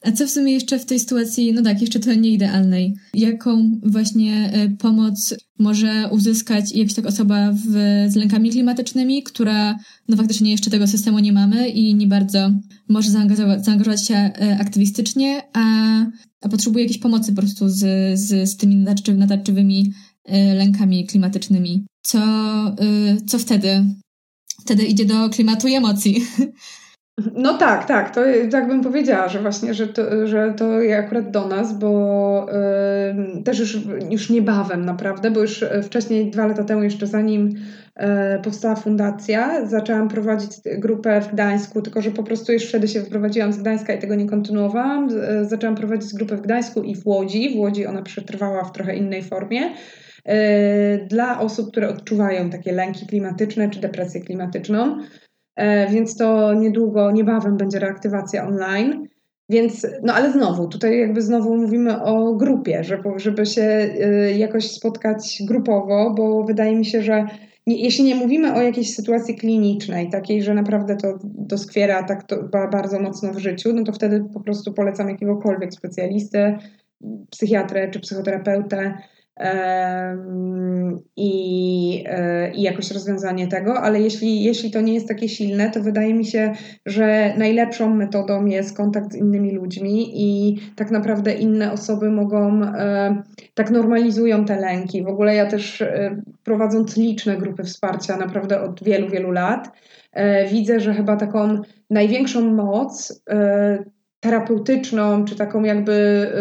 A 0.03 0.13
co 0.13 0.27
w 0.27 0.31
sumie 0.31 0.53
jeszcze 0.53 0.79
w 0.79 0.87
tej 0.87 1.01
sytuacji, 1.01 1.53
no 1.53 1.63
tak, 1.63 1.81
jeszcze 1.81 2.01
to 2.01 2.15
nieidealnej, 2.15 2.95
jaką 3.15 3.81
właśnie 3.83 4.51
e, 4.53 4.69
pomoc 4.69 5.35
może 5.59 6.09
uzyskać 6.13 6.73
jakaś 6.73 6.95
tak 6.95 7.07
osoba 7.07 7.53
w, 7.53 7.73
z 8.09 8.17
lękami 8.17 8.51
klimatycznymi, 8.51 9.23
która 9.23 9.79
no 10.09 10.17
faktycznie 10.17 10.51
jeszcze 10.51 10.71
tego 10.71 10.87
systemu 10.87 11.19
nie 11.19 11.33
mamy 11.33 11.69
i 11.69 11.95
nie 11.95 12.07
bardzo 12.07 12.51
może 12.89 13.11
zaangażować, 13.11 13.65
zaangażować 13.65 14.07
się 14.07 14.15
e, 14.15 14.59
aktywistycznie, 14.61 15.43
a, 15.53 15.63
a 16.41 16.49
potrzebuje 16.49 16.85
jakiejś 16.85 17.01
pomocy 17.01 17.33
po 17.33 17.43
prostu 17.43 17.69
z, 17.69 17.79
z, 18.21 18.51
z 18.51 18.57
tymi 18.57 18.77
natarczywymi 19.17 19.93
e, 20.25 20.55
lękami 20.55 21.07
klimatycznymi. 21.07 21.85
Co, 22.03 22.19
co 23.27 23.39
wtedy? 23.39 23.85
Wtedy 24.61 24.85
idzie 24.85 25.05
do 25.05 25.31
klimatu 25.31 25.69
i 25.69 25.75
emocji. 25.75 26.25
No 27.35 27.59
tak, 27.59 27.87
tak, 27.87 28.15
to 28.15 28.21
tak 28.51 28.69
bym 28.69 28.83
powiedziała, 28.83 29.29
że 29.29 29.41
właśnie, 29.41 29.75
że 29.75 29.87
to, 29.87 30.27
że 30.27 30.55
to 30.57 30.71
akurat 30.99 31.31
do 31.31 31.49
nas, 31.49 31.79
bo 31.79 32.47
y, 33.39 33.43
też 33.43 33.59
już, 33.59 33.79
już 34.11 34.31
niebawem 34.31 34.85
naprawdę, 34.85 35.31
bo 35.31 35.41
już 35.41 35.65
wcześniej, 35.83 36.31
dwa 36.31 36.47
lata 36.47 36.65
temu, 36.65 36.83
jeszcze 36.83 37.07
zanim 37.07 37.49
y, 37.49 38.43
powstała 38.43 38.77
fundacja, 38.77 39.67
zaczęłam 39.67 40.09
prowadzić 40.09 40.51
grupę 40.79 41.21
w 41.21 41.33
Gdańsku, 41.33 41.83
tylko 41.83 42.03
że 42.03 42.11
po 42.11 42.23
prostu 42.23 42.53
już 42.53 42.69
wtedy 42.69 42.89
się 42.89 43.01
wyprowadziłam 43.01 43.53
z 43.53 43.59
Gdańska 43.59 43.95
i 43.95 43.99
tego 43.99 44.15
nie 44.15 44.27
kontynuowałam. 44.27 45.09
Y, 45.09 45.45
zaczęłam 45.45 45.77
prowadzić 45.77 46.15
grupę 46.15 46.37
w 46.37 46.41
Gdańsku 46.41 46.83
i 46.83 46.97
w 46.97 47.07
Łodzi. 47.07 47.55
W 47.55 47.59
Łodzi 47.59 47.87
ona 47.87 48.03
przetrwała 48.03 48.65
w 48.65 48.73
trochę 48.73 48.97
innej 48.97 49.23
formie 49.23 49.61
dla 51.09 51.41
osób, 51.41 51.71
które 51.71 51.89
odczuwają 51.89 52.51
takie 52.51 52.73
lęki 52.73 53.07
klimatyczne 53.07 53.71
czy 53.71 53.81
depresję 53.81 54.21
klimatyczną. 54.21 54.97
E, 55.57 55.91
więc 55.91 56.17
to 56.17 56.55
niedługo, 56.55 57.11
niebawem 57.11 57.57
będzie 57.57 57.79
reaktywacja 57.79 58.47
online. 58.47 59.09
Więc, 59.49 59.87
no 60.03 60.15
ale 60.15 60.33
znowu, 60.33 60.69
tutaj 60.69 60.99
jakby 60.99 61.23
znowu 61.23 61.57
mówimy 61.57 62.03
o 62.03 62.35
grupie, 62.35 62.85
żeby, 63.17 63.47
się 63.47 63.63
e, 63.63 64.33
jakoś 64.33 64.71
spotkać 64.71 65.43
grupowo, 65.47 66.15
bo 66.17 66.45
wydaje 66.45 66.77
mi 66.77 66.85
się, 66.85 67.03
że 67.03 67.27
jeśli 67.67 68.05
nie 68.05 68.15
mówimy 68.15 68.55
o 68.55 68.63
jakiejś 68.63 68.95
sytuacji 68.95 69.37
klinicznej, 69.37 70.11
takiej, 70.11 70.43
że 70.43 70.55
naprawdę 70.55 70.97
to 70.97 71.19
doskwiera 71.25 72.03
tak 72.03 72.23
to 72.23 72.37
bardzo 72.73 73.01
mocno 73.01 73.33
w 73.33 73.39
życiu, 73.39 73.73
no 73.73 73.85
to 73.85 73.93
wtedy 73.93 74.25
po 74.35 74.41
prostu 74.41 74.73
polecam 74.73 75.09
jakiegokolwiek 75.09 75.73
specjalistę, 75.73 76.59
psychiatrę 77.31 77.91
czy 77.91 78.01
psychoterapeutę, 78.01 78.99
i, 81.17 82.05
e, 82.07 82.51
i 82.51 82.63
jakoś 82.63 82.91
rozwiązanie 82.91 83.49
tego, 83.49 83.81
ale 83.81 84.01
jeśli, 84.01 84.43
jeśli 84.43 84.71
to 84.71 84.81
nie 84.81 84.95
jest 84.95 85.09
takie 85.09 85.29
silne, 85.29 85.71
to 85.71 85.83
wydaje 85.83 86.15
mi 86.15 86.25
się, 86.25 86.53
że 86.87 87.35
najlepszą 87.39 87.95
metodą 87.95 88.45
jest 88.45 88.77
kontakt 88.77 89.13
z 89.13 89.17
innymi 89.17 89.53
ludźmi 89.53 90.11
i 90.15 90.59
tak 90.77 90.91
naprawdę 90.91 91.33
inne 91.33 91.73
osoby 91.73 92.11
mogą, 92.11 92.63
e, 92.63 93.23
tak 93.55 93.71
normalizują 93.71 94.45
te 94.45 94.61
lęki. 94.61 95.03
W 95.03 95.09
ogóle 95.09 95.35
ja 95.35 95.47
też 95.47 95.83
e, 95.83 96.23
prowadząc 96.45 96.97
liczne 96.97 97.37
grupy 97.37 97.65
wsparcia 97.65 98.17
naprawdę 98.17 98.63
od 98.63 98.85
wielu, 98.85 99.09
wielu 99.09 99.31
lat, 99.31 99.71
widzę, 100.53 100.81
że 100.81 100.95
chyba 100.95 101.17
taką 101.17 101.59
największą 101.91 102.55
moc 102.55 103.23
terapeutyczną, 104.21 105.25
czy 105.25 105.37
taką 105.37 105.63
jakby 105.63 105.93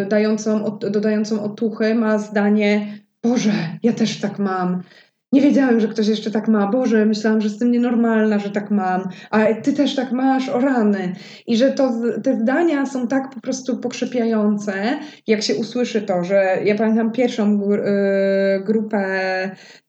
y, 0.02 0.06
dającą, 0.06 0.78
dodającą 0.92 1.44
otuchy 1.44 1.96
ma 1.96 2.18
zdanie 2.18 3.00
Boże, 3.24 3.54
ja 3.84 3.94
też 3.94 4.20
tak 4.20 4.40
mam. 4.40 4.84
Nie 5.32 5.42
wiedziałem, 5.42 5.80
że 5.80 5.88
ktoś 5.88 6.08
jeszcze 6.08 6.32
tak 6.32 6.48
ma. 6.48 6.68
Boże, 6.68 7.06
myślałam, 7.06 7.42
że 7.42 7.48
jestem 7.48 7.72
nienormalna, 7.72 8.40
że 8.40 8.50
tak 8.50 8.72
mam. 8.72 9.10
A 9.30 9.54
ty 9.54 9.74
też 9.74 9.96
tak 9.96 10.12
masz, 10.12 10.50
o 10.50 10.60
rany. 10.60 11.16
I 11.48 11.58
że 11.58 11.72
to, 11.72 11.92
te 12.24 12.40
zdania 12.42 12.86
są 12.86 13.08
tak 13.08 13.30
po 13.30 13.42
prostu 13.42 13.78
pokrzepiające, 13.78 15.00
jak 15.28 15.42
się 15.42 15.56
usłyszy 15.56 16.02
to, 16.02 16.24
że 16.24 16.58
ja 16.64 16.76
pamiętam 16.76 17.12
pierwszą 17.12 17.62
y, 17.74 18.64
grupę 18.64 19.06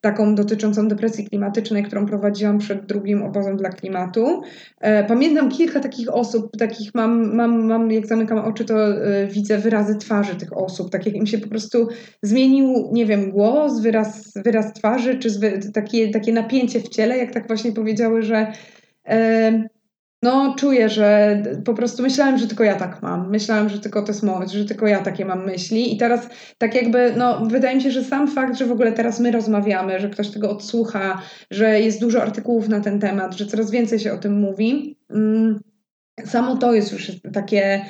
taką 0.00 0.34
dotyczącą 0.34 0.88
depresji 0.88 1.26
klimatycznej, 1.26 1.82
którą 1.82 2.06
prowadziłam 2.06 2.58
przed 2.58 2.86
drugim 2.86 3.22
obozem 3.22 3.56
dla 3.56 3.68
klimatu. 3.68 4.42
E, 4.80 5.04
pamiętam 5.04 5.48
kilka 5.48 5.80
takich 5.80 6.14
osób, 6.14 6.56
takich 6.56 6.94
mam, 6.94 7.36
mam, 7.36 7.66
mam 7.66 7.90
jak 7.92 8.06
zamykam 8.06 8.38
oczy, 8.38 8.64
to 8.64 8.88
e, 8.88 9.26
widzę 9.26 9.58
wyrazy 9.58 9.96
twarzy 9.96 10.36
tych 10.36 10.56
osób, 10.56 10.90
tak 10.90 11.06
jak 11.06 11.14
im 11.14 11.26
się 11.26 11.38
po 11.38 11.48
prostu 11.48 11.88
zmienił, 12.22 12.90
nie 12.92 13.06
wiem, 13.06 13.30
głos, 13.30 13.80
wyraz, 13.80 14.32
wyraz 14.36 14.72
twarzy, 14.72 15.18
czy 15.18 15.30
takie, 15.74 16.10
takie 16.10 16.32
napięcie 16.32 16.80
w 16.80 16.88
ciele, 16.88 17.18
jak 17.18 17.32
tak 17.32 17.46
właśnie 17.46 17.72
powiedziały, 17.72 18.22
że 18.22 18.52
e, 19.08 19.68
no, 20.22 20.54
czuję, 20.58 20.88
że 20.88 21.42
po 21.64 21.74
prostu 21.74 22.02
myślałem, 22.02 22.38
że 22.38 22.46
tylko 22.46 22.64
ja 22.64 22.74
tak 22.74 23.02
mam. 23.02 23.30
Myślałam, 23.30 23.68
że 23.68 23.78
tylko 23.78 24.02
to 24.02 24.08
jest 24.08 24.22
moment, 24.22 24.50
że 24.50 24.64
tylko 24.64 24.86
ja 24.86 25.02
takie 25.02 25.24
mam 25.24 25.46
myśli. 25.46 25.94
I 25.94 25.96
teraz 25.96 26.28
tak 26.58 26.74
jakby, 26.74 27.14
no, 27.16 27.46
wydaje 27.46 27.76
mi 27.76 27.82
się, 27.82 27.90
że 27.90 28.04
sam 28.04 28.28
fakt, 28.28 28.58
że 28.58 28.66
w 28.66 28.72
ogóle 28.72 28.92
teraz 28.92 29.20
my 29.20 29.30
rozmawiamy, 29.30 30.00
że 30.00 30.08
ktoś 30.08 30.30
tego 30.30 30.50
odsłucha, 30.50 31.22
że 31.50 31.80
jest 31.80 32.00
dużo 32.00 32.22
artykułów 32.22 32.68
na 32.68 32.80
ten 32.80 33.00
temat, 33.00 33.34
że 33.34 33.46
coraz 33.46 33.70
więcej 33.70 33.98
się 33.98 34.12
o 34.12 34.18
tym 34.18 34.40
mówi, 34.40 34.96
mm, 35.10 35.60
samo 36.24 36.56
to 36.56 36.74
jest 36.74 36.92
już 36.92 37.12
takie 37.32 37.84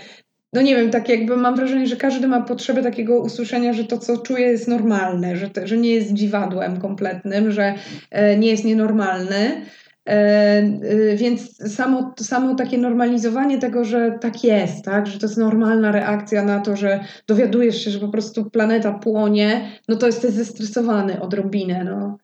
no 0.53 0.63
nie 0.63 0.77
wiem, 0.77 0.91
tak 0.91 1.09
jakby 1.09 1.37
mam 1.37 1.57
wrażenie, 1.57 1.87
że 1.87 1.97
każdy 1.97 2.29
ma 2.29 2.41
potrzebę 2.41 2.83
takiego 2.83 3.21
usłyszenia, 3.21 3.73
że 3.73 3.85
to, 3.85 3.99
co 3.99 4.19
czuje, 4.19 4.47
jest 4.47 4.69
normalne, 4.69 5.37
że, 5.37 5.51
że 5.65 5.77
nie 5.77 5.91
jest 5.91 6.13
dziwadłem 6.13 6.81
kompletnym, 6.81 7.53
że 7.53 7.75
e, 8.11 8.37
nie 8.37 8.51
jest 8.51 8.65
nienormalny. 8.65 9.63
E, 10.09 10.13
e, 10.13 11.17
więc 11.17 11.57
samo, 11.75 12.15
samo 12.21 12.55
takie 12.55 12.79
normalizowanie 12.79 13.59
tego, 13.59 13.85
że 13.85 14.19
tak 14.21 14.45
jest, 14.45 14.85
tak? 14.85 15.07
że 15.07 15.19
to 15.19 15.27
jest 15.27 15.39
normalna 15.39 15.93
reakcja 15.93 16.45
na 16.45 16.61
to, 16.61 16.77
że 16.77 17.05
dowiadujesz 17.27 17.85
się, 17.85 17.91
że 17.91 17.99
po 17.99 18.09
prostu 18.09 18.51
planeta 18.51 18.93
płonie, 18.93 19.71
no 19.89 19.97
to 19.97 20.07
jesteś 20.07 20.31
zestresowany 20.31 21.21
odrobinę. 21.21 21.85
No. 21.85 22.19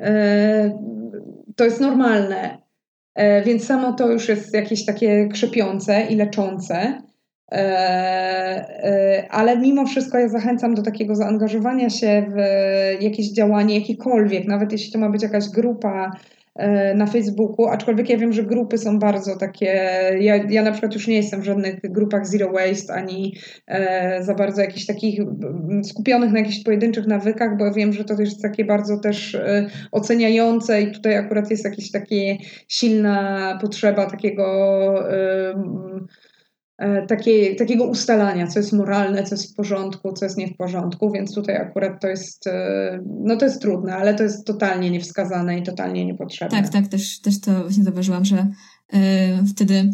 E, 0.00 0.78
to 1.56 1.64
jest 1.64 1.80
normalne. 1.80 2.58
Więc 3.44 3.66
samo 3.66 3.92
to 3.92 4.12
już 4.12 4.28
jest 4.28 4.54
jakieś 4.54 4.84
takie 4.84 5.28
krzepiące 5.28 6.06
i 6.06 6.16
leczące. 6.16 7.02
Ale 9.30 9.58
mimo 9.60 9.86
wszystko 9.86 10.18
ja 10.18 10.28
zachęcam 10.28 10.74
do 10.74 10.82
takiego 10.82 11.14
zaangażowania 11.14 11.90
się 11.90 12.26
w 12.34 12.36
jakieś 13.02 13.32
działanie, 13.32 13.78
jakiekolwiek, 13.78 14.46
nawet 14.46 14.72
jeśli 14.72 14.92
to 14.92 14.98
ma 14.98 15.10
być 15.10 15.22
jakaś 15.22 15.48
grupa 15.48 16.12
na 16.94 17.06
Facebooku, 17.06 17.66
aczkolwiek 17.66 18.08
ja 18.10 18.16
wiem, 18.16 18.32
że 18.32 18.42
grupy 18.42 18.78
są 18.78 18.98
bardzo 18.98 19.36
takie, 19.36 19.66
ja, 20.20 20.36
ja 20.36 20.62
na 20.62 20.72
przykład 20.72 20.94
już 20.94 21.06
nie 21.06 21.16
jestem 21.16 21.40
w 21.40 21.44
żadnych 21.44 21.80
grupach 21.82 22.26
Zero 22.26 22.52
Waste, 22.52 22.94
ani 22.94 23.36
e, 23.66 24.22
za 24.24 24.34
bardzo 24.34 24.60
jakichś 24.60 24.86
takich 24.86 25.20
skupionych 25.82 26.32
na 26.32 26.38
jakichś 26.38 26.62
pojedynczych 26.62 27.06
nawykach, 27.06 27.58
bo 27.58 27.74
wiem, 27.74 27.92
że 27.92 28.04
to 28.04 28.20
jest 28.20 28.42
takie 28.42 28.64
bardzo 28.64 28.98
też 28.98 29.34
e, 29.34 29.66
oceniające 29.92 30.82
i 30.82 30.92
tutaj 30.92 31.16
akurat 31.16 31.50
jest 31.50 31.64
jakaś 31.64 31.90
taka 31.90 32.08
silna 32.68 33.58
potrzeba 33.60 34.06
takiego 34.06 34.44
e, 35.12 35.54
E, 36.78 37.06
takiej, 37.06 37.56
takiego 37.56 37.84
ustalania, 37.84 38.46
co 38.46 38.58
jest 38.58 38.72
moralne, 38.72 39.24
co 39.24 39.34
jest 39.34 39.52
w 39.52 39.54
porządku, 39.54 40.12
co 40.12 40.24
jest 40.24 40.36
nie 40.36 40.48
w 40.48 40.56
porządku, 40.56 41.10
więc 41.10 41.34
tutaj 41.34 41.56
akurat 41.56 42.00
to 42.00 42.08
jest, 42.08 42.46
e, 42.46 43.00
no 43.24 43.36
to 43.36 43.44
jest 43.44 43.62
trudne, 43.62 43.96
ale 43.96 44.14
to 44.14 44.22
jest 44.22 44.46
totalnie 44.46 44.90
niewskazane 44.90 45.58
i 45.58 45.62
totalnie 45.62 46.04
niepotrzebne. 46.04 46.62
Tak, 46.62 46.72
tak, 46.72 46.88
też, 46.88 47.20
też 47.20 47.40
to 47.40 47.60
właśnie 47.60 47.84
zauważyłam, 47.84 48.24
że 48.24 48.46
yy, 48.92 49.00
wtedy 49.48 49.90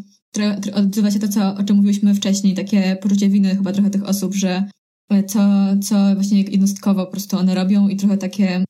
odzywa 0.75 1.11
się 1.11 1.19
to, 1.19 1.29
co, 1.29 1.55
o 1.55 1.65
czym 1.65 1.77
mówiliśmy 1.77 2.15
wcześniej, 2.15 2.55
takie 2.55 2.97
poczucie 2.97 3.29
winy 3.29 3.57
chyba 3.57 3.73
trochę 3.73 3.91
tych 3.91 4.09
osób, 4.09 4.35
że 4.35 4.65
co, 5.27 5.41
co 5.83 5.95
właśnie 6.15 6.43
jednostkowo 6.43 7.05
po 7.05 7.11
prostu 7.11 7.39
one 7.39 7.55
robią 7.55 7.89
i 7.89 7.97
trochę 7.97 8.17
takie 8.17 8.65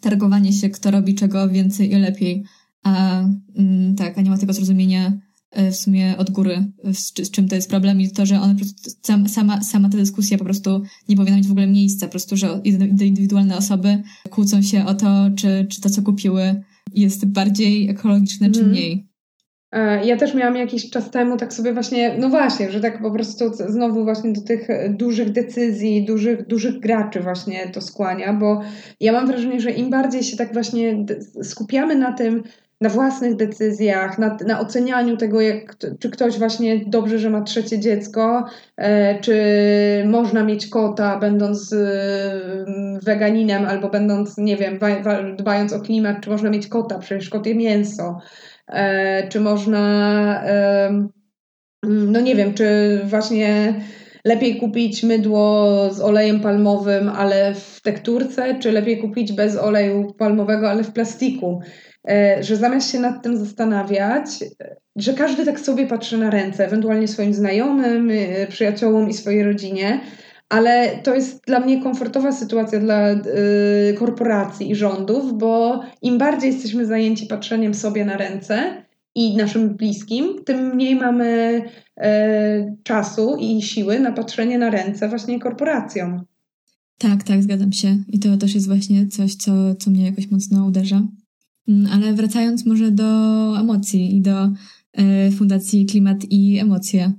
targowanie 0.00 0.52
się, 0.52 0.70
kto 0.70 0.90
robi 0.90 1.14
czego 1.14 1.48
więcej 1.48 1.92
i 1.92 1.96
lepiej, 1.96 2.44
a 2.82 3.20
mm, 3.56 3.96
tak, 3.96 4.18
a 4.18 4.20
nie 4.20 4.30
ma 4.30 4.38
tego 4.38 4.52
zrozumienia, 4.52 5.12
w 5.56 5.76
sumie 5.76 6.14
od 6.18 6.30
góry, 6.30 6.64
z, 6.92 7.26
z, 7.26 7.30
czym 7.30 7.48
to 7.48 7.54
jest 7.54 7.70
problem 7.70 8.00
i 8.00 8.10
to, 8.10 8.26
że 8.26 8.40
one 8.40 8.54
po 8.54 8.58
prostu, 8.58 8.90
sama, 9.28 9.62
sama 9.62 9.88
ta 9.88 9.96
dyskusja 9.96 10.38
po 10.38 10.44
prostu 10.44 10.82
nie 11.08 11.16
powinna 11.16 11.36
mieć 11.36 11.48
w 11.48 11.50
ogóle 11.50 11.66
miejsca, 11.66 12.06
po 12.06 12.10
prostu, 12.10 12.36
że 12.36 12.60
indywidualne 12.64 13.56
osoby 13.56 14.02
kłócą 14.30 14.62
się 14.62 14.86
o 14.86 14.94
to, 14.94 15.30
czy, 15.36 15.66
czy 15.70 15.80
to, 15.80 15.90
co 15.90 16.02
kupiły 16.02 16.62
jest 16.94 17.26
bardziej 17.26 17.90
ekologiczne, 17.90 18.50
czy 18.50 18.60
mhm. 18.60 18.70
mniej. 18.70 19.12
E, 19.72 20.06
ja 20.06 20.16
też 20.16 20.34
miałam 20.34 20.56
jakiś 20.56 20.90
czas 20.90 21.10
temu 21.10 21.36
tak 21.36 21.52
sobie 21.52 21.72
właśnie, 21.72 22.16
no 22.18 22.28
właśnie, 22.28 22.70
że 22.70 22.80
tak 22.80 23.02
po 23.02 23.10
prostu 23.10 23.54
znowu 23.54 24.04
właśnie 24.04 24.32
do 24.32 24.40
tych 24.40 24.68
dużych 24.90 25.32
decyzji, 25.32 26.04
dużych, 26.04 26.46
dużych 26.46 26.78
graczy 26.78 27.20
właśnie 27.20 27.68
to 27.68 27.80
skłania, 27.80 28.32
bo 28.32 28.60
ja 29.00 29.12
mam 29.12 29.26
wrażenie, 29.26 29.60
że 29.60 29.70
im 29.70 29.90
bardziej 29.90 30.22
się 30.22 30.36
tak 30.36 30.52
właśnie 30.52 31.06
skupiamy 31.42 31.96
na 31.96 32.12
tym, 32.12 32.42
na 32.82 32.88
własnych 32.88 33.36
decyzjach, 33.36 34.18
na, 34.18 34.36
na 34.46 34.60
ocenianiu 34.60 35.16
tego, 35.16 35.40
jak, 35.40 35.76
czy 35.98 36.10
ktoś 36.10 36.38
właśnie 36.38 36.80
dobrze, 36.86 37.18
że 37.18 37.30
ma 37.30 37.42
trzecie 37.42 37.78
dziecko, 37.78 38.44
e, 38.76 39.20
czy 39.20 39.34
można 40.06 40.44
mieć 40.44 40.66
kota, 40.66 41.18
będąc 41.18 41.74
weganinem, 43.02 43.64
albo 43.64 43.90
będąc, 43.90 44.38
nie 44.38 44.56
wiem, 44.56 44.78
dbając 45.38 45.72
o 45.72 45.80
klimat, 45.80 46.20
czy 46.20 46.30
można 46.30 46.50
mieć 46.50 46.68
kota, 46.68 46.98
przecież 46.98 47.30
kot 47.30 47.46
je 47.46 47.54
mięso, 47.54 48.18
czy 49.28 49.40
można, 49.40 50.44
no 51.82 52.20
nie 52.20 52.34
wiem, 52.34 52.54
czy 52.54 53.00
właśnie 53.04 53.74
lepiej 54.24 54.56
kupić 54.56 55.02
mydło 55.02 55.88
z 55.90 56.00
olejem 56.00 56.40
palmowym, 56.40 57.08
ale 57.08 57.54
w 57.54 57.80
tekturce, 57.82 58.58
czy 58.58 58.72
lepiej 58.72 58.98
kupić 58.98 59.32
bez 59.32 59.56
oleju 59.56 60.14
palmowego, 60.14 60.70
ale 60.70 60.84
w 60.84 60.92
plastiku. 60.92 61.60
E, 62.08 62.42
że 62.42 62.56
zamiast 62.56 62.90
się 62.90 63.00
nad 63.00 63.22
tym 63.22 63.36
zastanawiać, 63.36 64.26
że 64.96 65.14
każdy 65.14 65.44
tak 65.44 65.60
sobie 65.60 65.86
patrzy 65.86 66.18
na 66.18 66.30
ręce, 66.30 66.66
ewentualnie 66.66 67.08
swoim 67.08 67.34
znajomym, 67.34 68.10
e, 68.10 68.46
przyjaciołom 68.46 69.08
i 69.08 69.14
swojej 69.14 69.44
rodzinie, 69.44 70.00
ale 70.48 70.88
to 71.02 71.14
jest 71.14 71.44
dla 71.46 71.60
mnie 71.60 71.82
komfortowa 71.82 72.32
sytuacja 72.32 72.80
dla 72.80 73.14
korporacji 73.98 74.70
i 74.70 74.74
rządów, 74.74 75.38
bo 75.38 75.82
im 76.02 76.18
bardziej 76.18 76.52
jesteśmy 76.52 76.86
zajęci 76.86 77.26
patrzeniem 77.26 77.74
sobie 77.74 78.04
na 78.04 78.16
ręce, 78.16 78.82
i 79.14 79.36
naszym 79.36 79.76
bliskim, 79.76 80.44
tym 80.44 80.74
mniej 80.74 80.96
mamy 80.96 81.62
e, 81.96 82.76
czasu 82.82 83.36
i 83.40 83.62
siły 83.62 84.00
na 84.00 84.12
patrzenie 84.12 84.58
na 84.58 84.70
ręce 84.70 85.08
właśnie 85.08 85.40
korporacjom. 85.40 86.24
Tak, 86.98 87.22
tak, 87.22 87.42
zgadzam 87.42 87.72
się. 87.72 88.04
I 88.08 88.18
to 88.18 88.36
też 88.36 88.54
jest 88.54 88.66
właśnie 88.66 89.08
coś, 89.08 89.34
co, 89.34 89.74
co 89.74 89.90
mnie 89.90 90.06
jakoś 90.06 90.30
mocno 90.30 90.66
uderza. 90.66 91.02
Mm, 91.68 91.92
ale 91.92 92.12
wracając 92.12 92.66
może 92.66 92.90
do 92.90 93.04
emocji 93.60 94.16
i 94.16 94.20
do 94.20 94.50
e, 94.92 95.30
Fundacji 95.30 95.86
Klimat 95.86 96.16
i 96.30 96.58
Emocje. 96.58 97.12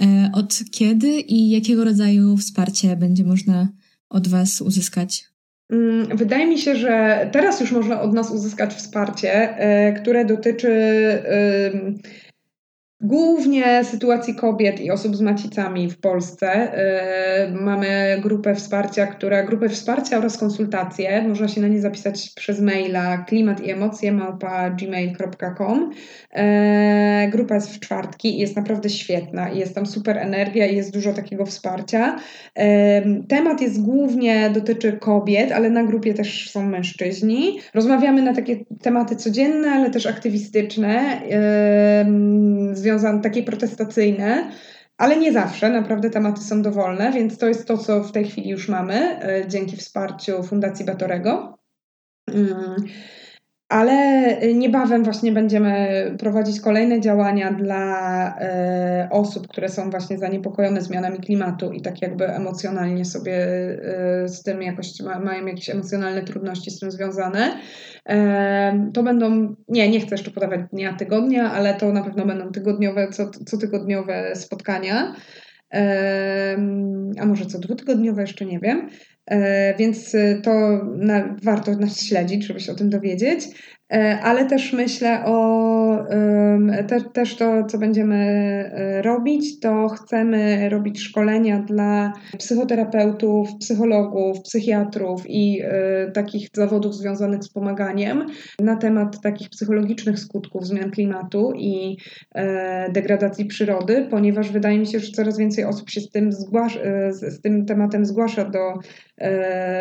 E, 0.00 0.30
od 0.34 0.60
kiedy 0.70 1.08
i 1.08 1.50
jakiego 1.50 1.84
rodzaju 1.84 2.36
wsparcie 2.36 2.96
będzie 2.96 3.24
można 3.24 3.68
od 4.08 4.28
Was 4.28 4.60
uzyskać? 4.60 5.24
Mm, 5.70 6.16
wydaje 6.16 6.46
mi 6.46 6.58
się, 6.58 6.76
że 6.76 7.28
teraz 7.32 7.60
już 7.60 7.72
można 7.72 8.00
od 8.02 8.12
nas 8.12 8.30
uzyskać 8.30 8.74
wsparcie, 8.74 9.58
e, 9.58 9.92
które 9.92 10.24
dotyczy 10.24 10.72
Głównie 13.06 13.84
sytuacji 13.84 14.34
kobiet 14.34 14.80
i 14.80 14.90
osób 14.90 15.16
z 15.16 15.20
macicami 15.20 15.90
w 15.90 16.00
Polsce. 16.00 16.48
E, 16.52 17.50
mamy 17.50 18.18
grupę 18.22 18.54
wsparcia, 18.54 19.06
która, 19.06 19.42
grupę 19.42 19.68
wsparcia 19.68 20.18
oraz 20.18 20.38
konsultacje. 20.38 21.28
Można 21.28 21.48
się 21.48 21.60
na 21.60 21.68
nie 21.68 21.80
zapisać 21.80 22.30
przez 22.36 22.60
maila 22.60 23.18
klimat 23.18 23.60
i 23.60 23.70
emocje 23.70 24.18
gmail.com. 24.78 25.90
E, 26.32 27.28
grupa 27.32 27.54
jest 27.54 27.74
w 27.74 27.80
czwartki 27.80 28.36
i 28.36 28.38
jest 28.38 28.56
naprawdę 28.56 28.88
świetna. 28.88 29.48
Jest 29.48 29.74
tam 29.74 29.86
super 29.86 30.18
energia 30.18 30.66
i 30.66 30.76
jest 30.76 30.92
dużo 30.92 31.12
takiego 31.12 31.46
wsparcia. 31.46 32.16
E, 32.54 33.02
temat 33.28 33.60
jest 33.60 33.82
głównie 33.82 34.50
dotyczy 34.50 34.92
kobiet, 34.92 35.52
ale 35.52 35.70
na 35.70 35.84
grupie 35.84 36.14
też 36.14 36.50
są 36.50 36.66
mężczyźni. 36.66 37.60
Rozmawiamy 37.74 38.22
na 38.22 38.34
takie 38.34 38.56
tematy 38.82 39.16
codzienne, 39.16 39.70
ale 39.70 39.90
też 39.90 40.06
aktywistyczne 40.06 41.20
związane, 42.72 42.95
takie 43.22 43.42
protestacyjne, 43.42 44.50
ale 44.98 45.16
nie 45.16 45.32
zawsze, 45.32 45.70
naprawdę 45.70 46.10
tematy 46.10 46.40
są 46.40 46.62
dowolne, 46.62 47.12
więc 47.12 47.38
to 47.38 47.48
jest 47.48 47.68
to, 47.68 47.78
co 47.78 48.02
w 48.02 48.12
tej 48.12 48.24
chwili 48.24 48.50
już 48.50 48.68
mamy 48.68 49.20
e, 49.22 49.48
dzięki 49.48 49.76
wsparciu 49.76 50.42
Fundacji 50.42 50.84
Batorego. 50.84 51.58
Ale 53.68 54.36
niebawem 54.54 55.04
właśnie 55.04 55.32
będziemy 55.32 56.14
prowadzić 56.18 56.60
kolejne 56.60 57.00
działania 57.00 57.52
dla 57.52 58.38
e, 58.40 59.08
osób, 59.10 59.48
które 59.48 59.68
są 59.68 59.90
właśnie 59.90 60.18
zaniepokojone 60.18 60.82
zmianami 60.82 61.18
klimatu 61.18 61.72
i 61.72 61.82
tak 61.82 62.02
jakby 62.02 62.26
emocjonalnie 62.26 63.04
sobie 63.04 63.34
e, 63.34 64.28
z 64.28 64.42
tym 64.42 64.62
jakoś 64.62 65.00
ma, 65.00 65.20
mają 65.20 65.46
jakieś 65.46 65.70
emocjonalne 65.70 66.22
trudności 66.22 66.70
z 66.70 66.78
tym 66.78 66.90
związane. 66.90 67.60
To 68.94 69.02
będą, 69.02 69.54
nie, 69.68 69.88
nie 69.90 70.00
chcę 70.00 70.14
jeszcze 70.14 70.30
podawać 70.30 70.60
dnia, 70.72 70.92
tygodnia, 70.92 71.52
ale 71.52 71.74
to 71.74 71.92
na 71.92 72.02
pewno 72.02 72.26
będą 72.26 72.52
tygodniowe, 72.52 73.08
co, 73.08 73.30
cotygodniowe 73.50 74.36
spotkania. 74.36 75.14
A 77.20 77.26
może 77.26 77.46
co 77.46 77.58
dwutygodniowe, 77.58 78.20
jeszcze 78.20 78.46
nie 78.46 78.60
wiem. 78.60 78.88
E, 79.30 79.74
więc 79.78 80.14
y, 80.14 80.40
to 80.42 80.50
na, 80.96 81.36
warto 81.42 81.76
nas 81.76 82.00
śledzić, 82.00 82.46
żeby 82.46 82.60
się 82.60 82.72
o 82.72 82.74
tym 82.74 82.90
dowiedzieć. 82.90 83.48
E, 83.92 84.20
ale 84.22 84.46
też 84.46 84.72
myślę 84.72 85.24
o 85.24 85.66
te, 86.88 87.00
też 87.00 87.36
to, 87.36 87.64
co 87.64 87.78
będziemy 87.78 88.16
e, 88.16 89.02
robić, 89.02 89.60
to 89.60 89.88
chcemy 89.88 90.68
robić 90.68 91.00
szkolenia 91.00 91.58
dla 91.58 92.12
psychoterapeutów, 92.38 93.48
psychologów, 93.60 94.42
psychiatrów 94.42 95.22
i 95.26 95.62
takich 96.14 96.48
zawodów 96.52 96.94
związanych 96.94 97.44
z 97.44 97.48
pomaganiem 97.48 98.26
na 98.60 98.76
temat 98.76 99.20
takich 99.20 99.50
psychologicznych 99.50 100.18
skutków 100.18 100.66
zmian 100.66 100.90
klimatu 100.90 101.52
i 101.56 101.96
degradacji 102.92 103.44
przyrody, 103.44 104.06
ponieważ 104.10 104.52
wydaje 104.52 104.78
mi 104.78 104.86
się, 104.86 105.00
że 105.00 105.12
coraz 105.12 105.38
więcej 105.38 105.64
osób 105.64 105.90
się 105.90 106.00
z 106.00 106.10
tym, 106.10 106.32
zgłasza, 106.32 106.80
z 107.10 107.40
tym 107.40 107.66
tematem 107.66 108.06
zgłasza 108.06 108.44
do 108.44 108.60
E, 108.60 109.05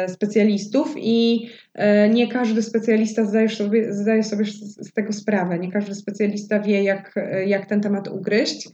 specjalistów 0.08 0.96
i 0.98 1.50
e, 1.74 2.10
nie 2.10 2.28
każdy 2.28 2.62
specjalista 2.62 3.26
zdaje 3.26 3.50
sobie, 3.50 3.94
zdaje 3.94 4.24
sobie 4.24 4.46
z 4.46 4.94
tego 4.94 5.14
sprawę, 5.14 5.60
nie 5.60 5.72
każdy 5.72 5.96
specjalista 5.96 6.60
wie, 6.60 6.84
jak, 6.84 7.16
jak 7.46 7.66
ten 7.66 7.82
temat 7.82 8.08
ugryźć. 8.08 8.70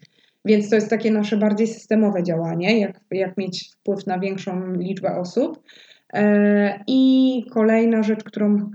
Więc 0.45 0.69
to 0.69 0.75
jest 0.75 0.89
takie 0.89 1.11
nasze 1.11 1.37
bardziej 1.37 1.67
systemowe 1.67 2.23
działanie, 2.23 2.79
jak, 2.79 2.99
jak 3.11 3.37
mieć 3.37 3.71
wpływ 3.79 4.07
na 4.07 4.19
większą 4.19 4.73
liczbę 4.73 5.15
osób. 5.15 5.63
E, 6.13 6.79
I 6.87 7.45
kolejna 7.51 8.03
rzecz, 8.03 8.23
którą 8.23 8.71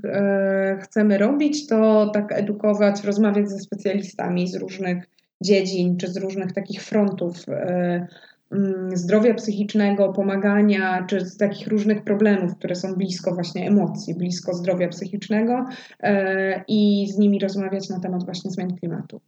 chcemy 0.80 1.18
robić, 1.18 1.66
to 1.66 2.10
tak 2.14 2.32
edukować, 2.32 3.04
rozmawiać 3.04 3.50
ze 3.50 3.58
specjalistami 3.58 4.48
z 4.48 4.56
różnych 4.56 5.04
dziedzin 5.40 5.96
czy 5.96 6.08
z 6.08 6.16
różnych 6.16 6.52
takich 6.52 6.82
frontów 6.82 7.36
zdrowia 8.94 9.34
psychicznego, 9.34 10.12
pomagania, 10.12 11.06
czy 11.08 11.20
z 11.20 11.36
takich 11.36 11.68
różnych 11.68 12.04
problemów, 12.04 12.56
które 12.56 12.74
są 12.74 12.94
blisko 12.94 13.34
właśnie 13.34 13.68
emocji, 13.68 14.14
blisko 14.14 14.54
zdrowia 14.54 14.88
psychicznego 14.88 15.66
e, 16.00 16.64
i 16.68 17.08
z 17.12 17.18
nimi 17.18 17.38
rozmawiać 17.38 17.88
na 17.88 18.00
temat 18.00 18.24
właśnie 18.24 18.50
zmian 18.50 18.76
klimatu. 18.76 19.20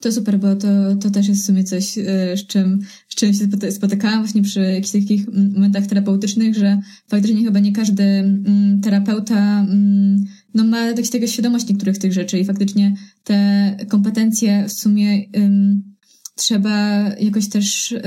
To 0.00 0.12
super, 0.12 0.38
bo 0.38 0.56
to, 0.56 0.68
to 1.02 1.10
też 1.10 1.28
jest 1.28 1.42
w 1.42 1.46
sumie 1.46 1.64
coś, 1.64 1.98
e, 1.98 2.36
z 2.36 2.46
czym, 2.46 2.78
z 3.08 3.14
czym 3.14 3.34
się 3.34 3.70
spotykałam 3.70 4.18
właśnie 4.18 4.42
przy 4.42 4.60
jakichś 4.60 4.90
takich 4.90 5.26
momentach 5.54 5.86
terapeutycznych, 5.86 6.54
że 6.54 6.78
faktycznie 7.08 7.44
chyba 7.44 7.58
nie 7.58 7.72
każdy 7.72 8.02
mm, 8.02 8.80
terapeuta 8.80 9.60
mm, 9.60 10.24
no, 10.54 10.64
ma 10.64 10.80
jakąś 10.86 11.10
tego 11.10 11.26
świadomość 11.26 11.68
niektórych 11.68 11.98
tych 11.98 12.12
rzeczy 12.12 12.38
i 12.38 12.44
faktycznie 12.44 12.94
te 13.24 13.76
kompetencje 13.88 14.64
w 14.68 14.72
sumie 14.72 15.24
trzeba 16.34 17.08
jakoś 17.08 17.48
też 17.48 17.92
y, 17.92 18.02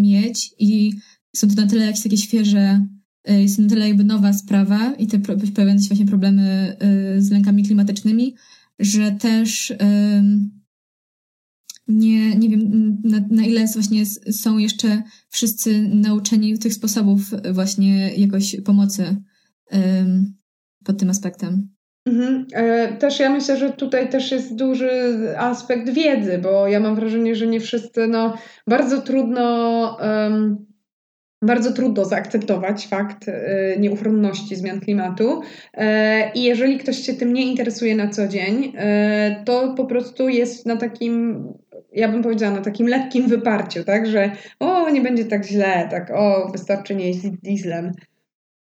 mieć 0.00 0.54
i 0.58 0.92
są 1.36 1.48
to 1.48 1.54
na 1.54 1.66
tyle 1.66 1.86
jakieś 1.86 2.02
takie 2.02 2.16
świeże, 2.16 2.86
y, 3.30 3.42
jest 3.42 3.58
na 3.58 3.68
tyle 3.68 3.88
jakby 3.88 4.04
nowa 4.04 4.32
sprawa 4.32 4.94
i 4.94 5.06
te 5.06 5.18
pojawiające 5.18 5.82
się 5.82 5.88
właśnie 5.88 6.06
problemy 6.06 6.76
y, 7.16 7.22
z 7.22 7.30
lękami 7.30 7.64
klimatycznymi, 7.64 8.34
że 8.78 9.12
też 9.12 9.72
nie, 11.88 12.36
nie 12.36 12.48
wiem 12.48 12.96
na, 13.04 13.20
na 13.30 13.44
ile 13.44 13.66
właśnie 13.66 14.06
są 14.32 14.58
jeszcze 14.58 15.02
wszyscy 15.28 15.88
nauczeni 15.88 16.58
tych 16.58 16.74
sposobów 16.74 17.30
właśnie 17.52 18.14
jakoś 18.14 18.56
pomocy 18.64 19.16
pod 20.84 20.98
tym 20.98 21.10
aspektem. 21.10 21.77
Mhm. 22.08 22.46
E, 22.52 22.92
też 22.92 23.20
ja 23.20 23.30
myślę, 23.30 23.56
że 23.56 23.70
tutaj 23.70 24.08
też 24.08 24.32
jest 24.32 24.56
duży 24.56 24.90
aspekt 25.38 25.90
wiedzy, 25.90 26.38
bo 26.38 26.68
ja 26.68 26.80
mam 26.80 26.94
wrażenie, 26.94 27.34
że 27.34 27.46
nie 27.46 27.60
wszyscy, 27.60 28.06
no 28.06 28.34
bardzo 28.66 29.02
trudno, 29.02 29.96
um, 30.00 30.66
bardzo 31.42 31.72
trudno 31.72 32.04
zaakceptować 32.04 32.86
fakt 32.86 33.28
e, 33.28 33.76
nieuchronności 33.78 34.56
zmian 34.56 34.80
klimatu 34.80 35.40
e, 35.74 36.32
i 36.32 36.42
jeżeli 36.42 36.78
ktoś 36.78 36.98
się 36.98 37.14
tym 37.14 37.32
nie 37.32 37.46
interesuje 37.46 37.96
na 37.96 38.08
co 38.08 38.28
dzień, 38.28 38.72
to 39.44 39.74
po 39.76 39.86
prostu 39.86 40.28
jest 40.28 40.66
na 40.66 40.76
takim 40.76 41.44
ja 41.92 42.08
bym 42.08 42.22
powiedziała, 42.22 42.54
na 42.54 42.62
takim 42.62 42.86
lekkim 42.86 43.28
wyparciu, 43.28 43.84
tak, 43.84 44.06
że 44.06 44.30
o, 44.60 44.90
nie 44.90 45.00
będzie 45.00 45.24
tak 45.24 45.46
źle, 45.46 45.88
tak, 45.90 46.10
o, 46.14 46.48
wystarczy 46.52 46.94
nie 46.94 47.06
jeździć 47.06 47.32
dieslem. 47.42 47.92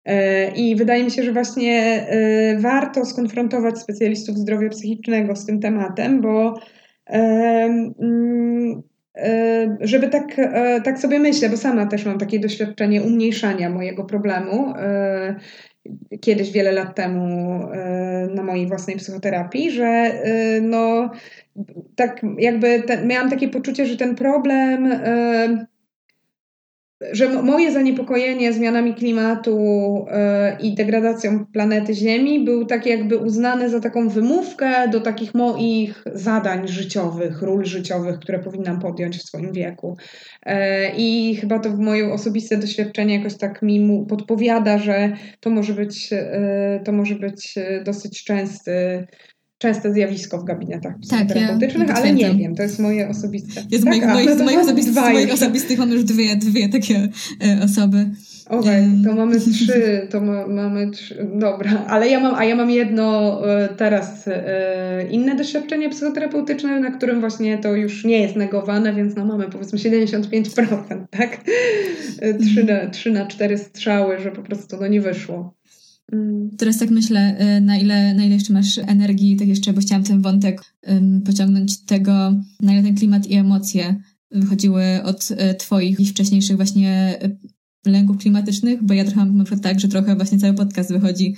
E, 0.06 0.48
I 0.52 0.76
wydaje 0.76 1.04
mi 1.04 1.12
się, 1.12 1.24
że 1.24 1.34
właśnie 1.34 2.08
e, 2.10 2.58
warto 2.60 3.06
skonfrontować 3.06 3.80
specjalistów 3.80 4.38
zdrowia 4.38 4.70
psychicznego 4.70 5.36
z 5.36 5.46
tym 5.46 5.60
tematem, 5.60 6.22
bo 6.22 6.60
mm, 7.06 8.82
e, 9.16 9.78
żeby 9.82 10.08
tak, 10.08 10.36
tak 10.84 11.00
sobie 11.00 11.20
myślę, 11.20 11.50
bo 11.50 11.58
sama 11.58 11.86
też 11.86 12.06
mam 12.06 12.18
takie 12.18 12.40
doświadczenie 12.40 13.02
umniejszania 13.02 13.70
mojego 13.70 14.04
problemu 14.04 14.74
kiedyś 16.22 16.52
wiele 16.52 16.72
lat 16.72 16.96
temu 16.96 17.60
na 18.36 18.44
mojej 18.44 18.68
własnej 18.68 18.98
psychoterapii, 18.98 19.72
że 19.72 20.12
no 20.62 21.12
tak 21.96 22.22
jakby 22.40 22.84
ten, 22.84 23.08
miałam 23.08 23.30
takie 23.30 23.50
poczucie, 23.50 23.86
że 23.86 23.98
ten 23.98 24.16
problem 24.16 25.00
że 27.12 27.30
moje 27.44 27.72
zaniepokojenie 27.72 28.54
zmianami 28.54 28.94
klimatu 28.94 29.58
yy, 30.60 30.68
i 30.68 30.76
degradacją 30.76 31.46
planety 31.46 31.94
Ziemi 31.94 32.46
był 32.46 32.66
tak 32.66 32.86
jakby 32.86 33.18
uznany 33.18 33.70
za 33.70 33.80
taką 33.80 34.10
wymówkę 34.10 34.88
do 34.88 35.02
takich 35.02 35.34
moich 35.34 36.04
zadań 36.14 36.68
życiowych, 36.68 37.42
ról 37.42 37.66
życiowych, 37.66 38.20
które 38.20 38.40
powinnam 38.40 38.80
podjąć 38.80 39.18
w 39.18 39.24
swoim 39.24 39.54
wieku. 39.54 39.98
Yy, 40.46 40.54
I 40.98 41.36
chyba 41.36 41.60
to 41.60 41.70
moje 41.70 42.14
osobiste 42.14 42.58
doświadczenie 42.58 43.18
jakoś 43.18 43.38
tak 43.38 43.62
mi 43.62 44.06
podpowiada, 44.10 44.78
że 44.78 45.12
to 45.40 45.50
może 45.50 45.74
być, 45.74 46.12
yy, 46.12 46.20
to 46.86 46.92
może 46.92 47.16
być 47.16 47.56
dosyć 47.86 48.24
częsty 48.24 49.06
częste 49.58 49.94
zjawisko 49.94 50.38
w 50.38 50.44
gabinetach 50.44 50.94
tak, 51.10 51.28
terapeutycznych, 51.28 51.88
ja 51.88 51.96
ale 51.96 52.14
nie 52.14 52.36
wiem, 52.36 52.56
to 52.56 52.64
jest 52.64 52.80
moje 52.80 53.10
osobiste. 53.10 53.62
Jest 53.72 53.84
tak? 53.84 53.94
moich, 53.94 54.06
moich, 54.06 54.40
no 54.40 54.46
moich, 54.46 54.60
osobistych, 54.60 54.94
z 54.94 54.98
moich 54.98 55.34
osobistych 55.34 55.80
mam 55.80 55.92
już 55.92 56.04
dwie, 56.04 56.36
dwie 56.36 56.70
takie 56.70 57.10
e, 57.44 57.64
osoby. 57.64 58.10
Okej, 58.50 58.86
okay, 58.86 59.04
to 59.06 59.16
mamy 59.16 59.40
trzy, 59.54 60.08
to 60.12 60.22
ma, 60.22 60.48
mamy 60.48 60.92
trzy, 60.92 61.28
dobra, 61.36 61.86
ale 61.88 62.10
ja 62.10 62.20
mam, 62.20 62.36
a 62.36 62.46
ja 62.46 62.56
mam 62.56 62.70
jedno 62.70 63.42
e, 63.48 63.70
teraz 63.70 64.28
e, 64.28 65.08
inne 65.12 65.36
doświadczenie 65.36 65.90
psychoterapeutyczne, 65.90 66.80
na 66.80 66.92
którym 66.92 67.20
właśnie 67.20 67.58
to 67.58 67.76
już 67.76 68.06
nie 68.06 68.22
jest 68.22 68.36
negowane, 68.36 68.94
więc 68.94 69.16
no 69.16 69.26
mamy 69.26 69.50
powiedzmy 69.50 69.80
75%, 69.80 71.06
tak? 71.10 71.38
Trzy 72.42 72.64
na, 72.64 72.90
trzy 72.90 73.12
na 73.12 73.26
cztery 73.26 73.58
strzały, 73.58 74.20
że 74.20 74.32
po 74.32 74.42
prostu 74.42 74.78
no 74.82 74.88
nie 74.88 75.02
wyszło. 75.02 75.55
Mm. 76.12 76.50
Teraz 76.58 76.78
tak 76.78 76.90
myślę, 76.90 77.38
y, 77.58 77.62
na 77.62 77.78
ile, 77.78 78.14
na 78.14 78.26
ile 78.26 78.36
jeszcze 78.36 78.54
masz 78.54 78.78
energii, 78.78 79.38
tak 79.38 79.48
jeszcze, 79.48 79.74
bo 79.74 79.82
chciałam 79.82 80.04
ten 80.04 80.22
wątek 80.22 80.62
pociągnąć 81.26 81.78
tego, 81.78 82.34
na 82.62 82.74
ile 82.74 82.84
ten 82.84 82.96
klimat 82.96 83.28
i 83.28 83.34
emocje 83.34 83.96
wychodziły 84.32 84.84
od 85.04 85.32
y, 85.32 85.56
twoich 85.60 86.00
i 86.00 86.06
wcześniejszych 86.06 86.56
właśnie 86.56 87.20
y, 87.24 87.38
lęków 87.90 88.18
klimatycznych, 88.18 88.84
bo 88.84 88.94
ja 88.94 89.06
trochę 89.06 89.20
mam 89.20 89.38
na 89.38 89.44
przykład 89.44 89.64
tak, 89.64 89.80
że 89.80 89.88
trochę 89.88 90.16
właśnie 90.16 90.38
cały 90.38 90.54
podcast 90.54 90.92
wychodzi 90.92 91.36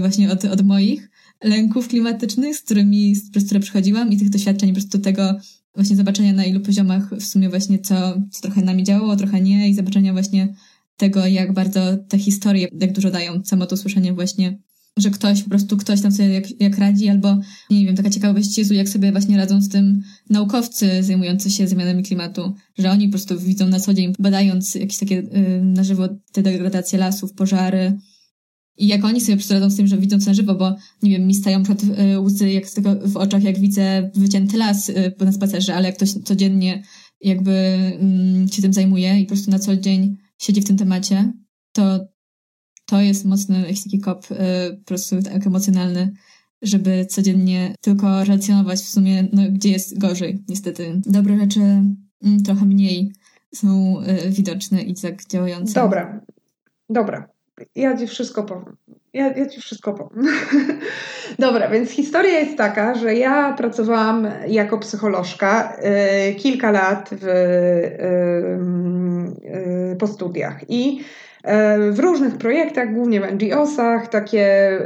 właśnie 0.00 0.32
od, 0.32 0.44
od 0.44 0.62
moich 0.62 1.10
lęków 1.44 1.88
klimatycznych, 1.88 2.56
z 2.56 2.60
którymi, 2.60 3.14
przez 3.30 3.44
które 3.44 3.60
przychodziłam 3.60 4.12
i 4.12 4.16
tych 4.16 4.30
doświadczeń, 4.30 4.70
po 4.70 4.74
prostu 4.74 4.98
tego 4.98 5.40
właśnie 5.74 5.96
zobaczenia 5.96 6.32
na 6.32 6.44
ilu 6.44 6.60
poziomach 6.60 7.10
w 7.14 7.24
sumie 7.24 7.48
właśnie 7.48 7.78
co, 7.78 8.20
co 8.30 8.42
trochę 8.42 8.62
nami 8.62 8.84
działało, 8.84 9.16
trochę 9.16 9.40
nie 9.40 9.68
i 9.68 9.74
zobaczenia 9.74 10.12
właśnie 10.12 10.54
tego, 10.96 11.26
jak 11.26 11.52
bardzo 11.52 11.80
te 12.08 12.18
historie, 12.18 12.68
jak 12.80 12.92
dużo 12.92 13.10
dają. 13.10 13.44
Samo 13.44 13.66
to 13.66 13.76
słyszenie 13.76 14.12
właśnie, 14.12 14.58
że 14.96 15.10
ktoś, 15.10 15.42
po 15.42 15.50
prostu 15.50 15.76
ktoś 15.76 16.00
tam 16.00 16.12
sobie 16.12 16.28
jak, 16.28 16.60
jak 16.60 16.78
radzi, 16.78 17.08
albo 17.08 17.36
nie 17.70 17.86
wiem, 17.86 17.96
taka 17.96 18.10
ciekawość 18.10 18.58
Jezu, 18.58 18.74
jak 18.74 18.88
sobie 18.88 19.12
właśnie 19.12 19.36
radzą 19.36 19.62
z 19.62 19.68
tym 19.68 20.02
naukowcy 20.30 21.02
zajmujący 21.02 21.50
się 21.50 21.68
zmianami 21.68 22.02
klimatu, 22.02 22.54
że 22.78 22.90
oni 22.90 23.08
po 23.08 23.12
prostu 23.12 23.40
widzą 23.40 23.68
na 23.68 23.80
co 23.80 23.94
dzień, 23.94 24.12
badając 24.18 24.74
jakieś 24.74 24.98
takie 24.98 25.18
y, 25.18 25.60
na 25.64 25.84
żywo 25.84 26.08
te 26.32 26.42
degradacje 26.42 26.98
lasów, 26.98 27.32
pożary, 27.32 27.98
i 28.76 28.86
jak 28.86 29.04
oni 29.04 29.20
sobie 29.20 29.38
radzą 29.50 29.70
z 29.70 29.76
tym, 29.76 29.86
że 29.86 29.98
widzą 29.98 30.18
to 30.18 30.24
na 30.24 30.34
żywo, 30.34 30.54
bo 30.54 30.76
nie 31.02 31.10
wiem, 31.10 31.26
mi 31.26 31.34
stają 31.34 31.62
przed 31.62 31.84
y, 31.84 32.20
łzy 32.20 32.50
jak 32.50 32.68
z 32.68 32.74
tego 32.74 32.96
w 33.04 33.16
oczach, 33.16 33.42
jak 33.42 33.58
widzę 33.58 34.10
wycięty 34.14 34.56
las 34.56 34.88
y, 34.88 35.14
na 35.18 35.32
spacerze, 35.32 35.74
ale 35.74 35.86
jak 35.86 35.96
ktoś 35.96 36.12
codziennie 36.12 36.82
jakby 37.20 37.52
y, 38.50 38.54
się 38.54 38.62
tym 38.62 38.72
zajmuje 38.72 39.20
i 39.20 39.24
po 39.24 39.28
prostu 39.28 39.50
na 39.50 39.58
co 39.58 39.76
dzień 39.76 40.16
siedzi 40.44 40.60
w 40.60 40.66
tym 40.66 40.76
temacie, 40.76 41.32
to 41.72 42.14
to 42.86 43.00
jest 43.00 43.24
mocny 43.24 43.60
jakiś 43.60 43.84
taki 43.84 44.00
kop 44.00 44.30
y, 44.30 44.36
po 44.76 44.84
prostu 44.84 45.22
tak 45.22 45.46
emocjonalny, 45.46 46.12
żeby 46.62 47.06
codziennie 47.06 47.74
tylko 47.80 48.24
relacjonować 48.24 48.78
w 48.78 48.88
sumie, 48.88 49.28
no, 49.32 49.42
gdzie 49.50 49.70
jest 49.70 49.98
gorzej, 49.98 50.44
niestety. 50.48 51.00
Dobre 51.06 51.38
rzeczy 51.38 51.60
mm, 51.60 52.42
trochę 52.44 52.64
mniej 52.64 53.12
są 53.54 53.96
y, 54.26 54.30
widoczne 54.30 54.82
i 54.82 54.94
tak 54.94 55.26
działające. 55.26 55.74
Dobra, 55.74 56.20
dobra. 56.88 57.28
Ja 57.74 57.96
ci 57.96 58.06
wszystko 58.06 58.42
powiem. 58.42 58.76
Ja, 59.12 59.32
ja 59.32 59.46
ci 59.46 59.60
wszystko 59.60 59.92
powiem. 59.94 60.26
Dobra, 61.38 61.68
więc 61.68 61.90
historia 61.90 62.40
jest 62.40 62.58
taka, 62.58 62.94
że 62.94 63.14
ja 63.14 63.52
pracowałam 63.52 64.28
jako 64.48 64.78
psycholożka 64.78 65.76
y, 66.30 66.34
kilka 66.34 66.70
lat 66.70 67.10
w, 67.12 67.24
y, 67.24 68.58
po 69.98 70.06
studiach. 70.06 70.70
I 70.70 71.00
y, 71.88 71.92
w 71.92 71.98
różnych 71.98 72.38
projektach, 72.38 72.94
głównie 72.94 73.20
w 73.20 73.32
NGO-sach, 73.32 74.08
takie, 74.08 74.78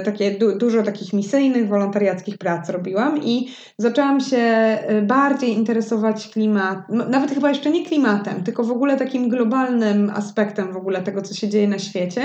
y, 0.00 0.04
takie 0.04 0.30
du 0.30 0.58
dużo 0.58 0.82
takich 0.82 1.12
misyjnych, 1.12 1.68
wolontariackich 1.68 2.38
prac 2.38 2.70
robiłam 2.70 3.22
i 3.22 3.48
zaczęłam 3.78 4.20
się 4.20 4.78
y, 4.90 5.02
bardziej 5.02 5.50
interesować 5.50 6.28
klimat, 6.28 6.78
nawet 6.88 7.30
chyba 7.30 7.48
jeszcze 7.48 7.70
nie 7.70 7.86
klimatem, 7.86 8.42
tylko 8.44 8.64
w 8.64 8.70
ogóle 8.70 8.96
takim 8.96 9.28
globalnym 9.28 10.12
aspektem 10.14 10.72
w 10.72 10.76
ogóle 10.76 11.02
tego, 11.02 11.22
co 11.22 11.34
się 11.34 11.48
dzieje 11.48 11.68
na 11.68 11.78
świecie. 11.78 12.22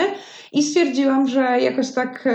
I 0.51 0.63
stwierdziłam, 0.63 1.27
że 1.27 1.59
jakoś 1.59 1.91
tak 1.91 2.29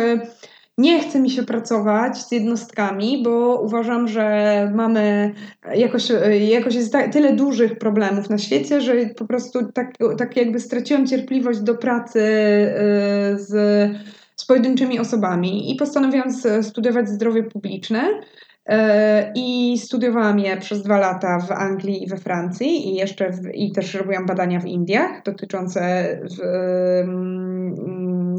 nie 0.78 1.00
chce 1.00 1.20
mi 1.20 1.30
się 1.30 1.42
pracować 1.42 2.18
z 2.18 2.32
jednostkami, 2.32 3.22
bo 3.22 3.60
uważam, 3.60 4.08
że 4.08 4.72
mamy 4.74 5.34
jakoś, 5.74 6.08
jakoś 6.48 6.74
jest 6.74 6.94
tyle 7.12 7.32
dużych 7.32 7.78
problemów 7.78 8.30
na 8.30 8.38
świecie, 8.38 8.80
że 8.80 8.94
po 9.06 9.26
prostu 9.26 9.72
tak, 9.72 9.94
tak 10.18 10.36
jakby 10.36 10.60
straciłam 10.60 11.06
cierpliwość 11.06 11.60
do 11.60 11.74
pracy 11.74 12.20
e, 12.20 13.38
z, 13.38 13.50
z 14.36 14.46
pojedynczymi 14.46 15.00
osobami 15.00 15.72
i 15.72 15.76
postanowiłam 15.76 16.32
studiować 16.62 17.08
zdrowie 17.08 17.42
publiczne. 17.42 18.20
I 19.34 19.78
studiowałam 19.78 20.38
je 20.38 20.56
przez 20.56 20.82
dwa 20.82 20.98
lata 20.98 21.38
w 21.38 21.52
Anglii 21.52 22.02
i 22.04 22.06
we 22.06 22.16
Francji 22.16 22.88
i 22.88 22.94
jeszcze 22.94 23.30
w, 23.30 23.54
i 23.54 23.72
też 23.72 23.94
robiłam 23.94 24.26
badania 24.26 24.60
w 24.60 24.66
Indiach 24.66 25.22
dotyczące 25.24 25.80
w, 26.30 26.42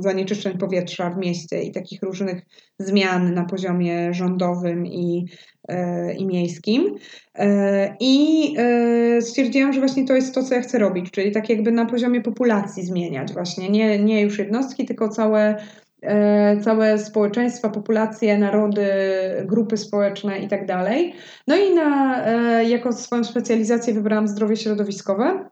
zanieczyszczeń 0.02 0.58
powietrza 0.58 1.10
w 1.10 1.18
mieście 1.18 1.62
i 1.62 1.72
takich 1.72 2.04
różnych 2.04 2.42
zmian 2.80 3.34
na 3.34 3.46
poziomie 3.46 4.14
rządowym 4.14 4.86
i, 4.86 5.26
e, 5.68 6.14
i 6.14 6.26
miejskim. 6.26 6.96
E, 7.36 7.96
I 8.00 8.56
e, 8.58 9.22
stwierdziłam, 9.22 9.74
że 9.74 9.80
właśnie 9.80 10.06
to 10.06 10.16
jest 10.16 10.36
to, 10.36 10.44
co 10.44 10.56
ja 10.56 10.62
chcę 10.62 10.80
robić, 10.80 11.12
czyli 11.12 11.32
tak 11.32 11.50
jakby 11.50 11.72
na 11.72 11.86
poziomie 11.86 12.22
populacji 12.22 12.86
zmieniać 12.86 13.34
właśnie, 13.34 13.70
nie, 13.70 14.04
nie 14.04 14.22
już 14.22 14.40
jednostki, 14.40 14.86
tylko 14.86 15.10
całe 15.10 15.56
całe 16.64 17.00
społeczeństwa, 17.00 17.70
populacje, 17.70 18.38
narody, 18.38 18.88
grupy 19.46 19.78
społeczne 19.78 20.40
i 20.40 20.48
tak. 20.48 20.66
No 21.48 21.56
i 21.56 21.76
na, 21.76 22.22
jako 22.62 22.94
swoją 22.94 23.24
specjalizację 23.24 23.94
wybrałam 23.94 24.28
zdrowie 24.28 24.58
środowiskowe. 24.58 25.50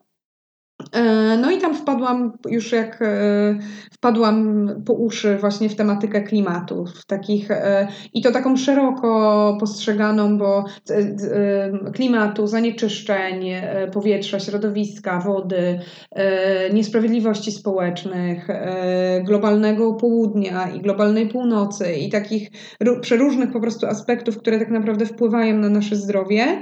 E, 0.91 1.37
no 1.37 1.51
i 1.51 1.57
tam 1.57 1.75
wpadłam 1.75 2.37
już 2.49 2.71
jak 2.71 3.01
e, 3.01 3.57
wpadłam 3.91 4.67
po 4.85 4.93
uszy 4.93 5.37
właśnie 5.37 5.69
w 5.69 5.75
tematykę 5.75 6.21
klimatu, 6.21 6.85
w 6.85 7.05
takich 7.05 7.51
e, 7.51 7.87
i 8.13 8.21
to 8.21 8.31
taką 8.31 8.57
szeroko 8.57 9.57
postrzeganą, 9.59 10.37
bo 10.37 10.65
klimatu, 11.93 12.47
zanieczyszczeń 12.47 13.51
powietrza, 13.93 14.39
środowiska, 14.39 15.19
wody, 15.19 15.79
niesprawiedliwości 16.73 17.51
społecznych, 17.51 18.47
globalnego 19.23 19.93
południa 19.93 20.69
i 20.69 20.81
globalnej 20.81 21.27
północy 21.29 21.93
i 21.93 22.09
takich 22.09 22.49
przeróżnych 23.01 23.51
po 23.51 23.59
prostu 23.59 23.87
aspektów, 23.87 24.37
które 24.37 24.59
tak 24.59 24.69
naprawdę 24.69 25.05
wpływają 25.05 25.57
na 25.57 25.69
nasze 25.69 25.95
zdrowie. 25.95 26.61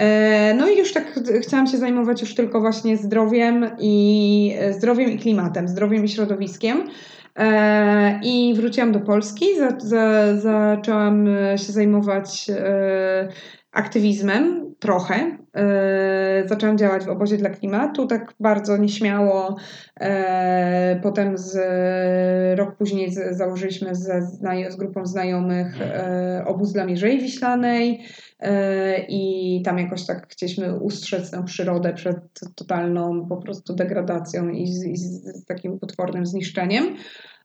E, 0.00 0.54
no 0.54 0.68
i 0.68 0.78
już 0.78 0.92
tak 0.92 1.20
chciałam 1.42 1.66
się 1.66 1.78
zajmować 1.78 2.20
już 2.20 2.34
tylko 2.34 2.60
właśnie 2.60 2.96
zdrowiem 2.96 3.70
i 3.78 4.56
zdrowiem 4.70 5.10
i 5.10 5.18
klimatem, 5.18 5.68
zdrowiem 5.68 6.04
i 6.04 6.08
środowiskiem. 6.08 6.88
E, 7.36 8.20
I 8.22 8.54
wróciłam 8.56 8.92
do 8.92 9.00
Polski, 9.00 9.46
za, 9.58 9.70
za, 9.78 10.36
zaczęłam 10.36 11.26
się 11.56 11.72
zajmować 11.72 12.50
e, 12.50 13.28
aktywizmem 13.72 14.74
trochę. 14.78 15.38
Zaczęłam 16.46 16.78
działać 16.78 17.04
w 17.04 17.08
obozie 17.08 17.36
dla 17.36 17.50
klimatu, 17.50 18.06
tak 18.06 18.34
bardzo 18.40 18.76
nieśmiało. 18.76 19.56
Potem 21.02 21.38
z 21.38 21.58
rok 22.58 22.76
później 22.76 23.14
założyliśmy 23.30 23.94
z, 23.94 24.24
z 24.70 24.76
grupą 24.76 25.06
znajomych 25.06 25.74
obóz 26.46 26.72
dla 26.72 26.84
Mierzei 26.84 27.20
Wiślanej. 27.20 28.04
E, 28.40 28.98
i 29.08 29.62
tam 29.64 29.78
jakoś 29.78 30.06
tak 30.06 30.28
chcieliśmy 30.28 30.78
ustrzec 30.78 31.30
tę 31.30 31.44
przyrodę 31.44 31.92
przed 31.92 32.16
totalną 32.54 33.26
po 33.28 33.36
prostu 33.36 33.74
degradacją 33.74 34.48
i 34.48 34.66
z, 34.66 34.84
i 34.84 34.96
z 34.96 35.44
takim 35.44 35.78
potwornym 35.78 36.26
zniszczeniem. 36.26 36.84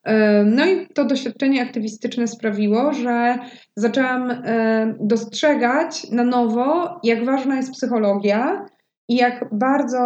E, 0.03 0.43
no 0.43 0.65
i 0.65 0.87
to 0.87 1.05
doświadczenie 1.05 1.61
aktywistyczne 1.61 2.27
sprawiło, 2.27 2.93
że 2.93 3.37
zaczęłam 3.75 4.31
e, 4.31 4.95
dostrzegać 4.99 6.11
na 6.11 6.23
nowo, 6.23 6.99
jak 7.03 7.25
ważna 7.25 7.55
jest 7.55 7.71
psychologia 7.71 8.65
i 9.09 9.15
jak 9.15 9.45
bardzo 9.51 9.99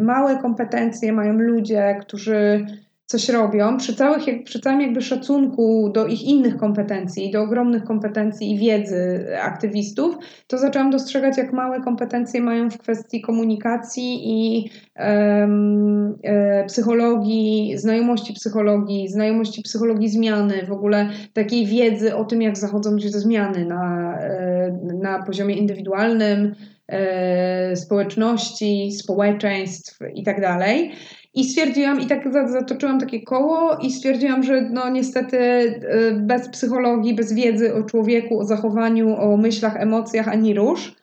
małe 0.00 0.38
kompetencje 0.38 1.12
mają 1.12 1.32
ludzie, 1.32 1.98
którzy 2.00 2.66
coś 3.14 3.28
robią, 3.28 3.76
przy, 3.76 3.94
całych, 3.94 4.44
przy 4.44 4.60
całym 4.60 4.80
jakby 4.80 5.02
szacunku 5.02 5.90
do 5.94 6.06
ich 6.06 6.22
innych 6.22 6.56
kompetencji, 6.56 7.30
do 7.30 7.42
ogromnych 7.42 7.84
kompetencji 7.84 8.50
i 8.52 8.58
wiedzy 8.58 9.26
aktywistów, 9.40 10.16
to 10.46 10.58
zaczęłam 10.58 10.90
dostrzegać, 10.90 11.38
jak 11.38 11.52
małe 11.52 11.80
kompetencje 11.80 12.40
mają 12.40 12.70
w 12.70 12.78
kwestii 12.78 13.20
komunikacji 13.20 14.20
i 14.24 14.70
um, 14.96 16.18
e, 16.22 16.64
psychologii, 16.64 17.78
znajomości 17.78 18.34
psychologii, 18.34 19.08
znajomości 19.08 19.62
psychologii 19.62 20.08
zmiany, 20.08 20.66
w 20.66 20.72
ogóle 20.72 21.08
takiej 21.32 21.66
wiedzy 21.66 22.16
o 22.16 22.24
tym, 22.24 22.42
jak 22.42 22.58
zachodzą 22.58 22.98
się 22.98 23.08
zmiany 23.08 23.64
na, 23.64 24.14
e, 24.20 24.78
na 25.02 25.22
poziomie 25.22 25.54
indywidualnym, 25.54 26.54
e, 26.88 27.76
społeczności, 27.76 28.92
społeczeństw 28.92 29.98
i 30.14 30.22
tak. 30.22 30.40
I 31.34 31.44
stwierdziłam, 31.44 32.00
i 32.00 32.06
tak 32.06 32.32
zatoczyłam 32.48 33.00
takie 33.00 33.22
koło, 33.22 33.76
i 33.76 33.92
stwierdziłam, 33.92 34.42
że 34.42 34.60
no 34.60 34.90
niestety 34.90 35.36
y, 35.38 35.80
bez 36.20 36.48
psychologii, 36.48 37.14
bez 37.14 37.32
wiedzy 37.32 37.74
o 37.74 37.82
człowieku, 37.82 38.38
o 38.38 38.44
zachowaniu, 38.44 39.16
o 39.16 39.36
myślach, 39.36 39.76
emocjach 39.76 40.28
ani 40.28 40.54
róż. 40.54 40.94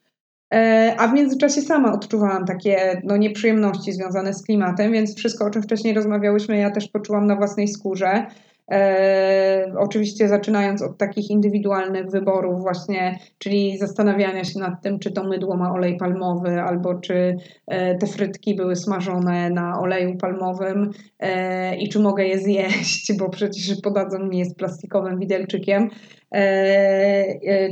E, 0.53 0.95
a 0.97 1.07
w 1.07 1.13
międzyczasie 1.13 1.61
sama 1.61 1.93
odczuwałam 1.93 2.45
takie 2.45 3.01
no, 3.03 3.17
nieprzyjemności 3.17 3.91
związane 3.91 4.33
z 4.33 4.43
klimatem, 4.43 4.91
więc 4.91 5.15
wszystko, 5.15 5.45
o 5.45 5.49
czym 5.49 5.63
wcześniej 5.63 5.93
rozmawiałyśmy, 5.93 6.57
ja 6.57 6.71
też 6.71 6.87
poczułam 6.87 7.27
na 7.27 7.35
własnej 7.35 7.67
skórze. 7.67 8.25
E, 8.71 9.73
oczywiście 9.77 10.27
zaczynając 10.27 10.81
od 10.81 10.97
takich 10.97 11.29
indywidualnych 11.29 12.09
wyborów 12.09 12.61
właśnie, 12.61 13.19
czyli 13.37 13.77
zastanawiania 13.77 14.43
się 14.43 14.59
nad 14.59 14.81
tym, 14.81 14.99
czy 14.99 15.11
to 15.11 15.23
mydło 15.23 15.57
ma 15.57 15.73
olej 15.73 15.97
palmowy, 15.97 16.61
albo 16.61 16.95
czy 16.95 17.37
e, 17.67 17.97
te 17.97 18.07
frytki 18.07 18.55
były 18.55 18.75
smażone 18.75 19.49
na 19.49 19.79
oleju 19.79 20.17
palmowym 20.17 20.91
e, 21.19 21.75
i 21.75 21.89
czy 21.89 21.99
mogę 21.99 22.23
je 22.25 22.39
zjeść, 22.39 23.13
bo 23.19 23.29
przecież 23.29 23.81
podadzą 23.83 24.19
mi 24.19 24.37
je 24.37 24.45
z 24.45 24.55
plastikowym 24.55 25.19
widelczykiem, 25.19 25.89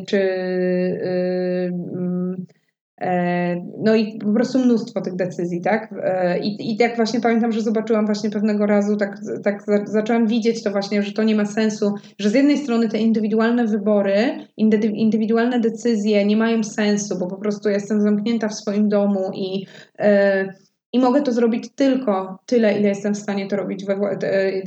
czy 0.07 0.19
mm, 1.73 2.45
E, 2.55 2.58
no 3.83 3.95
i 3.95 4.19
po 4.19 4.33
prostu 4.33 4.59
mnóstwo 4.59 5.01
tych 5.01 5.15
decyzji, 5.15 5.61
tak? 5.61 5.93
E, 6.03 6.39
I, 6.39 6.71
i 6.71 6.77
jak 6.77 6.95
właśnie 6.95 7.21
pamiętam, 7.21 7.51
że 7.51 7.61
zobaczyłam 7.61 8.05
właśnie 8.05 8.29
pewnego 8.29 8.65
razu, 8.65 8.97
tak, 8.97 9.17
tak 9.43 9.63
zaczęłam 9.85 10.27
widzieć 10.27 10.63
to 10.63 10.71
właśnie, 10.71 11.03
że 11.03 11.11
to 11.11 11.23
nie 11.23 11.35
ma 11.35 11.45
sensu, 11.45 11.93
że 12.19 12.29
z 12.29 12.33
jednej 12.33 12.57
strony 12.57 12.89
te 12.89 12.97
indywidualne 12.97 13.67
wybory, 13.67 14.15
indywidualne 14.57 15.59
decyzje 15.59 16.25
nie 16.25 16.37
mają 16.37 16.63
sensu, 16.63 17.19
bo 17.19 17.27
po 17.27 17.37
prostu 17.37 17.69
jestem 17.69 18.01
zamknięta 18.01 18.47
w 18.47 18.55
swoim 18.55 18.89
domu 18.89 19.31
i 19.33 19.65
e, 19.99 20.47
i 20.93 20.99
mogę 20.99 21.21
to 21.21 21.31
zrobić 21.31 21.69
tylko 21.75 22.39
tyle, 22.45 22.79
ile 22.79 22.89
jestem 22.89 23.15
w 23.15 23.17
stanie 23.17 23.47
to 23.47 23.55
robić. 23.55 23.85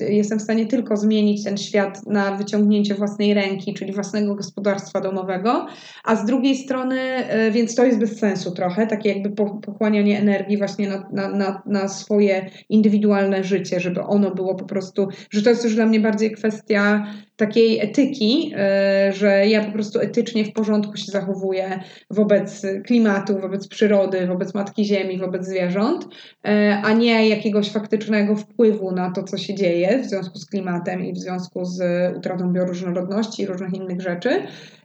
Jestem 0.09 0.39
w 0.39 0.43
stanie 0.43 0.67
tylko 0.67 0.97
zmienić 0.97 1.45
ten 1.45 1.57
świat 1.59 2.07
na 2.07 2.37
wyciągnięcie 2.37 2.95
własnej 2.95 3.35
ręki, 3.35 3.75
czyli 3.75 3.93
własnego 3.93 4.35
gospodarstwa 4.35 5.01
domowego. 5.01 5.67
A 6.05 6.17
z 6.17 6.25
drugiej 6.25 6.57
strony, 6.57 7.01
e, 7.01 7.51
więc 7.51 7.75
to 7.75 7.85
jest 7.85 7.99
bez 7.99 8.19
sensu 8.19 8.51
trochę, 8.51 8.87
takie 8.87 9.09
jakby 9.09 9.45
pochłanianie 9.63 10.19
energii 10.19 10.59
właśnie 10.59 10.89
na, 10.89 11.09
na, 11.13 11.29
na, 11.29 11.63
na 11.67 11.89
swoje 11.89 12.51
indywidualne 12.69 13.45
życie, 13.45 13.81
żeby 13.81 14.01
ono 14.03 14.35
było 14.35 14.55
po 14.55 14.65
prostu, 14.65 15.09
że 15.31 15.43
to 15.43 15.51
jest 15.51 15.65
już 15.65 15.75
dla 15.75 15.87
mnie 15.87 16.01
bardziej 16.01 16.33
kwestia 16.33 17.07
takiej 17.47 17.81
etyki, 17.81 18.53
e, 18.57 19.13
że 19.13 19.47
ja 19.47 19.65
po 19.65 19.73
prostu 19.73 20.01
etycznie 20.01 20.45
w 20.45 20.53
porządku 20.53 20.97
się 20.97 21.13
zachowuję 21.13 21.81
wobec 22.11 22.67
klimatu, 22.87 23.39
wobec 23.39 23.69
przyrody, 23.69 24.27
wobec 24.27 24.55
Matki 24.55 24.85
Ziemi, 24.85 25.19
wobec 25.19 25.47
zwierząt, 25.47 26.09
e, 26.45 26.81
a 26.85 26.93
nie 26.93 27.29
jakiegoś 27.29 27.71
faktycznego 27.71 28.37
wpływu 28.37 28.93
na 28.93 29.11
to, 29.11 29.23
co 29.23 29.39
się 29.39 29.55
dzieje 29.55 29.99
w 29.99 30.07
związku 30.07 30.39
z 30.39 30.47
klimatem 30.47 31.05
i 31.05 31.13
w 31.13 31.19
związku 31.19 31.65
z 31.65 31.83
utratą 32.17 32.53
bioróżnorodności 32.53 33.43
i 33.43 33.47
różnych 33.47 33.75
innych 33.75 34.01
rzeczy. 34.01 34.31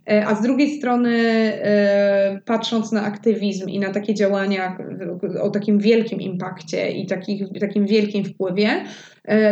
E, 0.09 0.25
a 0.25 0.35
z 0.35 0.41
drugiej 0.41 0.77
strony, 0.77 1.17
patrząc 2.45 2.91
na 2.91 3.03
aktywizm 3.03 3.69
i 3.69 3.79
na 3.79 3.91
takie 3.91 4.13
działania 4.13 4.77
o 5.41 5.49
takim 5.49 5.79
wielkim 5.79 6.21
impakcie 6.21 6.91
i 6.91 7.07
takich, 7.07 7.43
takim 7.59 7.85
wielkim 7.85 8.25
wpływie, 8.25 8.69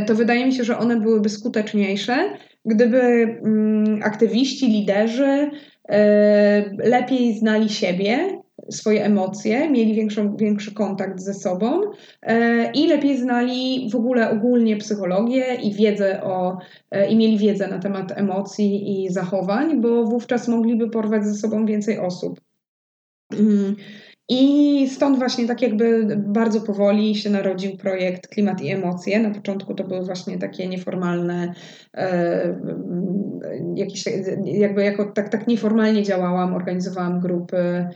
to 0.08 0.16
wydaje 0.16 0.46
mi 0.46 0.54
się, 0.54 0.64
że 0.64 0.78
one 0.78 1.00
byłyby 1.00 1.30
skuteczniejsze, 1.30 2.30
gdyby 2.66 3.02
mm, 3.02 4.04
aktywiści, 4.04 4.68
liderzy 4.68 5.50
e, 5.90 6.76
lepiej 6.78 7.38
znali 7.38 7.70
siebie, 7.70 8.42
swoje 8.70 9.06
emocje, 9.06 9.70
mieli 9.70 9.94
większą, 9.94 10.36
większy 10.36 10.74
kontakt 10.74 11.20
ze 11.22 11.34
sobą 11.34 11.82
e, 12.22 12.72
i 12.72 12.88
lepiej 12.88 13.18
znali 13.18 13.90
w 13.92 13.96
ogóle 13.96 14.30
ogólnie 14.30 14.78
psychologię 14.78 15.56
i 15.64 15.74
wiedzę 15.74 16.24
o, 16.24 16.58
e, 16.92 17.08
i 17.08 17.16
mieli 17.16 17.38
wiedzę 17.38 17.68
na 17.68 17.80
temat 17.80 18.12
emocji 18.16 19.04
i 19.06 19.10
zachowań, 19.10 19.82
bo 19.82 20.04
wówczas 20.04 20.48
mogliby 20.48 20.90
porwać 20.90 21.26
ze 21.26 21.34
sobą 21.34 21.66
więcej 21.66 22.00
osób. 22.00 22.42
I 24.30 24.90
stąd 24.90 25.18
właśnie 25.18 25.48
tak 25.48 25.62
jakby 25.62 26.16
bardzo 26.18 26.62
powoli 26.62 27.16
się 27.16 27.30
narodził 27.30 27.78
projekt 27.78 28.28
Klimat 28.28 28.62
i 28.62 28.70
Emocje. 28.70 29.20
Na 29.20 29.30
początku 29.30 29.76
to 29.76 29.84
były 29.84 30.06
właśnie 30.06 30.38
takie 30.38 30.68
nieformalne, 30.68 31.54
e, 31.94 32.60
jakieś, 33.76 34.04
jakby 34.44 34.84
jako 34.84 35.06
tak, 35.06 35.30
tak 35.30 35.48
nieformalnie 35.48 36.04
działałam, 36.04 36.54
organizowałam 36.54 37.20
grupy 37.20 37.88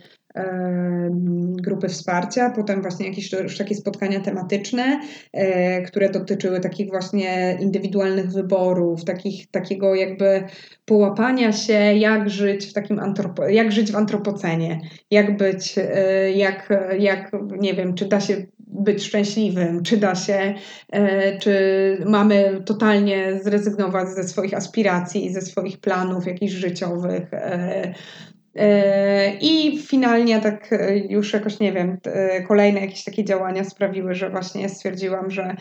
grupy 1.61 1.89
wsparcia, 1.89 2.49
potem 2.49 2.81
właśnie 2.81 3.07
jakieś 3.07 3.33
już 3.33 3.57
takie 3.57 3.75
spotkania 3.75 4.19
tematyczne, 4.19 5.01
e, 5.33 5.81
które 5.81 6.09
dotyczyły 6.09 6.59
takich 6.59 6.89
właśnie 6.89 7.57
indywidualnych 7.59 8.31
wyborów, 8.31 9.05
takich, 9.05 9.51
takiego 9.51 9.95
jakby 9.95 10.43
połapania 10.85 11.51
się, 11.51 11.73
jak 11.73 12.29
żyć 12.29 12.65
w 12.65 12.73
takim 12.73 12.99
antropo, 12.99 13.47
jak 13.47 13.71
żyć 13.71 13.91
w 13.91 13.95
antropocenie, 13.95 14.81
jak 15.11 15.37
być, 15.37 15.75
e, 15.77 16.31
jak, 16.31 16.69
jak, 16.99 17.31
nie 17.59 17.73
wiem, 17.73 17.93
czy 17.93 18.05
da 18.05 18.21
się 18.21 18.45
być 18.59 19.03
szczęśliwym, 19.03 19.83
czy 19.83 19.97
da 19.97 20.15
się, 20.15 20.53
e, 20.91 21.37
czy 21.37 21.53
mamy 22.05 22.61
totalnie 22.65 23.39
zrezygnować 23.43 24.09
ze 24.09 24.23
swoich 24.23 24.53
aspiracji, 24.53 25.33
ze 25.33 25.41
swoich 25.41 25.77
planów 25.77 26.27
jakichś 26.27 26.53
życiowych, 26.53 27.31
I 29.41 29.79
finalnie 29.87 30.41
tak 30.41 30.73
e, 30.73 30.97
już 30.97 31.33
jakoś 31.33 31.59
nie 31.59 31.73
wiem, 31.73 31.97
kolejne 32.47 32.79
jakieś 32.79 33.03
takie 33.03 33.23
działania 33.23 33.63
sprawiły, 33.63 34.13
że 34.13 34.29
właśnie 34.29 34.69
stwierdziłam, 34.69 35.31
że 35.31 35.55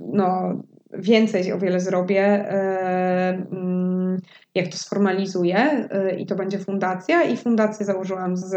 no, 0.00 0.54
więcej 0.92 1.52
o 1.52 1.58
wiele 1.58 1.80
zrobię, 1.80 2.22
e, 2.22 3.28
mm, 3.52 4.18
jak 4.54 4.68
to 4.68 4.76
sformalizuję 4.76 5.88
e, 5.90 6.16
i 6.16 6.26
to 6.26 6.34
będzie 6.34 6.58
fundacja. 6.58 7.22
I 7.22 7.36
fundację 7.36 7.86
założyłam 7.86 8.36
z 8.36 8.54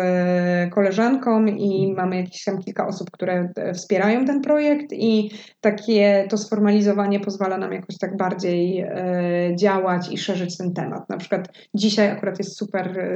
koleżanką 0.73 1.45
i 1.45 1.93
mamy 1.93 2.15
jakieś 2.15 2.43
tam 2.43 2.63
kilka 2.63 2.87
osób, 2.87 3.11
które 3.11 3.49
e, 3.55 3.73
wspierają 3.73 4.25
ten 4.25 4.41
projekt 4.41 4.93
i 4.93 5.31
takie 5.61 6.27
to 6.29 6.37
sformalizowanie 6.37 7.19
pozwala 7.19 7.57
nam 7.57 7.73
jakoś 7.73 7.97
tak 7.97 8.17
bardziej 8.17 8.85
działać 9.55 10.11
i 10.11 10.17
szerzyć 10.17 10.57
ten 10.57 10.73
temat. 10.73 11.09
Na 11.09 11.17
przykład 11.17 11.47
dzisiaj 11.73 12.11
akurat 12.11 12.39
jest 12.39 12.57
super, 12.57 13.09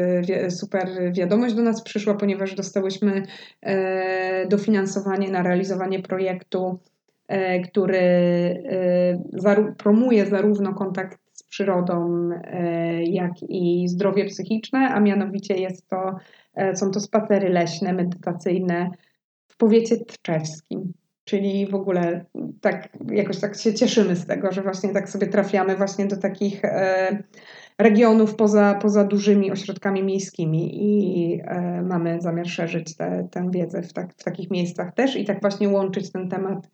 super 0.49 0.89
wiadomość 1.13 1.55
do 1.55 1.61
nas 1.61 1.83
przyszła, 1.83 2.13
ponieważ 2.13 2.55
dostałyśmy 2.55 3.23
dofinansowanie 4.49 5.31
na 5.31 5.43
realizowanie 5.43 5.99
projektu 5.99 6.79
E, 6.79 6.98
który 7.69 7.99
e, 9.45 9.75
promuje 9.77 10.25
zarówno 10.25 10.73
kontakt 10.73 11.19
z 11.33 11.43
przyrodą, 11.43 12.29
e, 12.43 13.03
jak 13.03 13.31
i 13.49 13.87
zdrowie 13.87 14.25
psychiczne, 14.25 14.79
a 14.79 14.99
mianowicie 14.99 15.55
jest 15.55 15.87
to, 15.87 16.15
są 16.73 16.91
to 16.91 16.99
spacery 16.99 17.49
leśne, 17.49 17.93
medytacyjne 17.93 18.89
w 19.47 19.57
powiecie 19.57 19.97
tczewskim. 19.97 20.93
Czyli 21.23 21.67
w 21.67 21.75
ogóle 21.75 22.25
tak 22.61 22.89
jakoś 23.11 23.39
tak 23.39 23.57
się 23.57 23.73
cieszymy 23.73 24.15
z 24.15 24.25
tego, 24.25 24.51
że 24.51 24.61
właśnie 24.61 24.89
tak 24.89 25.09
sobie 25.09 25.27
trafiamy 25.27 25.75
właśnie 25.75 26.05
do 26.07 26.17
takich 26.17 26.61
regionów 27.77 28.35
poza, 28.35 28.79
poza 28.81 29.03
dużymi 29.03 29.51
ośrodkami 29.51 30.03
miejskimi 30.03 30.69
i 30.83 31.41
mamy 31.83 32.21
zamiar 32.21 32.47
szerzyć 32.47 32.95
tę 33.31 33.51
wiedzę 33.51 33.81
w, 33.81 33.93
tak, 33.93 34.13
w 34.13 34.23
takich 34.23 34.51
miejscach 34.51 34.93
też 34.93 35.15
i 35.15 35.25
tak 35.25 35.41
właśnie 35.41 35.69
łączyć 35.69 36.11
ten 36.11 36.29
temat 36.29 36.67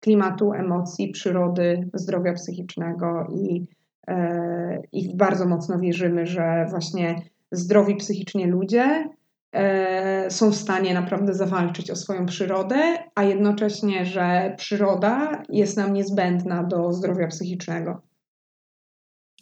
klimatu, 0.00 0.52
emocji, 0.52 1.08
przyrody, 1.08 1.90
zdrowia 1.94 2.32
psychicznego 2.32 3.26
i, 3.34 3.66
e, 4.08 4.82
i 4.92 5.16
bardzo 5.16 5.48
mocno 5.48 5.78
wierzymy, 5.78 6.26
że 6.26 6.66
właśnie 6.70 7.22
zdrowi 7.52 7.96
psychicznie 7.96 8.46
ludzie 8.46 9.08
e, 9.52 10.30
są 10.30 10.50
w 10.50 10.56
stanie 10.56 10.94
naprawdę 10.94 11.34
zawalczyć 11.34 11.90
o 11.90 11.96
swoją 11.96 12.26
przyrodę, 12.26 12.98
a 13.14 13.24
jednocześnie, 13.24 14.06
że 14.06 14.54
przyroda 14.56 15.42
jest 15.48 15.76
nam 15.76 15.92
niezbędna 15.92 16.64
do 16.64 16.92
zdrowia 16.92 17.26
psychicznego. 17.26 18.02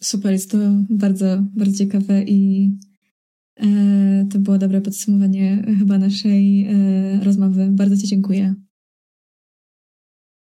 Super, 0.00 0.32
jest 0.32 0.50
to 0.50 0.58
bardzo, 0.90 1.26
bardzo 1.56 1.78
ciekawe 1.78 2.22
i 2.22 2.70
e, 3.56 3.66
to 4.32 4.38
było 4.38 4.58
dobre 4.58 4.80
podsumowanie 4.80 5.64
chyba 5.78 5.98
naszej 5.98 6.68
rozmowy. 7.22 7.68
Bardzo 7.70 7.96
Ci 7.96 8.06
dziękuję. 8.06 8.54